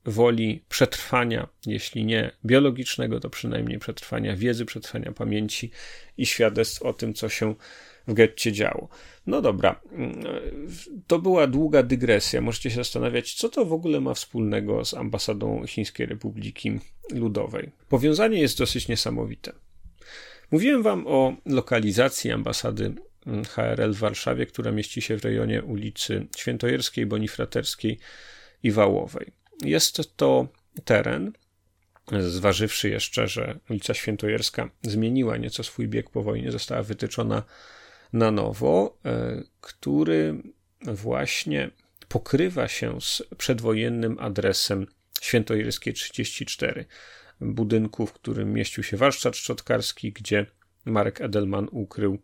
woli 0.07 0.65
przetrwania, 0.69 1.49
jeśli 1.67 2.05
nie 2.05 2.31
biologicznego, 2.45 3.21
to 3.21 3.31
przynajmniej 3.31 3.79
przetrwania 3.79 4.37
wiedzy, 4.37 4.65
przetrwania 4.65 5.13
pamięci 5.13 5.71
i 6.19 6.27
świadectw 6.27 6.83
o 6.83 6.93
tym, 6.93 7.15
co 7.15 7.29
się 7.29 7.55
w 8.09 8.15
getcie 8.15 8.53
działo. 8.53 8.89
No 9.27 9.43
dobra, 9.43 9.81
to 11.07 11.19
była 11.19 11.47
długa 11.47 11.83
dygresja. 11.83 12.41
Możecie 12.41 12.71
się 12.71 12.77
zastanawiać, 12.77 13.35
co 13.35 13.49
to 13.49 13.65
w 13.65 13.73
ogóle 13.73 14.01
ma 14.01 14.15
wspólnego 14.15 14.85
z 14.85 14.95
ambasadą 14.95 15.67
Chińskiej 15.67 16.07
Republiki 16.07 16.81
Ludowej. 17.11 17.71
Powiązanie 17.89 18.41
jest 18.41 18.59
dosyć 18.59 18.89
niesamowite. 18.89 19.53
Mówiłem 20.51 20.83
wam 20.83 21.07
o 21.07 21.37
lokalizacji 21.47 22.31
ambasady 22.31 22.95
HRL 23.49 23.93
w 23.93 23.99
Warszawie, 23.99 24.47
która 24.47 24.73
mieści 24.73 25.03
się 25.03 25.19
w 25.19 25.25
rejonie 25.25 25.63
ulicy 25.63 26.27
Świętojerskiej, 26.37 27.07
Bonifraterskiej 27.07 27.99
i 28.63 28.71
Wałowej. 28.71 29.42
Jest 29.65 30.17
to 30.17 30.49
teren, 30.85 31.33
zważywszy 32.21 32.89
jeszcze, 32.89 33.29
że 33.29 33.59
ulica 33.71 33.95
Świętojerska 33.95 34.71
zmieniła 34.83 35.37
nieco 35.37 35.63
swój 35.63 35.89
bieg 35.89 36.11
po 36.11 36.23
wojnie, 36.23 36.53
została 36.53 36.83
wytyczona 36.83 37.43
na 38.13 38.31
nowo, 38.31 38.99
e, 39.05 39.43
który 39.61 40.43
właśnie 40.81 41.71
pokrywa 42.09 42.69
się 42.69 43.01
z 43.01 43.23
przedwojennym 43.39 44.19
adresem 44.21 44.87
Świętojerskie 45.21 45.93
34, 45.93 46.85
budynku, 47.41 48.07
w 48.07 48.13
którym 48.13 48.53
mieścił 48.53 48.83
się 48.83 48.97
warsztat 48.97 49.37
szczotkarski, 49.37 50.13
gdzie 50.13 50.47
Marek 50.85 51.21
Edelman 51.21 51.69
ukrył 51.71 52.19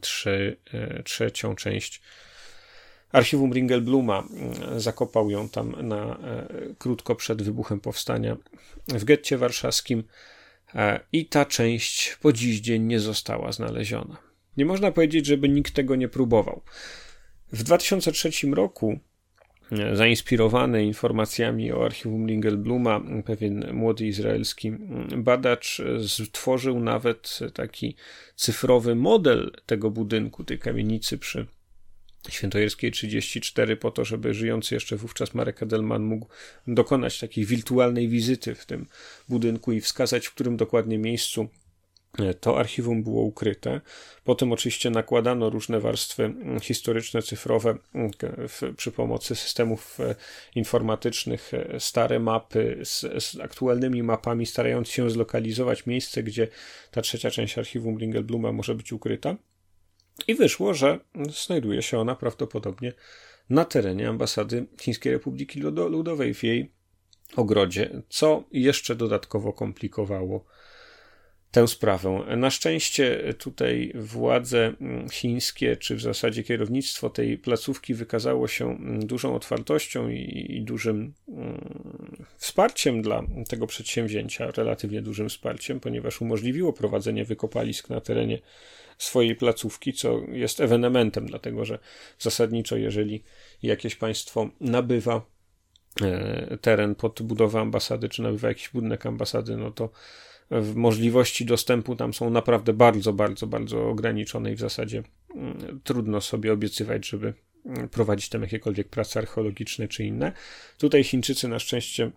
trzy, 0.00 0.56
e, 0.72 1.02
trzecią 1.02 1.54
część 1.54 2.02
archiwum 3.12 3.52
Ringelbluma. 3.52 4.24
Zakopał 4.76 5.30
ją 5.30 5.48
tam 5.48 5.88
na, 5.88 6.18
e, 6.18 6.46
krótko 6.78 7.14
przed 7.14 7.42
wybuchem 7.42 7.80
powstania 7.80 8.36
w 8.88 9.04
getcie 9.04 9.38
warszawskim 9.38 10.04
i 11.12 11.26
ta 11.26 11.44
część 11.44 12.16
po 12.22 12.32
dziś 12.32 12.60
dzień 12.60 12.82
nie 12.82 13.00
została 13.00 13.52
znaleziona. 13.52 14.16
Nie 14.56 14.64
można 14.64 14.92
powiedzieć, 14.92 15.26
żeby 15.26 15.48
nikt 15.48 15.74
tego 15.74 15.96
nie 15.96 16.08
próbował. 16.08 16.62
W 17.52 17.62
2003 17.62 18.30
roku 18.54 18.98
e, 19.72 19.96
zainspirowany 19.96 20.84
informacjami 20.84 21.72
o 21.72 21.84
archiwum 21.84 22.26
Lingelbluma, 22.26 23.00
pewien 23.24 23.72
młody 23.72 24.06
izraelski 24.06 24.72
badacz 25.16 25.82
stworzył 26.06 26.80
nawet 26.80 27.38
taki 27.54 27.96
cyfrowy 28.36 28.94
model 28.94 29.52
tego 29.66 29.90
budynku, 29.90 30.44
tej 30.44 30.58
kamienicy 30.58 31.18
przy 31.18 31.46
Świętojerskiej 32.28 32.90
34 32.90 33.76
po 33.76 33.90
to, 33.90 34.04
żeby 34.04 34.34
żyjący 34.34 34.74
jeszcze 34.74 34.96
wówczas 34.96 35.34
Marek 35.34 35.62
Edelman 35.62 36.02
mógł 36.02 36.26
dokonać 36.66 37.18
takiej 37.18 37.44
wirtualnej 37.44 38.08
wizyty 38.08 38.54
w 38.54 38.66
tym 38.66 38.86
budynku 39.28 39.72
i 39.72 39.80
wskazać, 39.80 40.26
w 40.26 40.34
którym 40.34 40.56
dokładnie 40.56 40.98
miejscu 40.98 41.48
to 42.40 42.58
archiwum 42.58 43.02
było 43.02 43.22
ukryte. 43.22 43.80
Potem 44.24 44.52
oczywiście 44.52 44.90
nakładano 44.90 45.50
różne 45.50 45.80
warstwy 45.80 46.24
mm, 46.24 46.60
historyczne, 46.60 47.22
cyfrowe 47.22 47.78
mm, 47.94 48.10
przy 48.76 48.92
pomocy 48.92 49.36
systemów 49.36 50.00
e, 50.00 50.14
informatycznych, 50.54 51.54
e, 51.54 51.80
stare 51.80 52.20
mapy 52.20 52.80
z, 52.84 53.24
z, 53.24 53.40
aktualnymi 53.40 54.02
mapami, 54.02 54.46
starając 54.46 54.88
się 54.88 55.10
zlokalizować 55.10 55.86
miejsce, 55.86 56.22
gdzie 56.22 56.48
ta 56.90 57.02
trzecia 57.02 57.30
część 57.30 57.58
archiwum 57.58 57.98
Ringelbluma 57.98 58.52
może 58.52 58.74
być 58.74 58.92
ukryta. 58.92 59.36
I 60.28 60.34
wyszło, 60.34 60.74
że 60.74 60.98
znajduje 61.46 61.82
się 61.82 61.98
ona 61.98 62.14
prawdopodobnie 62.14 62.92
na 63.50 63.64
terenie 63.64 64.08
ambasady 64.08 64.66
Chińskiej 64.80 65.12
Republiki 65.12 65.60
Ludowej 65.60 66.34
w 66.34 66.42
jej 66.42 66.72
ogrodzie, 67.36 68.02
co 68.08 68.44
jeszcze 68.52 68.96
dodatkowo 68.96 69.52
komplikowało 69.52 70.44
tę 71.50 71.68
sprawę. 71.68 72.36
Na 72.36 72.50
szczęście 72.50 73.34
tutaj 73.38 73.92
władze 73.94 74.72
chińskie, 75.12 75.76
czy 75.76 75.96
w 75.96 76.00
zasadzie 76.00 76.44
kierownictwo 76.44 77.10
tej 77.10 77.38
placówki 77.38 77.94
wykazało 77.94 78.48
się 78.48 78.78
dużą 78.98 79.34
otwartością 79.34 80.08
i, 80.08 80.62
dużym 80.66 81.14
um, 81.26 82.26
wsparciem 82.36 83.02
dla 83.02 83.22
tego 83.48 83.66
przedsięwzięcia, 83.66 84.50
relatywnie 84.50 85.02
dużym 85.02 85.28
wsparciem, 85.28 85.80
ponieważ 85.80 86.20
umożliwiło 86.20 86.72
prowadzenie 86.72 87.24
wykopalisk 87.24 87.90
na 87.90 88.00
terenie 88.00 88.38
swojej 89.02 89.36
placówki, 89.36 89.92
co 89.92 90.20
jest 90.32 90.60
ewenementem, 90.60 91.26
dlatego 91.26 91.64
że 91.64 91.78
zasadniczo, 92.18 92.76
jeżeli 92.76 93.22
jakieś 93.62 93.96
państwo 93.96 94.50
nabywa 94.60 95.26
e, 96.02 96.58
teren 96.60 96.94
pod 96.94 97.22
budowę 97.22 97.60
ambasady, 97.60 98.08
czy 98.08 98.22
nabywa 98.22 98.48
jakiś 98.48 98.68
budynek 98.68 99.06
ambasady, 99.06 99.56
no 99.56 99.70
to 99.70 99.90
możliwości 100.74 101.44
dostępu 101.44 101.96
tam 101.96 102.14
są 102.14 102.30
naprawdę 102.30 102.72
bardzo, 102.72 103.12
bardzo, 103.12 103.46
bardzo 103.46 103.88
ograniczone 103.88 104.52
i 104.52 104.56
w 104.56 104.60
zasadzie 104.60 105.02
mm, 105.34 105.80
trudno 105.84 106.20
sobie 106.20 106.52
obiecywać, 106.52 107.08
żeby 107.08 107.34
mm, 107.66 107.88
prowadzić 107.88 108.28
tam 108.28 108.42
jakiekolwiek 108.42 108.88
prace 108.88 109.20
archeologiczne 109.20 109.88
czy 109.88 110.04
inne. 110.04 110.32
Tutaj 110.78 111.04
Chińczycy 111.04 111.48
na 111.48 111.58
szczęście 111.58 112.10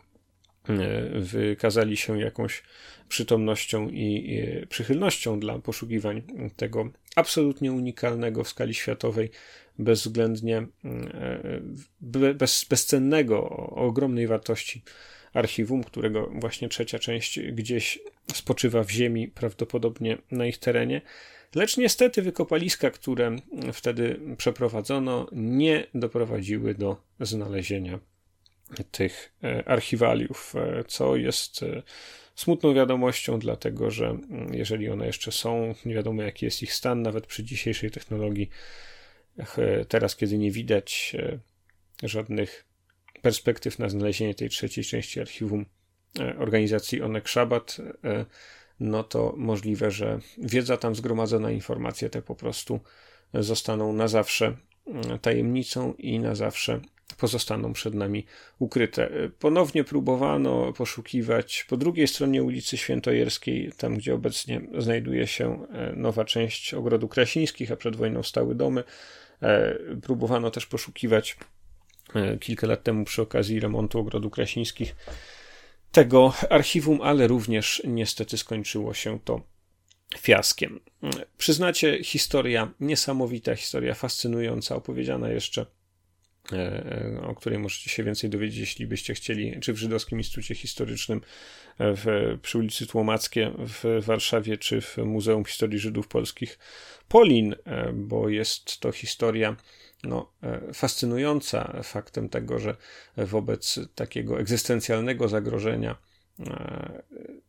wykazali 1.20 1.98
się 1.98 2.20
jakąś 2.20 2.64
przytomnością 3.10 3.90
i 3.90 4.40
przychylnością 4.70 5.40
dla 5.40 5.60
poszukiwań 5.60 6.22
tego 6.56 6.90
absolutnie 7.16 7.72
unikalnego 7.72 8.44
w 8.44 8.50
skali 8.50 8.74
światowej, 8.74 9.30
bezwzględnie 9.80 10.58
e, 10.58 11.62
bez, 12.34 12.66
bezcennego, 12.70 13.50
o 13.50 13.76
ogromnej 13.76 14.28
wartości 14.28 14.84
archiwum, 15.34 15.84
którego 15.84 16.32
właśnie 16.34 16.70
trzecia 16.70 17.00
część 17.00 17.40
gdzieś 17.40 18.00
spoczywa 18.34 18.84
w 18.84 18.92
ziemi, 18.92 19.28
prawdopodobnie 19.28 20.18
na 20.32 20.46
ich 20.46 20.58
terenie. 20.58 21.02
Lecz 21.56 21.78
niestety 21.78 22.22
wykopaliska, 22.22 22.92
które 22.92 23.36
wtedy 23.74 24.20
przeprowadzono, 24.38 25.28
nie 25.32 25.88
doprowadziły 25.94 26.76
do 26.76 26.98
znalezienia 27.20 28.00
tych 28.92 29.34
e, 29.44 29.68
archiwaliów, 29.68 30.54
e, 30.56 30.84
co 30.84 31.16
jest 31.16 31.64
e, 31.64 31.84
smutną 32.36 32.74
wiadomością, 32.74 33.40
dlatego 33.40 33.92
że 33.92 34.08
mm, 34.08 34.54
jeżeli 34.54 34.90
one 34.90 35.06
jeszcze 35.06 35.32
są, 35.32 35.76
nie 35.86 35.96
wiadomo 35.96 36.22
jaki 36.22 36.46
jest 36.46 36.64
ich 36.64 36.74
stan, 36.74 37.02
nawet 37.02 37.28
przy 37.28 37.44
dzisiejszej 37.44 37.92
technologii. 37.92 38.50
Teraz, 39.88 40.16
kiedy 40.16 40.38
nie 40.38 40.52
widać 40.52 41.16
żadnych 42.04 42.66
perspektyw 43.22 43.80
na 43.80 43.90
znalezienie 43.90 44.36
tej 44.36 44.50
trzeciej 44.50 44.84
części 44.84 45.20
archiwum 45.20 45.66
organizacji 46.38 47.02
Onek 47.02 47.28
Szabat, 47.28 47.78
no 48.80 49.04
to 49.04 49.34
możliwe, 49.38 49.92
że 49.92 50.20
wiedza 50.38 50.78
tam 50.78 50.96
zgromadzona, 50.96 51.52
informacje 51.52 52.10
te 52.10 52.22
po 52.22 52.36
prostu 52.36 52.80
zostaną 53.34 53.94
na 53.94 54.08
zawsze 54.08 54.58
mm, 54.88 55.20
tajemnicą 55.20 55.94
i 55.94 56.20
na 56.20 56.36
zawsze 56.36 56.82
pozostaną 57.18 57.74
przed 57.74 57.94
nami 57.94 58.26
ukryte. 58.60 59.10
Ponownie 59.40 59.84
próbowano 59.84 60.74
poszukiwać 60.74 61.66
po 61.70 61.78
drugiej 61.78 62.08
stronie 62.08 62.44
ulicy 62.44 62.78
Świętojerskiej, 62.78 63.72
tam 63.78 63.98
gdzie 63.98 64.14
obecnie 64.14 64.62
znajduje 64.78 65.28
się 65.28 65.68
e, 65.72 65.94
nowa 65.96 66.26
część 66.26 66.74
ogrodu 66.74 67.08
Krasińskich, 67.08 67.72
a 67.72 67.76
przed 67.76 67.96
wojną 67.96 68.24
stały 68.24 68.56
domy. 68.56 68.84
E, 69.42 69.76
próbowano 70.02 70.52
też 70.52 70.66
poszukiwać 70.66 71.38
e, 72.16 72.38
kilka 72.38 72.68
lat 72.68 72.84
temu 72.84 73.06
przy 73.06 73.22
okazji 73.22 73.60
remontu 73.60 74.00
ogrodu 74.00 74.30
Krasińskich 74.30 74.96
tego 75.92 76.34
archiwum, 76.50 77.02
ale 77.02 77.28
również 77.28 77.82
niestety 77.86 78.38
skończyło 78.38 78.94
się 78.94 79.20
to 79.20 79.42
fiaskiem. 80.18 80.80
Przyznacie, 81.38 82.04
historia 82.04 82.72
niesamowita, 82.80 83.56
historia 83.56 83.94
fascynująca, 83.94 84.76
opowiedziana 84.76 85.30
jeszcze 85.30 85.66
o 87.22 87.36
której 87.36 87.60
możecie 87.60 87.90
się 87.90 88.04
więcej 88.04 88.30
dowiedzieć, 88.30 88.60
jeśli 88.60 88.88
byście 88.88 89.14
chcieli, 89.14 89.60
czy 89.60 89.74
w 89.74 89.78
Żydowskim 89.78 90.18
Instytucie 90.18 90.56
Historycznym 90.56 91.22
e, 91.80 91.94
w, 91.96 92.06
przy 92.42 92.58
ulicy 92.58 92.88
Tłomackie 92.88 93.52
w 93.58 94.06
Warszawie, 94.06 94.58
czy 94.58 94.82
w 94.82 94.98
Muzeum 94.98 95.46
Historii 95.46 95.80
Żydów 95.80 96.08
Polskich 96.08 96.60
Polin, 97.08 97.56
e, 97.66 97.94
bo 97.94 98.30
jest 98.30 98.80
to 98.80 98.92
historia 98.92 99.56
no, 100.04 100.32
fascynująca 100.74 101.82
faktem 101.84 102.30
tego, 102.30 102.60
że 102.60 102.76
wobec 103.18 103.80
takiego 103.96 104.40
egzystencjalnego 104.40 105.28
zagrożenia 105.28 105.98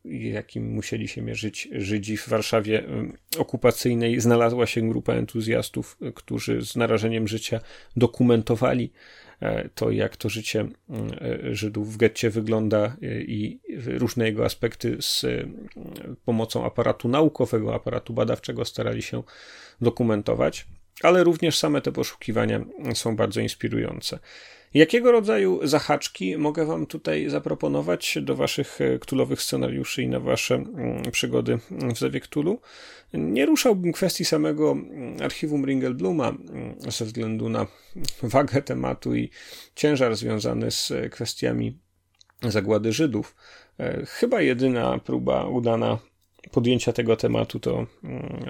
jakim 0.05 0.73
musieli 0.73 1.09
się 1.09 1.23
mierzyć 1.23 1.69
Żydzi 1.73 2.17
w 2.17 2.29
Warszawie 2.29 2.85
okupacyjnej, 3.39 4.21
znalazła 4.21 4.67
się 4.67 4.89
grupa 4.89 5.13
entuzjastów, 5.13 5.99
którzy 6.15 6.63
z 6.63 6.77
narażeniem 6.77 7.29
życia 7.29 7.61
dokumentowali 7.97 8.93
e, 9.41 9.69
to, 9.69 9.91
jak 9.91 10.17
to 10.17 10.29
życie 10.29 10.69
e, 10.91 11.55
Żydów 11.55 11.95
w 11.95 11.97
getcie 11.97 12.31
wygląda 12.31 12.97
e, 13.03 13.21
i 13.21 13.61
różne 13.87 14.25
jego 14.25 14.45
aspekty 14.45 14.97
z 15.01 15.27
pomocą 16.25 16.67
aparatu 16.67 17.09
naukowego, 17.09 17.75
aparatu 17.75 18.13
badawczego 18.13 18.65
starali 18.65 19.03
się 19.03 19.23
dokumentować, 19.81 20.67
ale 21.03 21.25
również 21.25 21.59
same 21.59 21.81
te 21.81 21.93
poszukiwania 21.93 22.65
są 22.95 23.17
bardzo 23.17 23.41
inspirujące. 23.41 24.19
Jakiego 24.75 25.13
rodzaju 25.13 25.61
zahaczki 25.63 26.39
mogę 26.39 26.67
Wam 26.67 26.87
tutaj 26.87 27.29
zaproponować 27.29 28.19
do 28.23 28.37
Waszych 28.37 28.79
ktulowych 29.01 29.43
scenariuszy 29.43 30.03
i 30.03 30.09
na 30.09 30.21
Wasze 30.21 30.55
mm, 30.55 31.03
przygody 31.13 31.59
w 31.95 31.99
Zewie 31.99 32.21
Ktulu? 32.21 32.61
Nie 33.13 33.47
ruszałbym 33.47 33.93
kwestii 33.93 34.25
samego 34.25 34.73
mm, 34.73 35.17
archiwum 35.23 35.67
Ringelbluma 35.67 36.29
mm, 36.29 36.75
ze 36.89 37.05
względu 37.05 37.49
na 37.49 37.67
wagę 38.23 38.63
tematu 38.63 39.15
i 39.15 39.31
ciężar 39.75 40.17
związany 40.17 40.71
z 40.71 40.93
kwestiami 41.11 41.79
zagłady 42.43 42.93
Żydów. 42.93 43.37
E, 43.79 44.07
chyba 44.07 44.41
jedyna 44.41 44.99
próba 44.99 45.47
udana 45.49 45.99
podjęcia 46.51 46.93
tego 46.93 47.17
tematu 47.17 47.61
to 47.61 47.87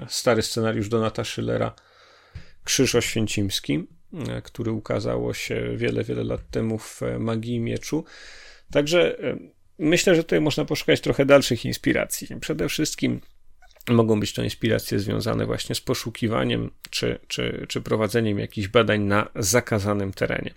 stary 0.07 0.41
scenariusz 0.41 0.89
Donata 0.89 1.23
Schillera 1.23 1.75
Krzyż 2.63 2.95
Oświęcimski. 2.95 3.94
E, 4.29 4.41
który 4.41 4.71
ukazało 4.71 5.33
się 5.33 5.77
wiele, 5.77 6.03
wiele 6.03 6.23
lat 6.23 6.49
temu 6.51 6.77
w 6.77 7.01
Magii 7.19 7.59
Mieczu. 7.59 8.03
Także 8.71 9.19
e, 9.19 9.37
myślę, 9.79 10.15
że 10.15 10.23
tutaj 10.23 10.41
można 10.41 10.65
poszukać 10.65 11.01
trochę 11.01 11.25
dalszych 11.25 11.65
inspiracji. 11.65 12.27
Przede 12.39 12.69
wszystkim 12.69 13.21
mogą 13.89 14.19
być 14.19 14.33
to 14.33 14.43
inspiracje 14.43 14.99
związane 14.99 15.45
właśnie 15.45 15.75
z 15.75 15.81
poszukiwaniem 15.81 16.71
czy, 16.89 17.19
czy, 17.27 17.65
czy 17.69 17.81
prowadzeniem 17.81 18.39
jakichś 18.39 18.67
badań 18.67 19.01
na 19.01 19.29
zakazanym 19.35 20.13
terenie. 20.13 20.53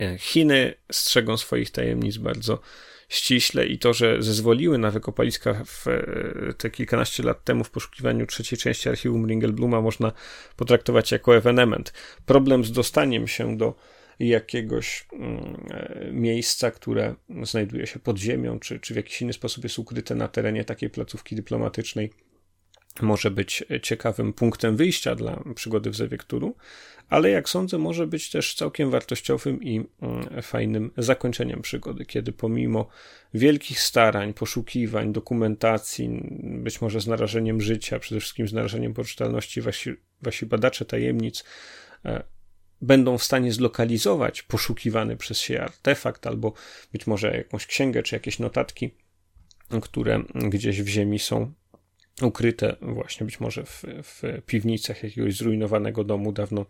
E, 0.00 0.18
Chiny 0.18 0.74
strzegą 0.92 1.36
swoich 1.36 1.70
tajemnic 1.70 2.16
bardzo 2.16 2.60
ściśle 3.08 3.66
i 3.66 3.78
to, 3.78 3.92
że 3.92 4.22
zezwoliły 4.22 4.78
na 4.78 4.90
wykopaliska 4.90 5.64
w 5.66 5.84
te 6.58 6.70
kilkanaście 6.70 7.22
lat 7.22 7.44
temu 7.44 7.64
w 7.64 7.70
poszukiwaniu 7.70 8.26
trzeciej 8.26 8.58
części 8.58 8.88
archiwum 8.88 9.26
Ringelbluma 9.26 9.80
można 9.80 10.12
potraktować 10.56 11.12
jako 11.12 11.36
ewenement. 11.36 11.92
Problem 12.26 12.64
z 12.64 12.72
dostaniem 12.72 13.28
się 13.28 13.56
do 13.56 13.74
jakiegoś 14.18 15.06
mm, 15.12 15.66
e, 15.70 16.08
miejsca, 16.12 16.70
które 16.70 17.14
znajduje 17.42 17.86
się 17.86 17.98
pod 17.98 18.18
ziemią, 18.18 18.58
czy, 18.58 18.80
czy 18.80 18.94
w 18.94 18.96
jakiś 18.96 19.22
inny 19.22 19.32
sposób 19.32 19.64
jest 19.64 19.78
ukryte 19.78 20.14
na 20.14 20.28
terenie 20.28 20.64
takiej 20.64 20.90
placówki 20.90 21.36
dyplomatycznej, 21.36 22.10
może 23.02 23.30
być 23.30 23.64
ciekawym 23.82 24.32
punktem 24.32 24.76
wyjścia 24.76 25.14
dla 25.14 25.44
przygody 25.54 25.90
w 25.90 25.96
Zewiekturu, 25.96 26.56
ale 27.08 27.30
jak 27.30 27.48
sądzę, 27.48 27.78
może 27.78 28.06
być 28.06 28.30
też 28.30 28.54
całkiem 28.54 28.90
wartościowym 28.90 29.62
i 29.62 29.84
mm, 30.02 30.42
fajnym 30.42 30.90
zakończeniem 30.96 31.62
przygody, 31.62 32.04
kiedy 32.04 32.32
pomimo 32.32 32.88
wielkich 33.34 33.80
starań, 33.80 34.34
poszukiwań, 34.34 35.12
dokumentacji, 35.12 36.10
być 36.42 36.80
może 36.80 37.00
z 37.00 37.06
narażeniem 37.06 37.60
życia, 37.60 37.98
przede 37.98 38.20
wszystkim 38.20 38.48
z 38.48 38.52
narażeniem 38.52 38.94
poczytalności 38.94 39.60
wasi, 39.60 39.94
wasi 40.22 40.46
badacze 40.46 40.84
tajemnic, 40.84 41.44
e, 42.04 42.22
będą 42.80 43.18
w 43.18 43.24
stanie 43.24 43.52
zlokalizować 43.52 44.42
poszukiwany 44.42 45.16
przez 45.16 45.38
siebie 45.38 45.62
artefakt, 45.62 46.26
albo 46.26 46.52
być 46.92 47.06
może 47.06 47.36
jakąś 47.36 47.66
księgę, 47.66 48.02
czy 48.02 48.16
jakieś 48.16 48.38
notatki, 48.38 48.94
które 49.82 50.22
gdzieś 50.34 50.82
w 50.82 50.88
ziemi 50.88 51.18
są 51.18 51.52
ukryte 52.22 52.76
właśnie 52.82 53.26
być 53.26 53.40
może 53.40 53.64
w, 53.64 53.84
w 54.02 54.22
piwnicach 54.46 55.02
jakiegoś 55.02 55.36
zrujnowanego 55.36 56.04
domu 56.04 56.32
dawno 56.32 56.66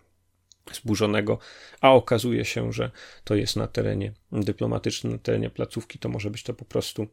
zburzonego, 0.73 1.39
a 1.81 1.93
okazuje 1.93 2.45
się, 2.45 2.73
że 2.73 2.91
to 3.25 3.35
jest 3.35 3.57
na 3.57 3.67
terenie 3.67 4.13
dyplomatycznym, 4.33 5.13
na 5.13 5.19
terenie 5.19 5.51
placówki, 5.51 5.99
to 5.99 6.09
może 6.09 6.31
być 6.31 6.43
to 6.43 6.55
po 6.55 6.65
prostu 6.65 7.07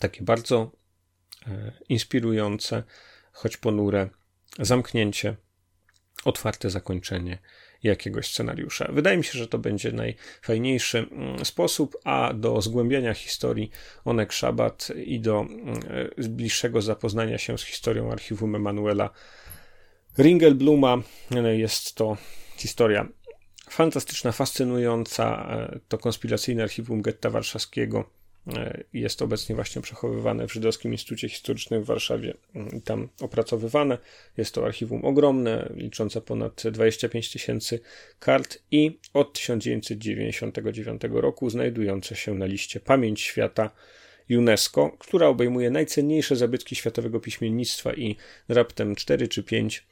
takie 0.00 0.22
bardzo 0.22 0.70
e, 1.46 1.72
inspirujące, 1.88 2.82
choć 3.32 3.56
ponure 3.56 4.08
zamknięcie, 4.58 5.36
otwarte 6.24 6.70
zakończenie 6.70 7.38
jakiegoś 7.82 8.26
scenariusza. 8.26 8.88
Wydaje 8.92 9.16
mi 9.16 9.24
się, 9.24 9.38
że 9.38 9.48
to 9.48 9.58
będzie 9.58 9.92
najfajniejszy 9.92 10.98
mm, 10.98 11.44
sposób, 11.44 11.96
a 12.04 12.32
do 12.34 12.62
zgłębiania 12.62 13.14
historii 13.14 13.70
Onek 14.04 14.32
Szabat 14.32 14.88
i 15.04 15.20
do 15.20 15.40
mm, 15.40 15.80
e, 16.18 16.28
bliższego 16.28 16.82
zapoznania 16.82 17.38
się 17.38 17.58
z 17.58 17.62
historią 17.62 18.12
archiwum 18.12 18.56
Emanuela 18.56 19.10
Ringelbluma 20.18 20.96
e, 21.30 21.56
jest 21.56 21.94
to 21.94 22.16
historia 22.62 23.08
fantastyczna, 23.70 24.32
fascynująca. 24.32 25.48
E, 25.50 25.78
to 25.88 25.98
konspiracyjne 25.98 26.62
archiwum 26.62 27.02
getta 27.02 27.30
warszawskiego 27.30 28.10
e, 28.46 28.84
jest 28.92 29.22
obecnie 29.22 29.54
właśnie 29.54 29.82
przechowywane 29.82 30.46
w 30.48 30.52
Żydowskim 30.52 30.92
Instytucie 30.92 31.28
Historycznym 31.28 31.82
w 31.82 31.86
Warszawie 31.86 32.34
mm, 32.54 32.76
i 32.76 32.82
tam 32.82 33.08
opracowywane. 33.20 33.98
Jest 34.36 34.54
to 34.54 34.64
archiwum 34.64 35.04
ogromne, 35.04 35.72
liczące 35.74 36.20
ponad 36.20 36.62
25 36.70 37.32
tysięcy 37.32 37.80
kart 38.20 38.58
i 38.70 38.98
od 39.14 39.32
1999 39.32 41.02
roku 41.10 41.50
znajdujące 41.50 42.16
się 42.16 42.34
na 42.34 42.46
liście 42.46 42.80
Pamięć 42.80 43.20
Świata 43.20 43.70
UNESCO, 44.30 44.96
która 44.98 45.26
obejmuje 45.26 45.70
najcenniejsze 45.70 46.36
zabytki 46.36 46.76
światowego 46.76 47.20
piśmiennictwa 47.20 47.94
i 47.94 48.16
raptem 48.48 48.94
4 48.94 49.28
czy 49.28 49.42
5 49.42 49.84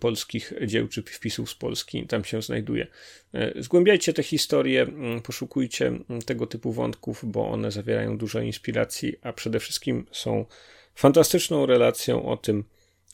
polskich 0.00 0.52
dzieł 0.66 0.88
czy 0.88 1.02
wpisów 1.02 1.50
z 1.50 1.54
Polski 1.54 2.06
tam 2.06 2.24
się 2.24 2.42
znajduje. 2.42 2.86
E, 3.34 3.62
zgłębiajcie 3.62 4.12
te 4.12 4.22
historie, 4.22 4.86
poszukujcie 5.22 5.92
tego 6.26 6.46
typu 6.46 6.72
wątków, 6.72 7.24
bo 7.24 7.48
one 7.48 7.70
zawierają 7.70 8.18
dużo 8.18 8.40
inspiracji, 8.40 9.16
a 9.22 9.32
przede 9.32 9.60
wszystkim 9.60 10.06
są 10.12 10.46
fantastyczną 10.94 11.66
relacją 11.66 12.26
o 12.26 12.36
tym, 12.36 12.64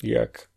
jak 0.02 0.48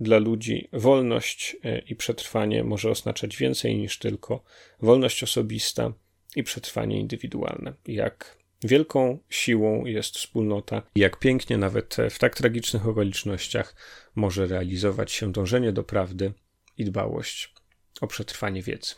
dla 0.00 0.18
ludzi 0.18 0.68
wolność 0.72 1.56
e, 1.64 1.78
i 1.78 1.96
przetrwanie 1.96 2.64
może 2.64 2.90
oznaczać 2.90 3.36
więcej 3.36 3.76
niż 3.76 3.98
tylko 3.98 4.44
wolność 4.82 5.22
osobista 5.22 5.92
i 6.36 6.42
przetrwanie 6.42 7.00
indywidualne. 7.00 7.74
Jak 7.86 8.37
Wielką 8.62 9.18
siłą 9.28 9.84
jest 9.84 10.14
wspólnota, 10.14 10.82
jak 10.94 11.18
pięknie 11.18 11.58
nawet 11.58 11.96
w 12.10 12.18
tak 12.18 12.34
tragicznych 12.34 12.88
okolicznościach 12.88 13.74
może 14.14 14.46
realizować 14.46 15.12
się 15.12 15.32
dążenie 15.32 15.72
do 15.72 15.84
prawdy 15.84 16.32
i 16.78 16.84
dbałość 16.84 17.54
o 18.00 18.06
przetrwanie 18.06 18.62
wiedzy. 18.62 18.94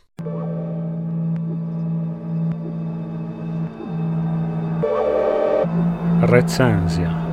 Recenzja. 6.22 7.30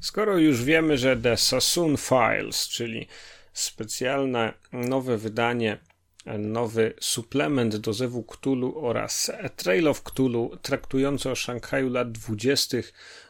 Skoro 0.00 0.38
już 0.38 0.64
wiemy, 0.64 0.98
że 0.98 1.16
The 1.16 1.36
Sassoon 1.36 1.96
Files, 1.96 2.68
czyli 2.68 3.06
specjalne 3.52 4.52
nowe 4.72 5.16
wydanie 5.16 5.78
nowy 6.38 6.94
suplement 7.00 7.76
do 7.76 7.92
Zewu 7.92 8.22
Cthulhu 8.22 8.86
oraz 8.86 9.30
Trail 9.56 9.88
of 9.88 10.02
Cthulhu 10.02 10.56
traktujący 10.62 11.30
o 11.30 11.34
Szanghaju 11.34 11.90
lat 11.90 12.12
20. 12.12 12.78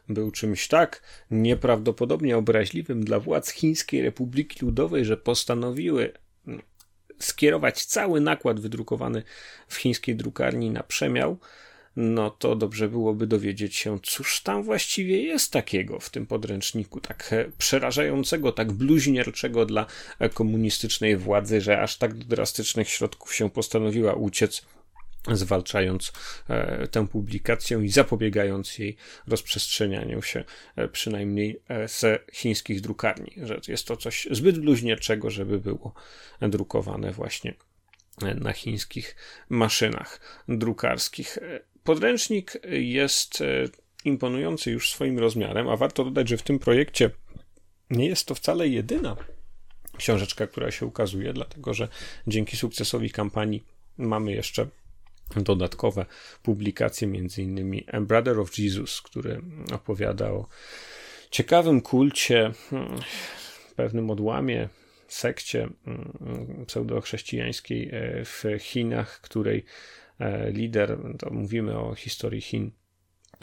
był 0.09 0.31
czymś 0.31 0.69
tak 0.69 1.03
nieprawdopodobnie 1.31 2.37
obraźliwym 2.37 3.05
dla 3.05 3.21
władz 3.21 3.51
Chińskiej 3.51 4.03
Republiki 4.03 4.65
Ludowej, 4.65 5.05
że 5.05 5.17
postanowiły 5.17 6.13
skierować 7.19 7.85
cały 7.85 8.21
nakład 8.21 8.61
wydrukowany 8.61 9.23
w 9.69 9.77
chińskiej 9.77 10.17
drukarni 10.17 10.71
na 10.71 10.83
przemiał, 10.83 11.39
no 11.97 12.31
to 12.31 12.57
dobrze 12.57 12.89
byłoby 12.89 13.27
dowiedzieć 13.27 13.77
się, 13.77 13.99
cóż 14.03 14.41
tam 14.41 14.63
właściwie 14.63 15.23
jest 15.23 15.53
takiego 15.53 16.01
w 16.01 16.11
tym 16.11 16.27
podręczniku, 16.27 17.01
tak 17.01 17.35
przerażającego, 17.59 18.53
tak 18.53 18.73
bluźnierczego 18.73 19.67
dla 19.67 19.87
komunistycznej 20.35 21.17
władzy, 21.17 21.61
że 21.61 21.81
aż 21.81 21.97
tak 21.97 22.15
do 22.15 22.25
drastycznych 22.25 22.89
środków 22.89 23.35
się 23.35 23.51
postanowiła 23.51 24.15
uciec 24.15 24.63
zwalczając 25.33 26.13
e, 26.49 26.89
tę 26.89 27.09
publikację 27.09 27.85
i 27.85 27.89
zapobiegając 27.89 28.79
jej 28.79 28.97
rozprzestrzenianiu 29.27 30.23
się 30.23 30.45
e, 30.77 30.89
przynajmniej 30.89 31.61
e, 31.69 31.89
ze 31.89 32.19
chińskich 32.33 32.81
drukarni, 32.81 33.33
że 33.43 33.61
jest 33.69 33.87
to 33.87 33.97
coś 33.97 34.29
zbyt 34.31 34.59
bluźnierczego, 34.59 35.31
żeby 35.31 35.59
było 35.59 35.95
drukowane 36.41 37.13
właśnie 37.13 37.55
na 38.35 38.53
chińskich 38.53 39.17
maszynach 39.49 40.21
drukarskich. 40.49 41.39
Podręcznik 41.87 42.53
jest 42.71 43.43
imponujący 44.05 44.71
już 44.71 44.91
swoim 44.91 45.19
rozmiarem, 45.19 45.69
a 45.69 45.77
warto 45.77 46.05
dodać, 46.05 46.29
że 46.29 46.37
w 46.37 46.43
tym 46.43 46.59
projekcie 46.59 47.11
nie 47.91 48.07
jest 48.07 48.27
to 48.27 48.35
wcale 48.35 48.69
jedyna 48.69 49.17
książeczka, 49.97 50.47
która 50.47 50.71
się 50.71 50.87
ukazuje, 50.87 51.33
dlatego 51.33 51.75
że 51.75 51.89
dzięki 52.27 52.57
sukcesowi 52.57 53.11
kampanii 53.11 53.65
mamy 53.99 54.33
jeszcze 54.33 54.67
dodatkowe 55.37 56.07
publikacje, 56.43 57.09
między 57.09 57.43
innymi 57.43 57.87
Brother 58.01 58.41
of 58.41 58.59
Jesus, 58.59 59.03
który 59.03 59.41
opowiada 59.73 60.31
o 60.31 60.49
ciekawym 61.31 61.81
kulcie, 61.81 62.53
hmm, 62.71 63.01
pewnym 63.77 64.11
odłamie, 64.11 64.69
sekcie 65.09 65.69
hmm, 65.85 66.65
pseudochrześcijańskiej 66.67 67.91
e, 67.93 68.25
w 68.25 68.45
Chinach, 68.59 69.21
której 69.21 69.59
e, 69.59 69.63
lider, 70.53 70.99
to 71.19 71.31
mówimy 71.31 71.79
o 71.79 71.95
historii 71.95 72.41
Chin 72.41 72.71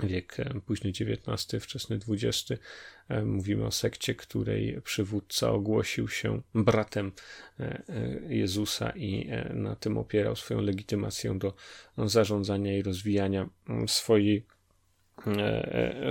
wiek 0.04 0.40
e, 0.40 0.62
późny 0.66 0.90
XIX, 0.90 1.64
wczesny 1.64 2.00
XX. 2.10 2.62
E, 3.10 3.22
mówimy 3.26 3.66
o 3.66 3.72
sekcie, 3.72 4.16
której 4.16 4.82
przywódca 4.82 5.52
ogłosił 5.52 6.08
się 6.08 6.42
bratem 6.56 7.12
e, 7.60 7.84
Jezusa 8.30 8.90
i 8.96 9.30
na 9.54 9.76
tym 9.76 9.98
opierał 9.98 10.36
swoją 10.36 10.62
legitymację 10.62 11.40
do 11.40 11.54
zarządzania 11.98 12.78
i 12.78 12.82
rozwijania 12.82 13.50
mm, 13.70 13.88
swojej 13.88 14.46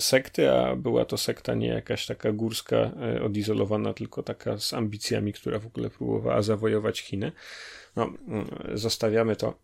sekty, 0.00 0.50
a 0.50 0.76
była 0.76 1.04
to 1.04 1.18
sekta 1.18 1.54
nie 1.54 1.66
jakaś 1.68 2.06
taka 2.06 2.32
górska, 2.32 2.92
odizolowana, 3.24 3.94
tylko 3.94 4.22
taka 4.22 4.58
z 4.58 4.72
ambicjami, 4.72 5.32
która 5.32 5.58
w 5.58 5.66
ogóle 5.66 5.90
próbowała 5.90 6.42
zawojować 6.42 7.00
Chiny. 7.00 7.32
No, 7.96 8.12
zostawiamy 8.74 9.36
to 9.36 9.54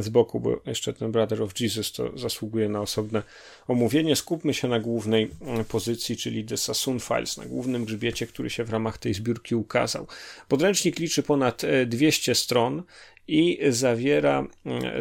z 0.00 0.08
boku, 0.08 0.40
bo 0.40 0.60
jeszcze 0.66 0.92
ten 0.92 1.12
Brother 1.12 1.42
of 1.42 1.60
Jesus 1.60 1.92
to 1.92 2.18
zasługuje 2.18 2.68
na 2.68 2.80
osobne 2.80 3.22
omówienie. 3.68 4.16
Skupmy 4.16 4.54
się 4.54 4.68
na 4.68 4.80
głównej 4.80 5.30
pozycji, 5.68 6.16
czyli 6.16 6.44
The 6.44 6.56
Sassoon 6.56 7.00
Files, 7.00 7.36
na 7.36 7.46
głównym 7.46 7.84
grzbiecie, 7.84 8.26
który 8.26 8.50
się 8.50 8.64
w 8.64 8.70
ramach 8.70 8.98
tej 8.98 9.14
zbiórki 9.14 9.54
ukazał. 9.54 10.06
Podręcznik 10.48 10.98
liczy 10.98 11.22
ponad 11.22 11.62
200 11.86 12.34
stron 12.34 12.82
i 13.28 13.58
zawiera 13.68 14.46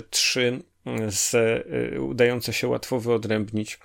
trzy 0.10 0.60
z, 1.10 1.36
udające 2.00 2.54
się 2.54 2.68
łatwo 2.68 3.00
wyodrębnić 3.00 3.80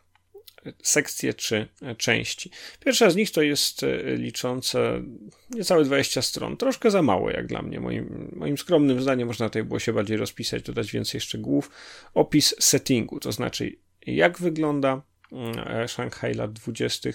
sekcje 0.83 1.35
czy 1.35 1.69
części. 1.97 2.51
Pierwsza 2.85 3.11
z 3.11 3.17
nich 3.17 3.31
to 3.31 3.43
jest 3.43 3.83
e, 3.83 4.17
liczące 4.17 5.03
niecałe 5.51 5.85
20 5.85 6.23
stron. 6.23 6.57
Troszkę 6.57 6.91
za 6.91 7.03
mało, 7.03 7.31
jak 7.31 7.47
dla 7.47 7.63
mnie. 7.63 7.81
Moim, 7.81 8.31
moim 8.37 8.59
skromnym 8.59 9.03
zdaniem 9.03 9.29
można 9.29 9.49
tutaj 9.49 9.65
było 9.65 9.79
się 9.79 9.93
bardziej 9.93 10.17
rozpisać, 10.17 10.63
dodać 10.63 10.93
więcej 10.93 11.21
szczegółów. 11.21 11.71
Opis 12.15 12.55
settingu, 12.59 13.21
to 13.21 13.33
znaczy 13.33 13.77
jak 14.07 14.39
wygląda 14.39 15.03
mm, 15.33 15.89
Szanghaj 15.89 16.35
lat 16.35 16.53
20., 16.53 17.11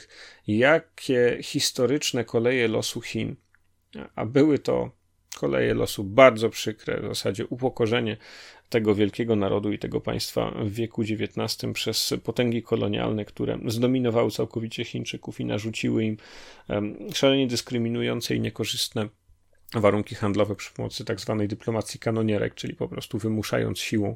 jakie 0.47 1.37
historyczne 1.41 2.23
koleje 2.23 2.67
losu 2.67 3.01
Chin, 3.01 3.35
a 4.15 4.25
były 4.25 4.59
to 4.59 4.91
koleje 5.35 5.73
losu 5.73 6.03
bardzo 6.03 6.49
przykre, 6.49 7.01
w 7.01 7.07
zasadzie 7.07 7.45
upokorzenie 7.45 8.17
tego 8.69 8.95
wielkiego 8.95 9.35
narodu 9.35 9.71
i 9.71 9.79
tego 9.79 10.01
państwa 10.01 10.51
w 10.51 10.71
wieku 10.71 11.01
XIX 11.01 11.73
przez 11.73 12.13
potęgi 12.23 12.63
kolonialne, 12.63 13.25
które 13.25 13.59
zdominowały 13.67 14.31
całkowicie 14.31 14.83
Chińczyków 14.85 15.39
i 15.39 15.45
narzuciły 15.45 16.03
im 16.03 16.17
szalenie 17.13 17.47
dyskryminujące 17.47 18.35
i 18.35 18.39
niekorzystne 18.39 19.09
warunki 19.73 20.15
handlowe 20.15 20.55
przy 20.55 20.73
pomocy 20.73 21.05
tak 21.05 21.19
zwanej 21.19 21.47
dyplomacji 21.47 21.99
kanonierek, 21.99 22.55
czyli 22.55 22.75
po 22.75 22.87
prostu 22.87 23.17
wymuszając 23.17 23.79
siłą 23.79 24.15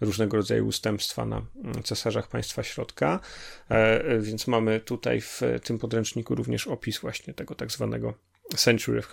różnego 0.00 0.36
rodzaju 0.36 0.66
ustępstwa 0.66 1.26
na 1.26 1.42
mm, 1.64 1.82
cesarzach 1.82 2.28
państwa 2.28 2.62
środka. 2.62 3.20
E, 3.68 4.18
więc 4.20 4.46
mamy 4.46 4.80
tutaj 4.80 5.20
w 5.20 5.40
tym 5.64 5.78
podręczniku 5.78 6.34
również 6.34 6.66
opis 6.66 6.98
właśnie 6.98 7.34
tego 7.34 7.54
tak 7.54 7.72
zwanego 7.72 8.14
Century 8.56 8.98
of 8.98 9.06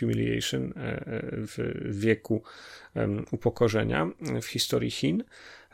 Humiliation 0.00 0.72
e, 0.76 0.80
e, 0.80 1.02
w 1.32 1.58
wieku 1.98 2.42
upokorzenia 3.30 4.10
w 4.42 4.46
historii 4.46 4.90
Chin. 4.90 5.24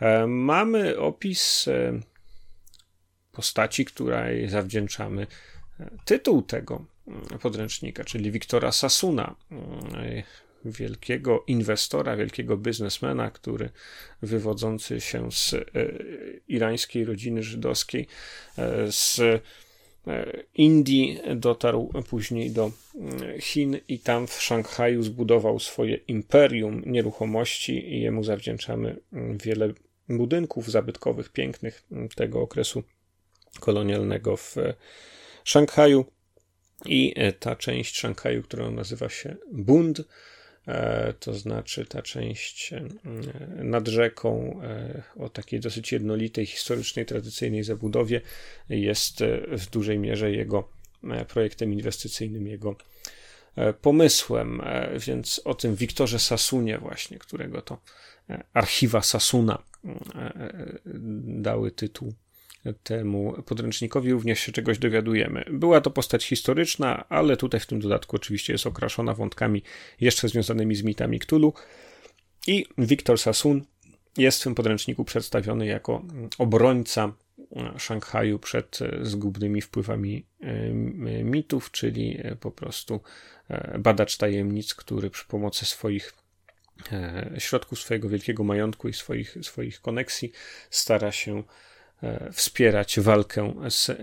E, 0.00 0.26
mamy 0.26 0.98
opis 0.98 1.68
postaci, 3.32 3.84
której 3.84 4.48
zawdzięczamy 4.48 5.26
tytuł 6.04 6.42
tego 6.42 6.84
podręcznika, 7.40 8.04
czyli 8.04 8.30
Wiktora 8.30 8.72
Sasuna, 8.72 9.36
wielkiego 10.64 11.44
inwestora, 11.46 12.16
wielkiego 12.16 12.56
biznesmena, 12.56 13.30
który 13.30 13.70
wywodzący 14.22 15.00
się 15.00 15.32
z 15.32 15.54
irańskiej 16.48 17.04
rodziny 17.04 17.42
żydowskiej, 17.42 18.06
z 18.90 19.20
Indii, 20.54 21.20
dotarł 21.36 21.92
później 22.08 22.50
do 22.50 22.70
mm, 22.94 23.40
Chin 23.40 23.78
i 23.88 23.98
tam 23.98 24.26
w 24.26 24.42
Szanghaju 24.42 25.02
zbudował 25.02 25.58
swoje 25.58 25.96
imperium 25.96 26.82
nieruchomości 26.86 27.94
i 27.94 28.00
jemu 28.00 28.24
zawdzięczamy 28.24 28.96
mm, 29.12 29.38
wiele 29.38 29.72
budynków 30.08 30.70
zabytkowych, 30.70 31.28
pięknych 31.28 31.82
mm, 31.92 32.08
tego 32.08 32.40
okresu 32.40 32.82
kolonialnego 33.60 34.36
w 34.36 34.58
e, 34.58 34.74
Szanghaju. 35.44 36.04
I 36.86 37.12
e, 37.16 37.32
ta 37.32 37.56
część 37.56 37.98
Szanghaju, 37.98 38.42
która 38.42 38.70
nazywa 38.70 39.08
się 39.08 39.36
Bund, 39.52 40.00
E, 40.00 40.04
to 41.20 41.34
znaczy 41.34 41.86
ta 41.86 42.02
część 42.02 42.72
e, 42.72 42.84
nad 43.64 43.88
rzeką 43.88 44.60
e, 44.62 45.02
o 45.16 45.28
takiej 45.28 45.60
dosyć 45.60 45.92
jednolitej, 45.92 46.46
historycznej, 46.46 47.06
tradycyjnej 47.06 47.64
zabudowie 47.64 48.20
jest 48.68 49.24
w 49.58 49.70
dużej 49.70 49.98
mierze 49.98 50.30
jego 50.30 50.68
projektem 51.28 51.72
inwestycyjnym, 51.72 52.46
jego 52.46 52.76
pomysłem, 53.80 54.62
więc 55.06 55.40
o 55.44 55.54
tym 55.54 55.74
Wiktorze 55.74 56.18
Sasunie 56.18 56.78
właśnie, 56.78 57.18
którego 57.18 57.62
to 57.62 57.78
archiwa 58.52 59.02
Sasuna 59.02 59.62
dały 61.24 61.70
tytuł 61.70 62.14
temu 62.82 63.42
podręcznikowi 63.46 64.12
również 64.12 64.40
się 64.40 64.52
czegoś 64.52 64.78
dowiadujemy. 64.78 65.44
Była 65.50 65.80
to 65.80 65.90
postać 65.90 66.24
historyczna, 66.24 67.04
ale 67.08 67.36
tutaj 67.36 67.60
w 67.60 67.66
tym 67.66 67.80
dodatku 67.80 68.16
oczywiście 68.16 68.52
jest 68.52 68.66
okraszona 68.66 69.14
wątkami 69.14 69.62
jeszcze 70.00 70.28
związanymi 70.28 70.74
z 70.74 70.82
mitami 70.82 71.18
Cthulhu. 71.18 71.54
I 72.46 72.66
Wiktor 72.78 73.18
Sassoon 73.18 73.64
jest 74.16 74.40
w 74.40 74.44
tym 74.44 74.54
podręczniku 74.54 75.04
przedstawiony 75.04 75.66
jako 75.66 76.04
obrońca 76.38 77.12
Szanghaju 77.78 78.38
przed 78.38 78.78
zgubnymi 79.02 79.60
wpływami 79.60 80.26
e, 80.40 80.72
mitów, 81.24 81.70
czyli 81.70 82.18
e, 82.22 82.36
po 82.36 82.50
prostu 82.50 83.00
e, 83.48 83.78
badacz 83.78 84.16
tajemnic, 84.16 84.74
który 84.74 85.10
przy 85.10 85.26
pomocy 85.26 85.64
swoich 85.64 86.12
środków, 87.38 87.80
swojego 87.80 88.08
wielkiego 88.08 88.44
majątku 88.44 88.88
i 88.88 88.92
swoich, 88.92 89.36
swoich 89.42 89.80
koneksji 89.80 90.32
stara 90.70 91.12
się 91.12 91.42
E, 91.42 91.44
wspierać 92.32 93.00
walkę 93.00 93.54
z 93.68 93.90
e, 93.90 93.94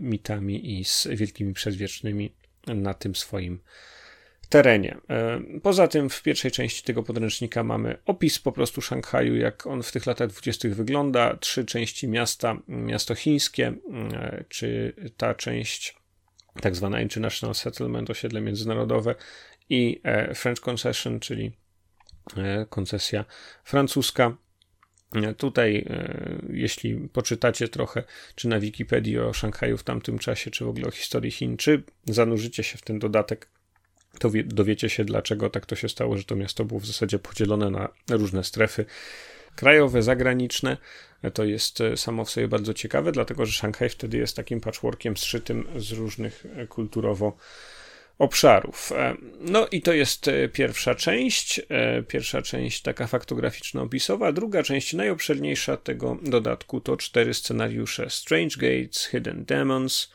mitami 0.00 0.78
i 0.78 0.84
z 0.84 1.08
wielkimi 1.10 1.52
przedwiecznymi 1.52 2.34
na 2.66 2.94
tym 2.94 3.14
swoim 3.14 3.60
terenie. 4.48 4.96
E, 5.10 5.40
poza 5.62 5.88
tym 5.88 6.10
w 6.10 6.22
pierwszej 6.22 6.50
części 6.50 6.82
tego 6.82 7.02
podręcznika 7.02 7.64
mamy 7.64 7.98
opis 8.06 8.38
po 8.38 8.52
prostu 8.52 8.82
Szanghaju, 8.82 9.36
jak 9.36 9.66
on 9.66 9.82
w 9.82 9.92
tych 9.92 10.06
latach 10.06 10.28
dwudziestych 10.28 10.76
wygląda, 10.76 11.36
trzy 11.36 11.64
części 11.64 12.08
miasta, 12.08 12.56
miasto 12.68 13.14
chińskie, 13.14 13.72
czy 14.48 14.94
ta 15.16 15.34
część 15.34 15.96
tak 16.60 16.76
zwana 16.76 17.00
International 17.00 17.54
Settlement, 17.54 18.10
osiedle 18.10 18.40
międzynarodowe 18.40 19.14
i 19.68 20.00
French 20.34 20.60
Concession, 20.60 21.20
czyli 21.20 21.52
koncesja 22.68 23.24
francuska. 23.64 24.36
Tutaj, 25.36 25.86
jeśli 26.50 27.08
poczytacie 27.12 27.68
trochę, 27.68 28.02
czy 28.34 28.48
na 28.48 28.60
Wikipedii 28.60 29.18
o 29.18 29.32
Szanghaju 29.32 29.76
w 29.76 29.84
tamtym 29.84 30.18
czasie, 30.18 30.50
czy 30.50 30.64
w 30.64 30.68
ogóle 30.68 30.86
o 30.86 30.90
historii 30.90 31.30
Chin, 31.30 31.56
czy 31.56 31.82
zanurzycie 32.06 32.62
się 32.62 32.78
w 32.78 32.82
ten 32.82 32.98
dodatek, 32.98 33.48
to 34.18 34.30
dowiecie 34.44 34.88
się, 34.88 35.04
dlaczego 35.04 35.50
tak 35.50 35.66
to 35.66 35.76
się 35.76 35.88
stało, 35.88 36.16
że 36.16 36.24
to 36.24 36.36
miasto 36.36 36.64
było 36.64 36.80
w 36.80 36.86
zasadzie 36.86 37.18
podzielone 37.18 37.70
na 37.70 37.88
różne 38.08 38.44
strefy 38.44 38.84
krajowe, 39.56 40.02
zagraniczne. 40.02 40.76
To 41.34 41.44
jest 41.44 41.80
e, 41.80 41.96
samo 41.96 42.24
w 42.24 42.30
sobie 42.30 42.48
bardzo 42.48 42.74
ciekawe, 42.74 43.12
dlatego 43.12 43.46
że 43.46 43.52
Szanghaj 43.52 43.88
wtedy 43.88 44.18
jest 44.18 44.36
takim 44.36 44.60
patchworkiem 44.60 45.16
zszytym 45.16 45.66
z 45.76 45.92
różnych 45.92 46.46
e, 46.56 46.66
kulturowo 46.66 47.36
obszarów. 48.18 48.92
E, 48.92 49.16
no 49.40 49.66
i 49.66 49.82
to 49.82 49.92
jest 49.92 50.30
pierwsza 50.52 50.94
część, 50.94 51.60
pierwsza 52.08 52.42
część 52.42 52.82
taka 52.82 53.06
faktograficzno-opisowa, 53.06 54.32
druga 54.32 54.62
część 54.62 54.92
najobszerniejsza 54.92 55.76
tego 55.76 56.18
dodatku 56.22 56.80
to 56.80 56.96
cztery 56.96 57.34
scenariusze 57.34 58.10
Strange 58.10 58.56
Gates, 58.56 59.06
Hidden 59.06 59.44
Demons, 59.44 60.12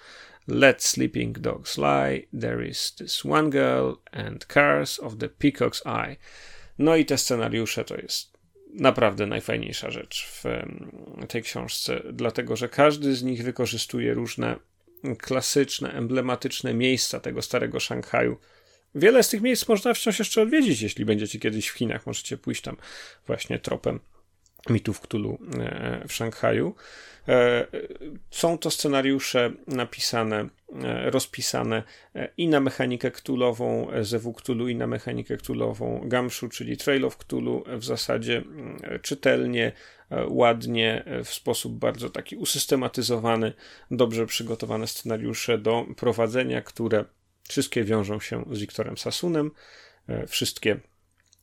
Let 0.47 0.83
Sleeping 0.83 1.39
Dogs 1.39 1.77
Lie, 1.77 2.27
There 2.41 2.67
is 2.67 2.95
This 2.95 3.25
One 3.25 3.49
Girl 3.49 3.93
and 4.11 4.45
Cars 4.45 4.99
of 4.99 5.17
the 5.17 5.27
Peacock's 5.27 5.81
Eye. 5.85 6.15
No 6.79 6.95
i 6.95 7.05
te 7.05 7.17
scenariusze 7.17 7.85
to 7.85 7.95
jest 7.95 8.37
naprawdę 8.73 9.27
najfajniejsza 9.27 9.89
rzecz 9.89 10.27
w 10.27 10.43
tej 11.27 11.43
książce, 11.43 12.01
dlatego 12.13 12.55
że 12.55 12.69
każdy 12.69 13.15
z 13.15 13.23
nich 13.23 13.43
wykorzystuje 13.43 14.13
różne 14.13 14.55
klasyczne, 15.19 15.93
emblematyczne 15.93 16.73
miejsca 16.73 17.19
tego 17.19 17.41
starego 17.41 17.79
Szanghaju. 17.79 18.37
Wiele 18.95 19.23
z 19.23 19.29
tych 19.29 19.41
miejsc 19.41 19.67
można 19.67 19.93
wciąż 19.93 20.19
jeszcze 20.19 20.41
odwiedzić, 20.41 20.81
jeśli 20.81 21.05
będziecie 21.05 21.39
kiedyś 21.39 21.69
w 21.69 21.73
Chinach. 21.73 22.05
Możecie 22.05 22.37
pójść 22.37 22.61
tam 22.61 22.77
właśnie 23.27 23.59
tropem 23.59 23.99
mitów 24.69 24.99
Cthulhu 24.99 25.39
e, 25.59 26.07
w 26.07 26.13
Szanghaju. 26.13 26.75
E, 27.27 27.67
są 28.31 28.57
to 28.57 28.71
scenariusze 28.71 29.51
napisane, 29.67 30.49
e, 30.83 31.09
rozpisane 31.09 31.83
i 32.37 32.47
na 32.47 32.59
mechanikę 32.59 33.11
Cthulhową 33.11 33.87
ZW 34.01 34.33
Cthulhu 34.33 34.67
i 34.67 34.75
na 34.75 34.87
mechanikę 34.87 35.37
Cthulhową 35.37 36.01
Gamshu, 36.05 36.49
czyli 36.49 36.77
Trail 36.77 37.05
of 37.05 37.17
Cthulhu 37.17 37.63
w 37.67 37.83
zasadzie 37.83 38.43
czytelnie, 39.01 39.71
ładnie, 40.27 41.03
w 41.23 41.29
sposób 41.29 41.73
bardzo 41.73 42.09
taki 42.09 42.35
usystematyzowany, 42.35 43.53
dobrze 43.91 44.25
przygotowane 44.25 44.87
scenariusze 44.87 45.57
do 45.57 45.85
prowadzenia, 45.97 46.61
które 46.61 47.05
wszystkie 47.49 47.83
wiążą 47.83 48.19
się 48.19 48.45
z 48.51 48.59
Wiktorem 48.59 48.97
Sasunem, 48.97 49.51
wszystkie 50.27 50.79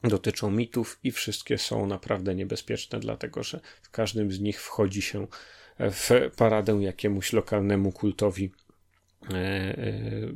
dotyczą 0.04 0.50
mitów 0.50 0.98
i 1.04 1.10
wszystkie 1.10 1.58
są 1.58 1.86
naprawdę 1.86 2.34
niebezpieczne, 2.34 3.00
dlatego 3.00 3.42
że 3.42 3.60
w 3.82 3.90
każdym 3.90 4.32
z 4.32 4.40
nich 4.40 4.62
wchodzi 4.62 5.02
się 5.02 5.26
w 5.78 6.30
paradę 6.36 6.72
jakiemuś 6.72 7.32
lokalnemu 7.32 7.92
kultowi 7.92 8.52
e, 9.30 9.34
e, 9.34 9.76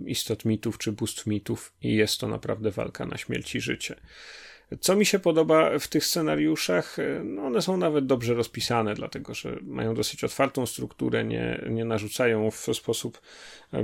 istot 0.07 0.45
mitów 0.45 0.79
czy 0.79 0.93
bóstw 0.93 1.27
mitów 1.27 1.73
i 1.83 1.95
jest 1.95 2.21
to 2.21 2.29
naprawdę 2.29 2.71
walka 2.71 3.07
na 3.07 3.17
śmierć 3.17 3.55
i 3.55 3.61
życie. 3.61 3.97
Co 4.81 4.97
mi 4.97 5.07
się 5.07 5.19
podoba 5.19 5.79
w 5.79 5.89
tych 5.89 6.07
scenariuszach, 6.07 6.99
e, 6.99 7.23
no 7.25 7.43
one 7.43 7.63
są 7.63 7.77
nawet 7.77 8.07
dobrze 8.07 8.35
rozpisane, 8.35 8.95
dlatego 8.95 9.35
że 9.35 9.59
mają 9.63 9.95
dosyć 9.95 10.25
otwartą 10.25 10.67
strukturę, 10.67 11.25
nie, 11.25 11.65
nie 11.71 11.85
narzucają 11.85 12.51
w 12.51 12.57
sposób 12.57 13.21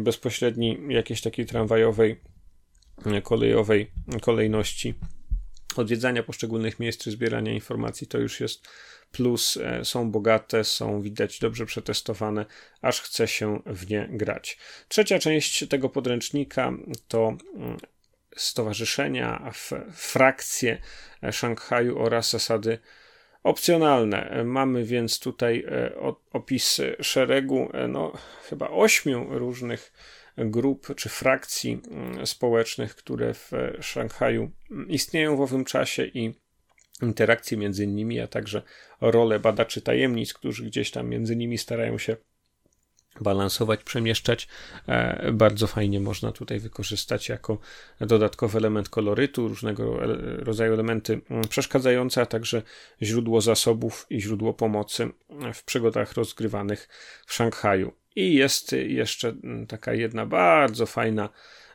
bezpośredni 0.01 0.79
jakiejś 0.89 1.21
takiej 1.21 1.47
tramwajowej, 1.47 2.21
kolejowej 3.23 3.91
kolejności 4.21 4.95
odwiedzania 5.79 6.23
poszczególnych 6.23 6.81
miejsc 6.81 7.05
czy 7.05 7.11
zbierania 7.11 7.53
informacji 7.53 8.07
to 8.07 8.19
już 8.19 8.41
jest 8.41 8.69
plus. 9.13 9.57
E, 9.57 9.85
są 9.85 10.11
bogate, 10.11 10.65
są 10.65 11.03
widać 11.03 11.39
dobrze 11.39 11.67
przetestowane, 11.67 12.47
aż 12.83 13.01
chce 13.01 13.29
się 13.29 13.63
w 13.67 13.91
nie 13.91 14.09
grać. 14.11 14.59
Trzecia 14.89 15.19
część 15.19 15.69
tego 15.69 15.89
podręcznika 15.89 16.73
to 17.09 17.37
mm, 17.55 17.77
stowarzyszenia, 18.37 19.53
frakcje 19.93 20.79
e, 21.23 21.33
Szanghaju 21.33 21.99
oraz 21.99 22.31
zasady 22.31 22.79
opcjonalne. 23.43 24.31
E, 24.31 24.45
mamy 24.45 24.85
więc 24.85 25.19
tutaj 25.21 25.67
opis 26.33 26.81
szeregu, 27.01 27.71
no 27.89 28.13
chyba 28.49 28.69
ośmiu 28.69 29.27
różnych 29.39 29.93
grup 30.39 30.95
czy 30.97 31.09
frakcji 31.09 31.81
mm, 31.91 32.27
społecznych, 32.27 32.97
które 32.97 33.35
w 33.35 33.53
Szanghaju 33.81 34.51
istnieją 34.89 35.37
w 35.37 35.41
owym 35.41 35.65
czasie 35.65 36.05
i 36.05 36.35
interakcje 37.03 37.57
między 37.57 37.87
nimi, 37.87 38.21
a 38.21 38.27
także 38.27 38.63
rolę 39.01 39.41
badaczy 39.41 39.81
tajemnic, 39.81 40.35
którzy 40.35 40.65
gdzieś 40.65 40.91
tam 40.91 41.09
między 41.09 41.37
nimi 41.37 41.59
starają 41.59 41.99
się 41.99 42.17
balansować, 43.21 43.85
przemieszczać. 43.85 44.49
E, 44.87 45.33
bardzo 45.33 45.67
fajnie 45.67 46.01
można 46.01 46.33
tutaj 46.33 46.61
wykorzystać 46.61 47.29
jako 47.29 47.59
dodatkowy 48.01 48.59
element 48.59 48.89
kolorytu, 48.89 49.49
różnego 49.49 49.99
rodzaju 50.39 50.75
elementy 50.75 51.21
mm, 51.31 51.49
przeszkadzające, 51.49 52.23
a 52.23 52.27
także 52.27 52.63
źródło 53.03 53.41
zasobów 53.41 54.07
i 54.11 54.21
źródło 54.21 54.55
pomocy 54.55 55.11
w 55.55 55.65
przygodach 55.65 56.13
rozgrywanych 56.13 56.89
w 57.27 57.33
Szanghaju. 57.33 57.93
I 58.19 58.35
jest 58.35 58.73
jeszcze 58.73 59.29
mm, 59.29 59.67
taka 59.67 59.95
jedna 59.95 60.27
bardzo 60.27 60.87
fajna 60.87 61.29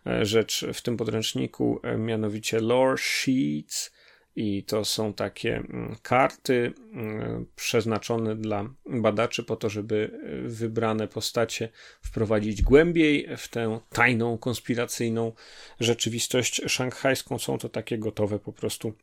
e, 0.08 0.26
rzecz 0.26 0.66
w 0.74 0.82
tym 0.82 0.98
podręczniku, 0.98 1.80
e, 1.84 1.98
mianowicie 1.98 2.60
lore 2.60 2.98
sheets. 2.98 3.92
I 4.36 4.64
to 4.64 4.86
są 4.86 5.14
takie 5.14 5.56
mm, 5.56 5.96
karty 6.02 6.74
mm, 6.94 7.46
przeznaczone 7.56 8.36
dla 8.36 8.70
badaczy 8.86 9.44
po 9.44 9.56
to, 9.56 9.70
żeby 9.70 10.12
e, 10.24 10.48
wybrane 10.48 11.08
postacie 11.08 11.70
wprowadzić 12.02 12.62
głębiej 12.62 13.28
w 13.38 13.48
tę 13.48 13.80
tajną, 13.90 14.38
konspiracyjną 14.38 15.32
rzeczywistość 15.80 16.62
szanghajską. 16.68 17.40
Są 17.40 17.58
to 17.58 17.70
takie 17.70 17.98
gotowe 17.98 18.40
po 18.40 18.54
prostu 18.54 18.94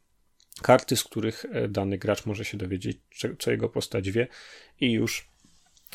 karty, 0.62 0.96
z 0.96 1.04
których 1.04 1.46
dany 1.68 1.98
gracz 1.98 2.26
może 2.26 2.44
się 2.44 2.58
dowiedzieć, 2.58 2.98
co 3.38 3.50
jego 3.50 3.68
postać 3.68 4.10
wie 4.10 4.28
i 4.80 4.92
już 4.92 5.29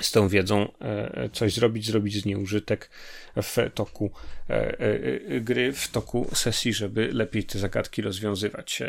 z 0.02 0.12
tą 0.12 0.28
wiedzą 0.28 0.72
e, 0.80 1.30
coś 1.34 1.54
zrobić, 1.54 1.86
zrobić 1.86 2.22
z 2.22 2.26
niej 2.26 2.36
użytek 2.36 2.90
w 3.36 3.58
toku 3.74 4.12
e, 4.50 4.80
e, 4.80 5.42
gry, 5.42 5.74
w 5.74 5.88
toku 5.88 6.28
sesji, 6.34 6.74
żeby 6.74 7.10
lepiej 7.14 7.44
te 7.44 7.60
zagadki 7.60 8.02
rozwiązywać. 8.02 8.84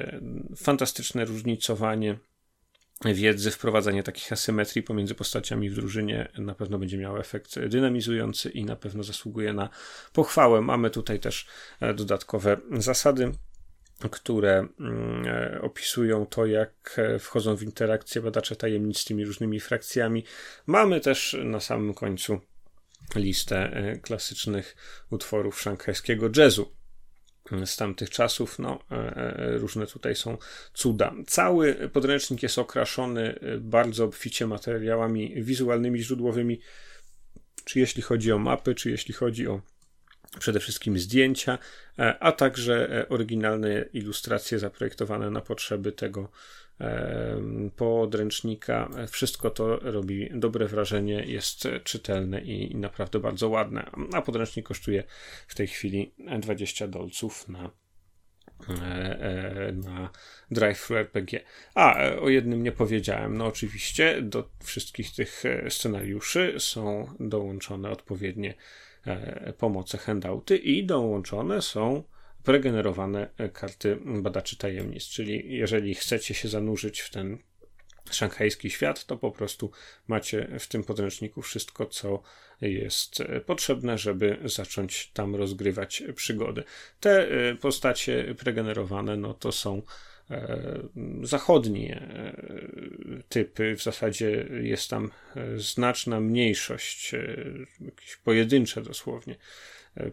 Fantastyczne 0.56 1.24
różnicowanie 1.24 2.18
wiedzy, 3.04 3.50
wprowadzanie 3.50 4.02
takich 4.02 4.32
asymetrii 4.32 4.82
pomiędzy 4.82 5.14
postaciami 5.14 5.70
w 5.70 5.74
drużynie 5.74 6.28
na 6.38 6.54
pewno 6.54 6.78
będzie 6.78 6.98
miało 6.98 7.20
efekt 7.20 7.58
dynamizujący 7.58 8.50
i 8.50 8.64
na 8.64 8.76
pewno 8.76 9.02
zasługuje 9.02 9.52
na 9.52 9.68
pochwałę. 10.12 10.60
Mamy 10.60 10.90
tutaj 10.90 11.20
też 11.20 11.46
dodatkowe 11.94 12.56
zasady 12.72 13.32
które 14.10 14.68
mm, 14.80 15.26
e, 15.26 15.60
opisują 15.60 16.26
to, 16.26 16.46
jak 16.46 16.94
e, 16.96 17.18
wchodzą 17.18 17.56
w 17.56 17.62
interakcję 17.62 18.22
badacze 18.22 18.56
tajemnic 18.56 18.98
z 18.98 19.04
tymi 19.04 19.24
różnymi 19.24 19.60
frakcjami. 19.60 20.24
Mamy 20.66 21.00
też 21.00 21.36
na 21.44 21.60
samym 21.60 21.94
końcu 21.94 22.40
listę 23.14 23.56
e, 23.56 23.98
klasycznych 23.98 24.76
utworów 25.10 25.60
szanghajskiego 25.60 26.30
jazzu 26.36 26.76
z 27.64 27.76
tamtych 27.76 28.10
czasów. 28.10 28.58
No, 28.58 28.78
różne 29.38 29.86
tutaj 29.86 30.16
są 30.16 30.38
cuda. 30.74 31.14
Cały 31.26 31.74
podręcznik 31.92 32.42
jest 32.42 32.58
okraszony 32.58 33.38
bardzo 33.60 34.04
obficie 34.04 34.46
materiałami 34.46 35.42
wizualnymi, 35.42 36.02
źródłowymi, 36.02 36.60
czy 37.64 37.80
jeśli 37.80 38.02
chodzi 38.02 38.32
o 38.32 38.38
mapy, 38.38 38.74
czy 38.74 38.90
jeśli 38.90 39.14
chodzi 39.14 39.48
o 39.48 39.60
przede 40.38 40.60
wszystkim 40.60 40.98
zdjęcia, 40.98 41.58
e, 41.98 42.18
a 42.18 42.32
także 42.32 42.90
e, 42.90 43.08
oryginalne 43.08 43.84
ilustracje 43.92 44.58
zaprojektowane 44.58 45.30
na 45.30 45.40
potrzeby 45.40 45.92
tego 45.92 46.28
e, 46.80 47.40
podręcznika. 47.76 48.88
Wszystko 49.08 49.50
to 49.50 49.76
robi 49.76 50.30
dobre 50.34 50.66
wrażenie, 50.66 51.24
jest 51.26 51.68
czytelne 51.84 52.40
i 52.40 52.76
naprawdę 52.76 53.18
bardzo 53.18 53.48
ładne. 53.48 53.90
A 54.12 54.22
podręcznik 54.22 54.66
kosztuje 54.66 55.04
w 55.46 55.54
tej 55.54 55.66
chwili 55.66 56.14
20 56.40 56.88
dolców 56.88 57.48
na 57.48 57.70
na 59.72 60.10
Drive 60.50 60.90
RPG. 60.90 61.40
A, 61.74 61.96
o 62.20 62.28
jednym 62.28 62.62
nie 62.62 62.72
powiedziałem. 62.72 63.36
No 63.36 63.46
oczywiście 63.46 64.22
do 64.22 64.48
wszystkich 64.64 65.14
tych 65.14 65.42
scenariuszy 65.68 66.54
są 66.58 67.14
dołączone 67.20 67.90
odpowiednie 67.90 68.54
E, 69.06 69.52
pomocy 69.52 69.98
handouty 69.98 70.56
i 70.56 70.84
dołączone 70.84 71.62
są 71.62 72.02
pregenerowane 72.44 73.28
karty 73.52 73.98
badaczy 74.04 74.56
tajemnic. 74.56 75.04
Czyli 75.04 75.56
jeżeli 75.56 75.94
chcecie 75.94 76.34
się 76.34 76.48
zanurzyć 76.48 77.00
w 77.00 77.10
ten 77.10 77.38
szanghajski 78.10 78.70
świat, 78.70 79.04
to 79.04 79.16
po 79.16 79.30
prostu 79.30 79.70
macie 80.08 80.48
w 80.58 80.66
tym 80.66 80.84
podręczniku 80.84 81.42
wszystko, 81.42 81.86
co 81.86 82.22
jest 82.60 83.22
potrzebne, 83.46 83.98
żeby 83.98 84.38
zacząć 84.44 85.10
tam 85.14 85.36
rozgrywać 85.36 86.02
przygody. 86.14 86.64
Te 87.00 87.28
e, 87.28 87.54
postacie 87.54 88.34
pregenerowane, 88.38 89.16
no 89.16 89.34
to 89.34 89.52
są 89.52 89.82
zachodni 91.22 91.94
typy. 93.28 93.76
W 93.76 93.82
zasadzie 93.82 94.46
jest 94.62 94.90
tam 94.90 95.10
znaczna 95.56 96.20
mniejszość, 96.20 97.14
jakieś 97.80 98.16
pojedyncze 98.16 98.82
dosłownie 98.82 99.36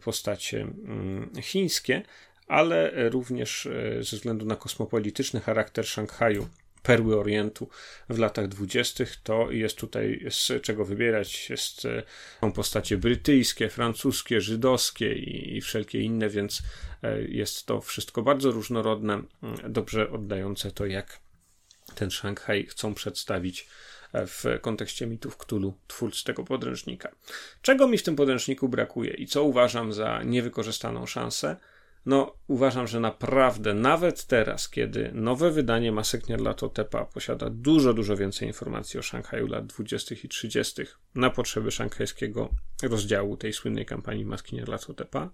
postacie 0.04 0.62
mm, 0.62 1.30
chińskie, 1.42 2.02
ale 2.48 3.10
również 3.10 3.68
ze 4.02 4.18
względu 4.18 4.46
na 4.46 4.56
kosmopolityczny 4.56 5.40
charakter 5.40 5.88
Szanghaju 5.88 6.48
perły 6.84 7.20
Orientu 7.20 7.70
w 8.10 8.20
latach 8.20 8.48
dwudziestych, 8.48 9.16
to 9.24 9.52
jest 9.52 9.78
tutaj 9.78 10.26
z 10.30 10.62
czego 10.62 10.86
wybierać. 10.86 11.50
Jest, 11.50 11.88
są 12.42 12.52
postacie 12.52 12.98
brytyjskie, 12.98 13.70
francuskie, 13.70 14.42
żydowskie 14.42 15.14
i, 15.14 15.58
i 15.58 15.62
wszelkie 15.62 16.00
inne, 16.00 16.30
więc 16.30 16.62
e, 17.04 17.22
jest 17.22 17.66
to 17.66 17.82
wszystko 17.82 18.22
bardzo 18.22 18.52
różnorodne, 18.52 19.22
dobrze 19.70 20.12
oddające 20.12 20.72
to, 20.72 20.86
jak 20.86 21.20
ten 21.96 22.12
Szanghaj 22.12 22.66
chcą 22.66 22.94
przedstawić 22.94 23.68
e, 24.14 24.28
w 24.28 24.44
kontekście 24.62 25.08
mitów 25.08 25.38
Cthulhu 25.38 25.74
twórcy 25.88 26.24
tego 26.24 26.44
podręcznika. 26.44 27.16
Czego 27.62 27.88
mi 27.88 27.98
w 27.98 28.04
tym 28.04 28.16
podręczniku 28.16 28.70
brakuje 28.70 29.14
i 29.14 29.28
co 29.28 29.44
uważam 29.44 29.94
za 29.94 30.24
niewykorzystaną 30.24 31.06
szansę? 31.06 31.56
No, 32.06 32.38
uważam, 32.48 32.88
że 32.88 33.00
naprawdę, 33.00 33.74
nawet 33.74 34.26
teraz, 34.26 34.70
kiedy 34.70 35.12
nowe 35.14 35.52
wydanie 35.52 35.92
Masek 35.92 36.30
Nyarlathotepa 36.30 37.06
posiada 37.06 37.50
dużo, 37.50 37.94
dużo 37.94 38.18
więcej 38.18 38.48
informacji 38.48 39.00
o 39.00 39.04
Szanghaju 39.04 39.48
lat 39.48 39.66
20. 39.66 40.16
i 40.24 40.28
30. 40.28 40.82
na 41.16 41.30
potrzeby 41.30 41.72
szanghajskiego 41.72 42.50
rozdziału 42.84 43.38
tej 43.38 43.54
słynnej 43.54 43.86
kampanii 43.86 44.26
Maski 44.26 44.56
Nyarlathotepa, 44.56 45.32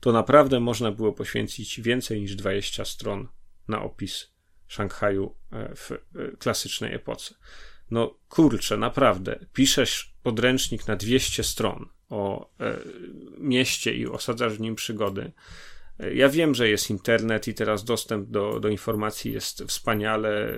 to 0.00 0.12
naprawdę 0.12 0.60
można 0.60 0.92
było 0.92 1.12
poświęcić 1.12 1.80
więcej 1.80 2.20
niż 2.20 2.36
20 2.36 2.84
stron 2.84 3.28
na 3.68 3.82
opis 3.82 4.30
Szanghaju 4.66 5.34
e, 5.52 5.74
w 5.76 5.92
e, 5.92 5.96
klasycznej 6.38 6.94
epoce. 6.94 7.34
No 7.90 8.18
kurczę, 8.28 8.76
naprawdę, 8.76 9.46
piszesz 9.52 10.14
podręcznik 10.22 10.86
na 10.86 10.96
200 10.96 11.44
stron 11.44 11.88
o 12.08 12.50
e, 12.60 12.78
mieście 13.38 13.94
i 13.94 14.06
osadzasz 14.06 14.52
w 14.52 14.60
nim 14.60 14.74
przygody 14.74 15.32
ja 16.14 16.28
wiem, 16.28 16.54
że 16.54 16.68
jest 16.68 16.90
internet 16.90 17.48
i 17.48 17.54
teraz 17.54 17.84
dostęp 17.84 18.28
do, 18.28 18.60
do 18.60 18.68
informacji 18.68 19.32
jest 19.32 19.62
wspaniale 19.62 20.56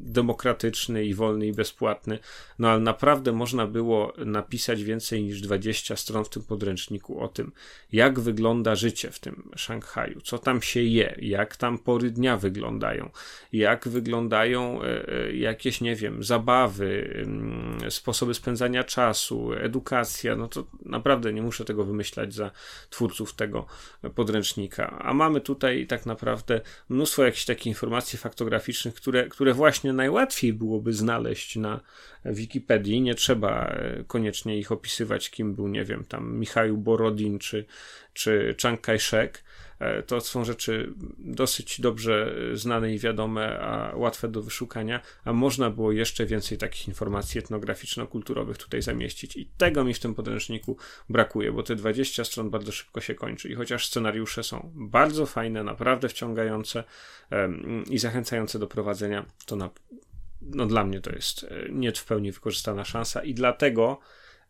demokratyczny 0.00 1.04
i 1.04 1.14
wolny 1.14 1.46
i 1.46 1.52
bezpłatny, 1.52 2.18
no 2.58 2.68
ale 2.68 2.80
naprawdę 2.80 3.32
można 3.32 3.66
było 3.66 4.12
napisać 4.18 4.84
więcej 4.84 5.22
niż 5.22 5.40
20 5.40 5.96
stron 5.96 6.24
w 6.24 6.28
tym 6.28 6.42
podręczniku 6.42 7.20
o 7.20 7.28
tym, 7.28 7.52
jak 7.92 8.20
wygląda 8.20 8.74
życie 8.74 9.10
w 9.10 9.18
tym 9.18 9.50
Szanghaju, 9.56 10.20
co 10.20 10.38
tam 10.38 10.62
się 10.62 10.82
je, 10.82 11.16
jak 11.18 11.56
tam 11.56 11.78
pory 11.78 12.10
dnia 12.10 12.36
wyglądają, 12.36 13.10
jak 13.52 13.88
wyglądają 13.88 14.82
e, 14.82 15.08
e, 15.08 15.32
jakieś, 15.32 15.80
nie 15.80 15.96
wiem, 15.96 16.24
zabawy, 16.24 17.22
mm, 17.24 17.90
sposoby 17.90 18.34
spędzania 18.34 18.84
czasu, 18.84 19.52
edukacja, 19.52 20.36
no 20.36 20.48
to 20.48 20.64
naprawdę 20.84 21.32
nie 21.32 21.42
muszę 21.42 21.64
tego 21.64 21.84
wymyślać 21.84 22.34
za 22.34 22.50
twórców 22.90 23.34
tego 23.34 23.66
podręcznika 24.14 24.59
a 24.98 25.14
mamy 25.14 25.40
tutaj 25.40 25.86
tak 25.86 26.06
naprawdę 26.06 26.60
mnóstwo 26.88 27.24
jakichś 27.24 27.44
takich 27.44 27.66
informacji 27.66 28.18
faktograficznych, 28.18 28.94
które, 28.94 29.28
które 29.28 29.54
właśnie 29.54 29.92
najłatwiej 29.92 30.52
byłoby 30.52 30.92
znaleźć 30.92 31.56
na 31.56 31.80
Wikipedii. 32.24 33.00
Nie 33.00 33.14
trzeba 33.14 33.66
e, 33.66 34.04
koniecznie 34.06 34.58
ich 34.58 34.72
opisywać, 34.72 35.30
kim 35.30 35.54
był, 35.54 35.68
nie 35.68 35.84
wiem, 35.84 36.04
tam 36.04 36.38
Michał 36.38 36.76
Borodin 36.76 37.38
czy, 37.38 37.64
czy 38.12 38.54
Chiang 38.60 38.80
Kai-shek 38.80 39.30
to 40.06 40.20
są 40.20 40.44
rzeczy 40.44 40.92
dosyć 41.18 41.80
dobrze 41.80 42.34
znane 42.54 42.94
i 42.94 42.98
wiadome, 42.98 43.60
a 43.60 43.96
łatwe 43.96 44.28
do 44.28 44.42
wyszukania, 44.42 45.00
a 45.24 45.32
można 45.32 45.70
było 45.70 45.92
jeszcze 45.92 46.26
więcej 46.26 46.58
takich 46.58 46.88
informacji 46.88 47.40
etnograficzno-kulturowych 47.40 48.58
tutaj 48.58 48.82
zamieścić. 48.82 49.36
I 49.36 49.50
tego 49.58 49.84
mi 49.84 49.94
w 49.94 50.00
tym 50.00 50.14
podręczniku 50.14 50.76
brakuje, 51.08 51.52
bo 51.52 51.62
te 51.62 51.76
20 51.76 52.24
stron 52.24 52.50
bardzo 52.50 52.72
szybko 52.72 53.00
się 53.00 53.14
kończy. 53.14 53.48
I 53.48 53.54
chociaż 53.54 53.86
scenariusze 53.86 54.42
są 54.42 54.72
bardzo 54.74 55.26
fajne, 55.26 55.64
naprawdę 55.64 56.08
wciągające 56.08 56.84
i 57.90 57.98
zachęcające 57.98 58.58
do 58.58 58.66
prowadzenia, 58.66 59.26
to 59.46 59.56
na, 59.56 59.70
no 60.42 60.66
dla 60.66 60.84
mnie 60.84 61.00
to 61.00 61.12
jest 61.12 61.44
e, 61.44 61.48
nie 61.70 61.92
w 61.92 62.04
pełni 62.04 62.32
wykorzystana 62.32 62.84
szansa 62.84 63.22
i 63.22 63.34
dlatego 63.34 64.00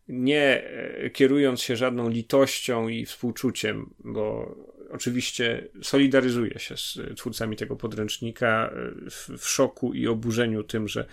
nie 0.09 0.65
e, 0.65 1.11
kierując 1.11 1.63
się 1.63 1.77
żadną 1.77 2.09
litością 2.09 2.89
i 2.89 3.05
współczuciem, 3.05 3.95
bo 3.99 4.57
oczywiście 4.93 5.69
solidaryzuję 5.83 6.59
się 6.59 6.77
z 6.77 6.99
twórcami 7.17 7.57
tego 7.57 7.77
podręcznika 7.77 8.71
e, 8.73 9.11
w, 9.39 9.49
szoku 9.49 9.95
i 9.95 10.07
oburzeniu 10.07 10.65
tym, 10.65 10.89
że 10.89 11.05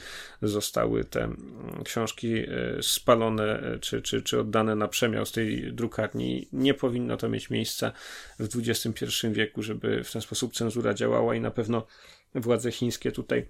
zostały 0.42 1.04
te 1.04 1.24
mm, 1.24 1.84
książki 1.84 2.38
e, 2.38 2.48
spalone 2.82 3.78
czy, 3.82 4.02
czy, 4.02 4.22
czy 4.22 4.40
oddane 4.40 4.76
na 4.76 4.88
przemiał 4.88 5.26
z 5.26 5.32
tej 5.32 5.74
drukarni. 5.74 6.48
Nie 6.54 6.74
powinno 6.74 7.18
to 7.18 7.30
mieć 7.30 7.50
miejsca 7.50 7.92
w 8.40 8.48
XXI 8.56 9.28
wieku, 9.32 9.64
żeby 9.64 10.04
w 10.04 10.12
ten 10.12 10.22
sposób 10.22 10.54
cenzura 10.54 10.94
działała 10.94 11.36
i 11.36 11.42
na 11.42 11.52
pewno 11.52 11.88
władze 12.36 12.72
chińskie 12.72 13.12
tutaj 13.12 13.48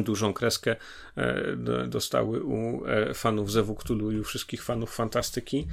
dużą 0.00 0.32
kreskę 0.32 0.76
e, 1.16 1.56
dostały 1.88 2.44
u 2.44 2.86
e, 2.86 3.14
fanów 3.14 3.52
Zewu 3.52 3.74
Cthulhu 3.74 4.12
i 4.12 4.20
u 4.20 4.24
wszystkich 4.24 4.62
fanów 4.62 4.94
fantastyki. 4.94 5.66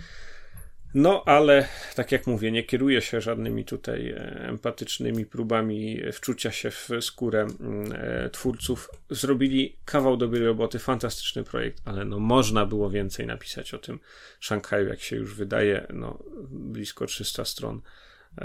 No, 0.94 1.24
ale 1.26 1.68
tak 1.96 2.12
jak 2.12 2.28
mówię, 2.28 2.52
nie 2.52 2.64
kieruję 2.64 3.02
się 3.02 3.22
żadnymi 3.22 3.66
tutaj 3.66 4.10
e, 4.10 4.18
empatycznymi 4.50 5.26
próbami 5.26 6.02
wczucia 6.14 6.52
się 6.52 6.72
w 6.72 6.90
skórę 7.02 7.48
mm, 7.60 7.94
twórców. 8.32 8.90
Zrobili 9.10 9.78
kawał 9.86 10.18
dobrej 10.18 10.46
roboty, 10.46 10.80
fantastyczny 10.80 11.44
projekt, 11.44 11.82
ale 11.86 12.06
no 12.06 12.20
można 12.20 12.66
było 12.66 12.90
więcej 12.90 13.28
napisać 13.28 13.74
o 13.74 13.78
tym 13.78 14.00
Szanghaju, 14.40 14.88
jak 14.88 15.00
się 15.00 15.16
już 15.16 15.36
wydaje, 15.36 15.88
no 15.94 16.20
blisko 16.50 17.06
300 17.06 17.46
stron 17.46 17.82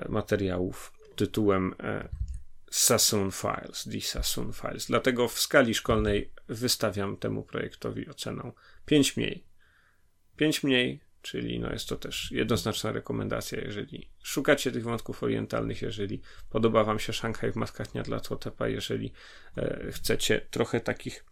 materiałów 0.09 0.93
tytułem 1.17 1.75
Sassoon 2.71 3.31
Files, 3.31 3.85
The 3.85 4.01
Sassoon 4.01 4.53
Files. 4.53 4.87
Dlatego 4.87 5.29
w 5.29 5.41
skali 5.41 5.75
szkolnej 5.75 6.31
wystawiam 6.49 7.17
temu 7.17 7.43
projektowi 7.43 8.09
ocenę 8.09 8.53
5 8.87 9.17
mniej. 9.17 9.45
5 10.37 10.63
mniej, 10.63 11.01
czyli 11.25 11.61
no 11.61 11.73
jest 11.73 11.89
to 11.89 11.97
też 11.97 12.31
jednoznaczna 12.31 12.93
rekomendacja, 12.93 13.61
jeżeli 13.61 14.11
szukacie 14.23 14.73
tych 14.73 14.85
wątków 14.85 15.23
orientalnych, 15.23 15.83
jeżeli 15.83 16.21
podoba 16.51 16.85
wam 16.85 16.99
się 16.99 17.13
Szanghaj 17.13 17.53
w 17.53 17.57
maskach 17.57 17.93
dnia 17.93 18.03
dla 18.03 18.21
Totepa, 18.21 18.69
jeżeli 18.69 19.13
e, 19.57 19.93
chcecie 19.93 20.41
trochę 20.51 20.81
takich 20.81 21.25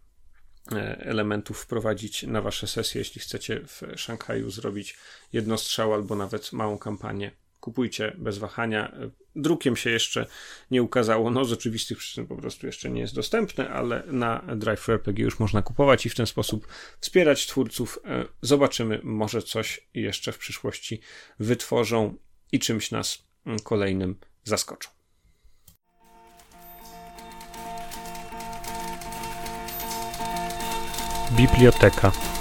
e, 0.71 0.97
elementów 0.99 1.59
wprowadzić 1.59 2.23
na 2.23 2.41
wasze 2.41 2.67
sesje, 2.67 2.99
jeśli 2.99 3.21
chcecie 3.21 3.61
w 3.67 3.81
Szanghaju 3.95 4.49
zrobić 4.49 4.97
jedno 5.33 5.57
strzał 5.57 5.93
albo 5.93 6.15
nawet 6.15 6.53
małą 6.53 6.77
kampanię 6.77 7.31
kupujcie 7.63 8.15
bez 8.17 8.37
wahania. 8.37 8.91
Drukiem 9.35 9.75
się 9.75 9.89
jeszcze 9.89 10.25
nie 10.71 10.83
ukazało, 10.83 11.31
no 11.31 11.45
z 11.45 11.51
oczywistych 11.51 11.97
przyczyn 11.97 12.27
po 12.27 12.35
prostu 12.35 12.67
jeszcze 12.67 12.89
nie 12.89 13.01
jest 13.01 13.15
dostępne, 13.15 13.69
ale 13.69 14.03
na 14.07 14.43
Drive 14.55 14.87
już 15.17 15.39
można 15.39 15.61
kupować 15.61 16.05
i 16.05 16.09
w 16.09 16.15
ten 16.15 16.25
sposób 16.25 16.67
wspierać 16.99 17.47
twórców. 17.47 17.99
E, 18.05 18.25
zobaczymy, 18.41 18.99
może 19.03 19.41
coś 19.41 19.87
jeszcze 19.93 20.31
w 20.31 20.37
przyszłości 20.37 21.01
wytworzą 21.39 22.17
i 22.51 22.59
czymś 22.59 22.91
nas 22.91 23.27
mm, 23.45 23.59
kolejnym 23.59 24.15
zaskoczą. 24.43 24.89
Biblioteka. 31.31 32.32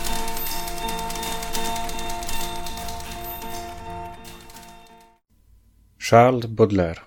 Charles 6.10 6.46
Baudelaire. 6.46 7.00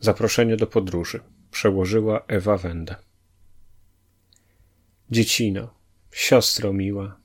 Zaproszenie 0.00 0.56
do 0.56 0.66
podróży. 0.66 1.20
Przełożyła 1.50 2.24
Ewa 2.28 2.56
Wende. 2.56 2.96
Dziecino, 5.10 5.74
siostro 6.12 6.72
miła, 6.72 7.20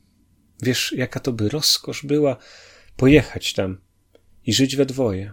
wiesz, 0.61 0.93
jaka 0.97 1.19
to 1.19 1.31
by 1.31 1.49
rozkosz 1.49 2.05
była 2.05 2.37
pojechać 2.95 3.53
tam 3.53 3.77
i 4.45 4.53
żyć 4.53 4.75
we 4.75 4.85
dwoje. 4.85 5.31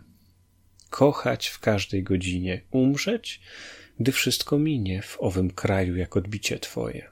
Kochać 0.90 1.46
w 1.46 1.59
każdej 1.59 2.03
godzinie, 2.03 2.61
umrzeć, 2.70 3.40
gdy 4.01 4.12
wszystko 4.12 4.59
minie 4.59 5.03
w 5.03 5.16
owym 5.20 5.51
kraju 5.51 5.96
jak 5.96 6.16
odbicie 6.16 6.59
twoje. 6.59 7.11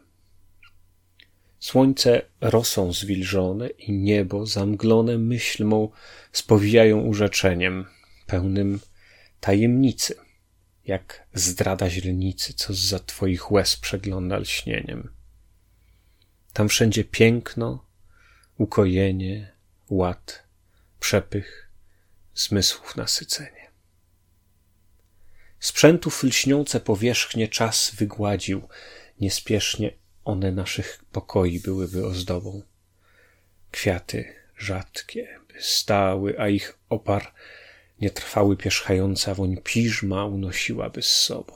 Słońce 1.58 2.22
rosą 2.40 2.92
zwilżone 2.92 3.68
i 3.68 3.92
niebo 3.92 4.46
zamglone 4.46 5.18
myśl 5.18 5.64
mą 5.64 5.90
spowijają 6.32 7.00
urzeczeniem– 7.00 7.84
pełnym 8.26 8.80
tajemnicy, 9.40 10.14
jak 10.84 11.26
zdrada 11.34 11.90
źrenicy, 11.90 12.54
co 12.54 12.74
za 12.74 12.98
twoich 12.98 13.52
łez 13.52 13.76
przegląda 13.76 14.38
lśnieniem. 14.38 15.14
Tam 16.52 16.68
wszędzie 16.68 17.04
piękno, 17.04 17.86
ukojenie, 18.58 19.52
ład, 19.90 20.42
przepych, 21.00 21.70
zmysłów 22.34 22.96
nasycenie. 22.96 23.70
Sprzętów 25.60 26.22
lśniące 26.22 26.80
powierzchnie 26.80 27.48
czas 27.48 27.90
wygładził, 27.94 28.68
niespiesznie 29.20 29.92
one 30.24 30.52
naszych 30.52 31.04
pokoi 31.12 31.60
byłyby 31.60 32.06
ozdobą. 32.06 32.62
Kwiaty 33.70 34.34
rzadkie 34.58 35.40
by 35.48 35.62
stały, 35.62 36.40
a 36.40 36.48
ich 36.48 36.78
opar 36.88 37.32
nietrwały 38.00 38.56
pierzchająca 38.56 39.34
woń 39.34 39.56
piżma 39.64 40.24
unosiłaby 40.24 41.02
z 41.02 41.10
sobą. 41.10 41.52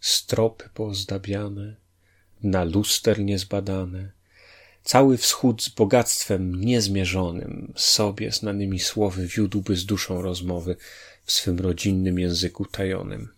Stropy 0.00 0.68
poozdabiane, 0.74 1.76
na 2.42 2.64
luster 2.64 3.20
niezbadane, 3.20 4.12
cały 4.84 5.16
wschód 5.16 5.62
z 5.62 5.68
bogactwem 5.68 6.64
niezmierzonym, 6.64 7.72
sobie 7.76 8.32
znanymi 8.32 8.80
słowy 8.80 9.26
wiódłby 9.26 9.76
z 9.76 9.86
duszą 9.86 10.22
rozmowy 10.22 10.76
w 11.24 11.32
swym 11.32 11.60
rodzinnym 11.60 12.18
języku 12.18 12.64
tajonym. 12.64 13.28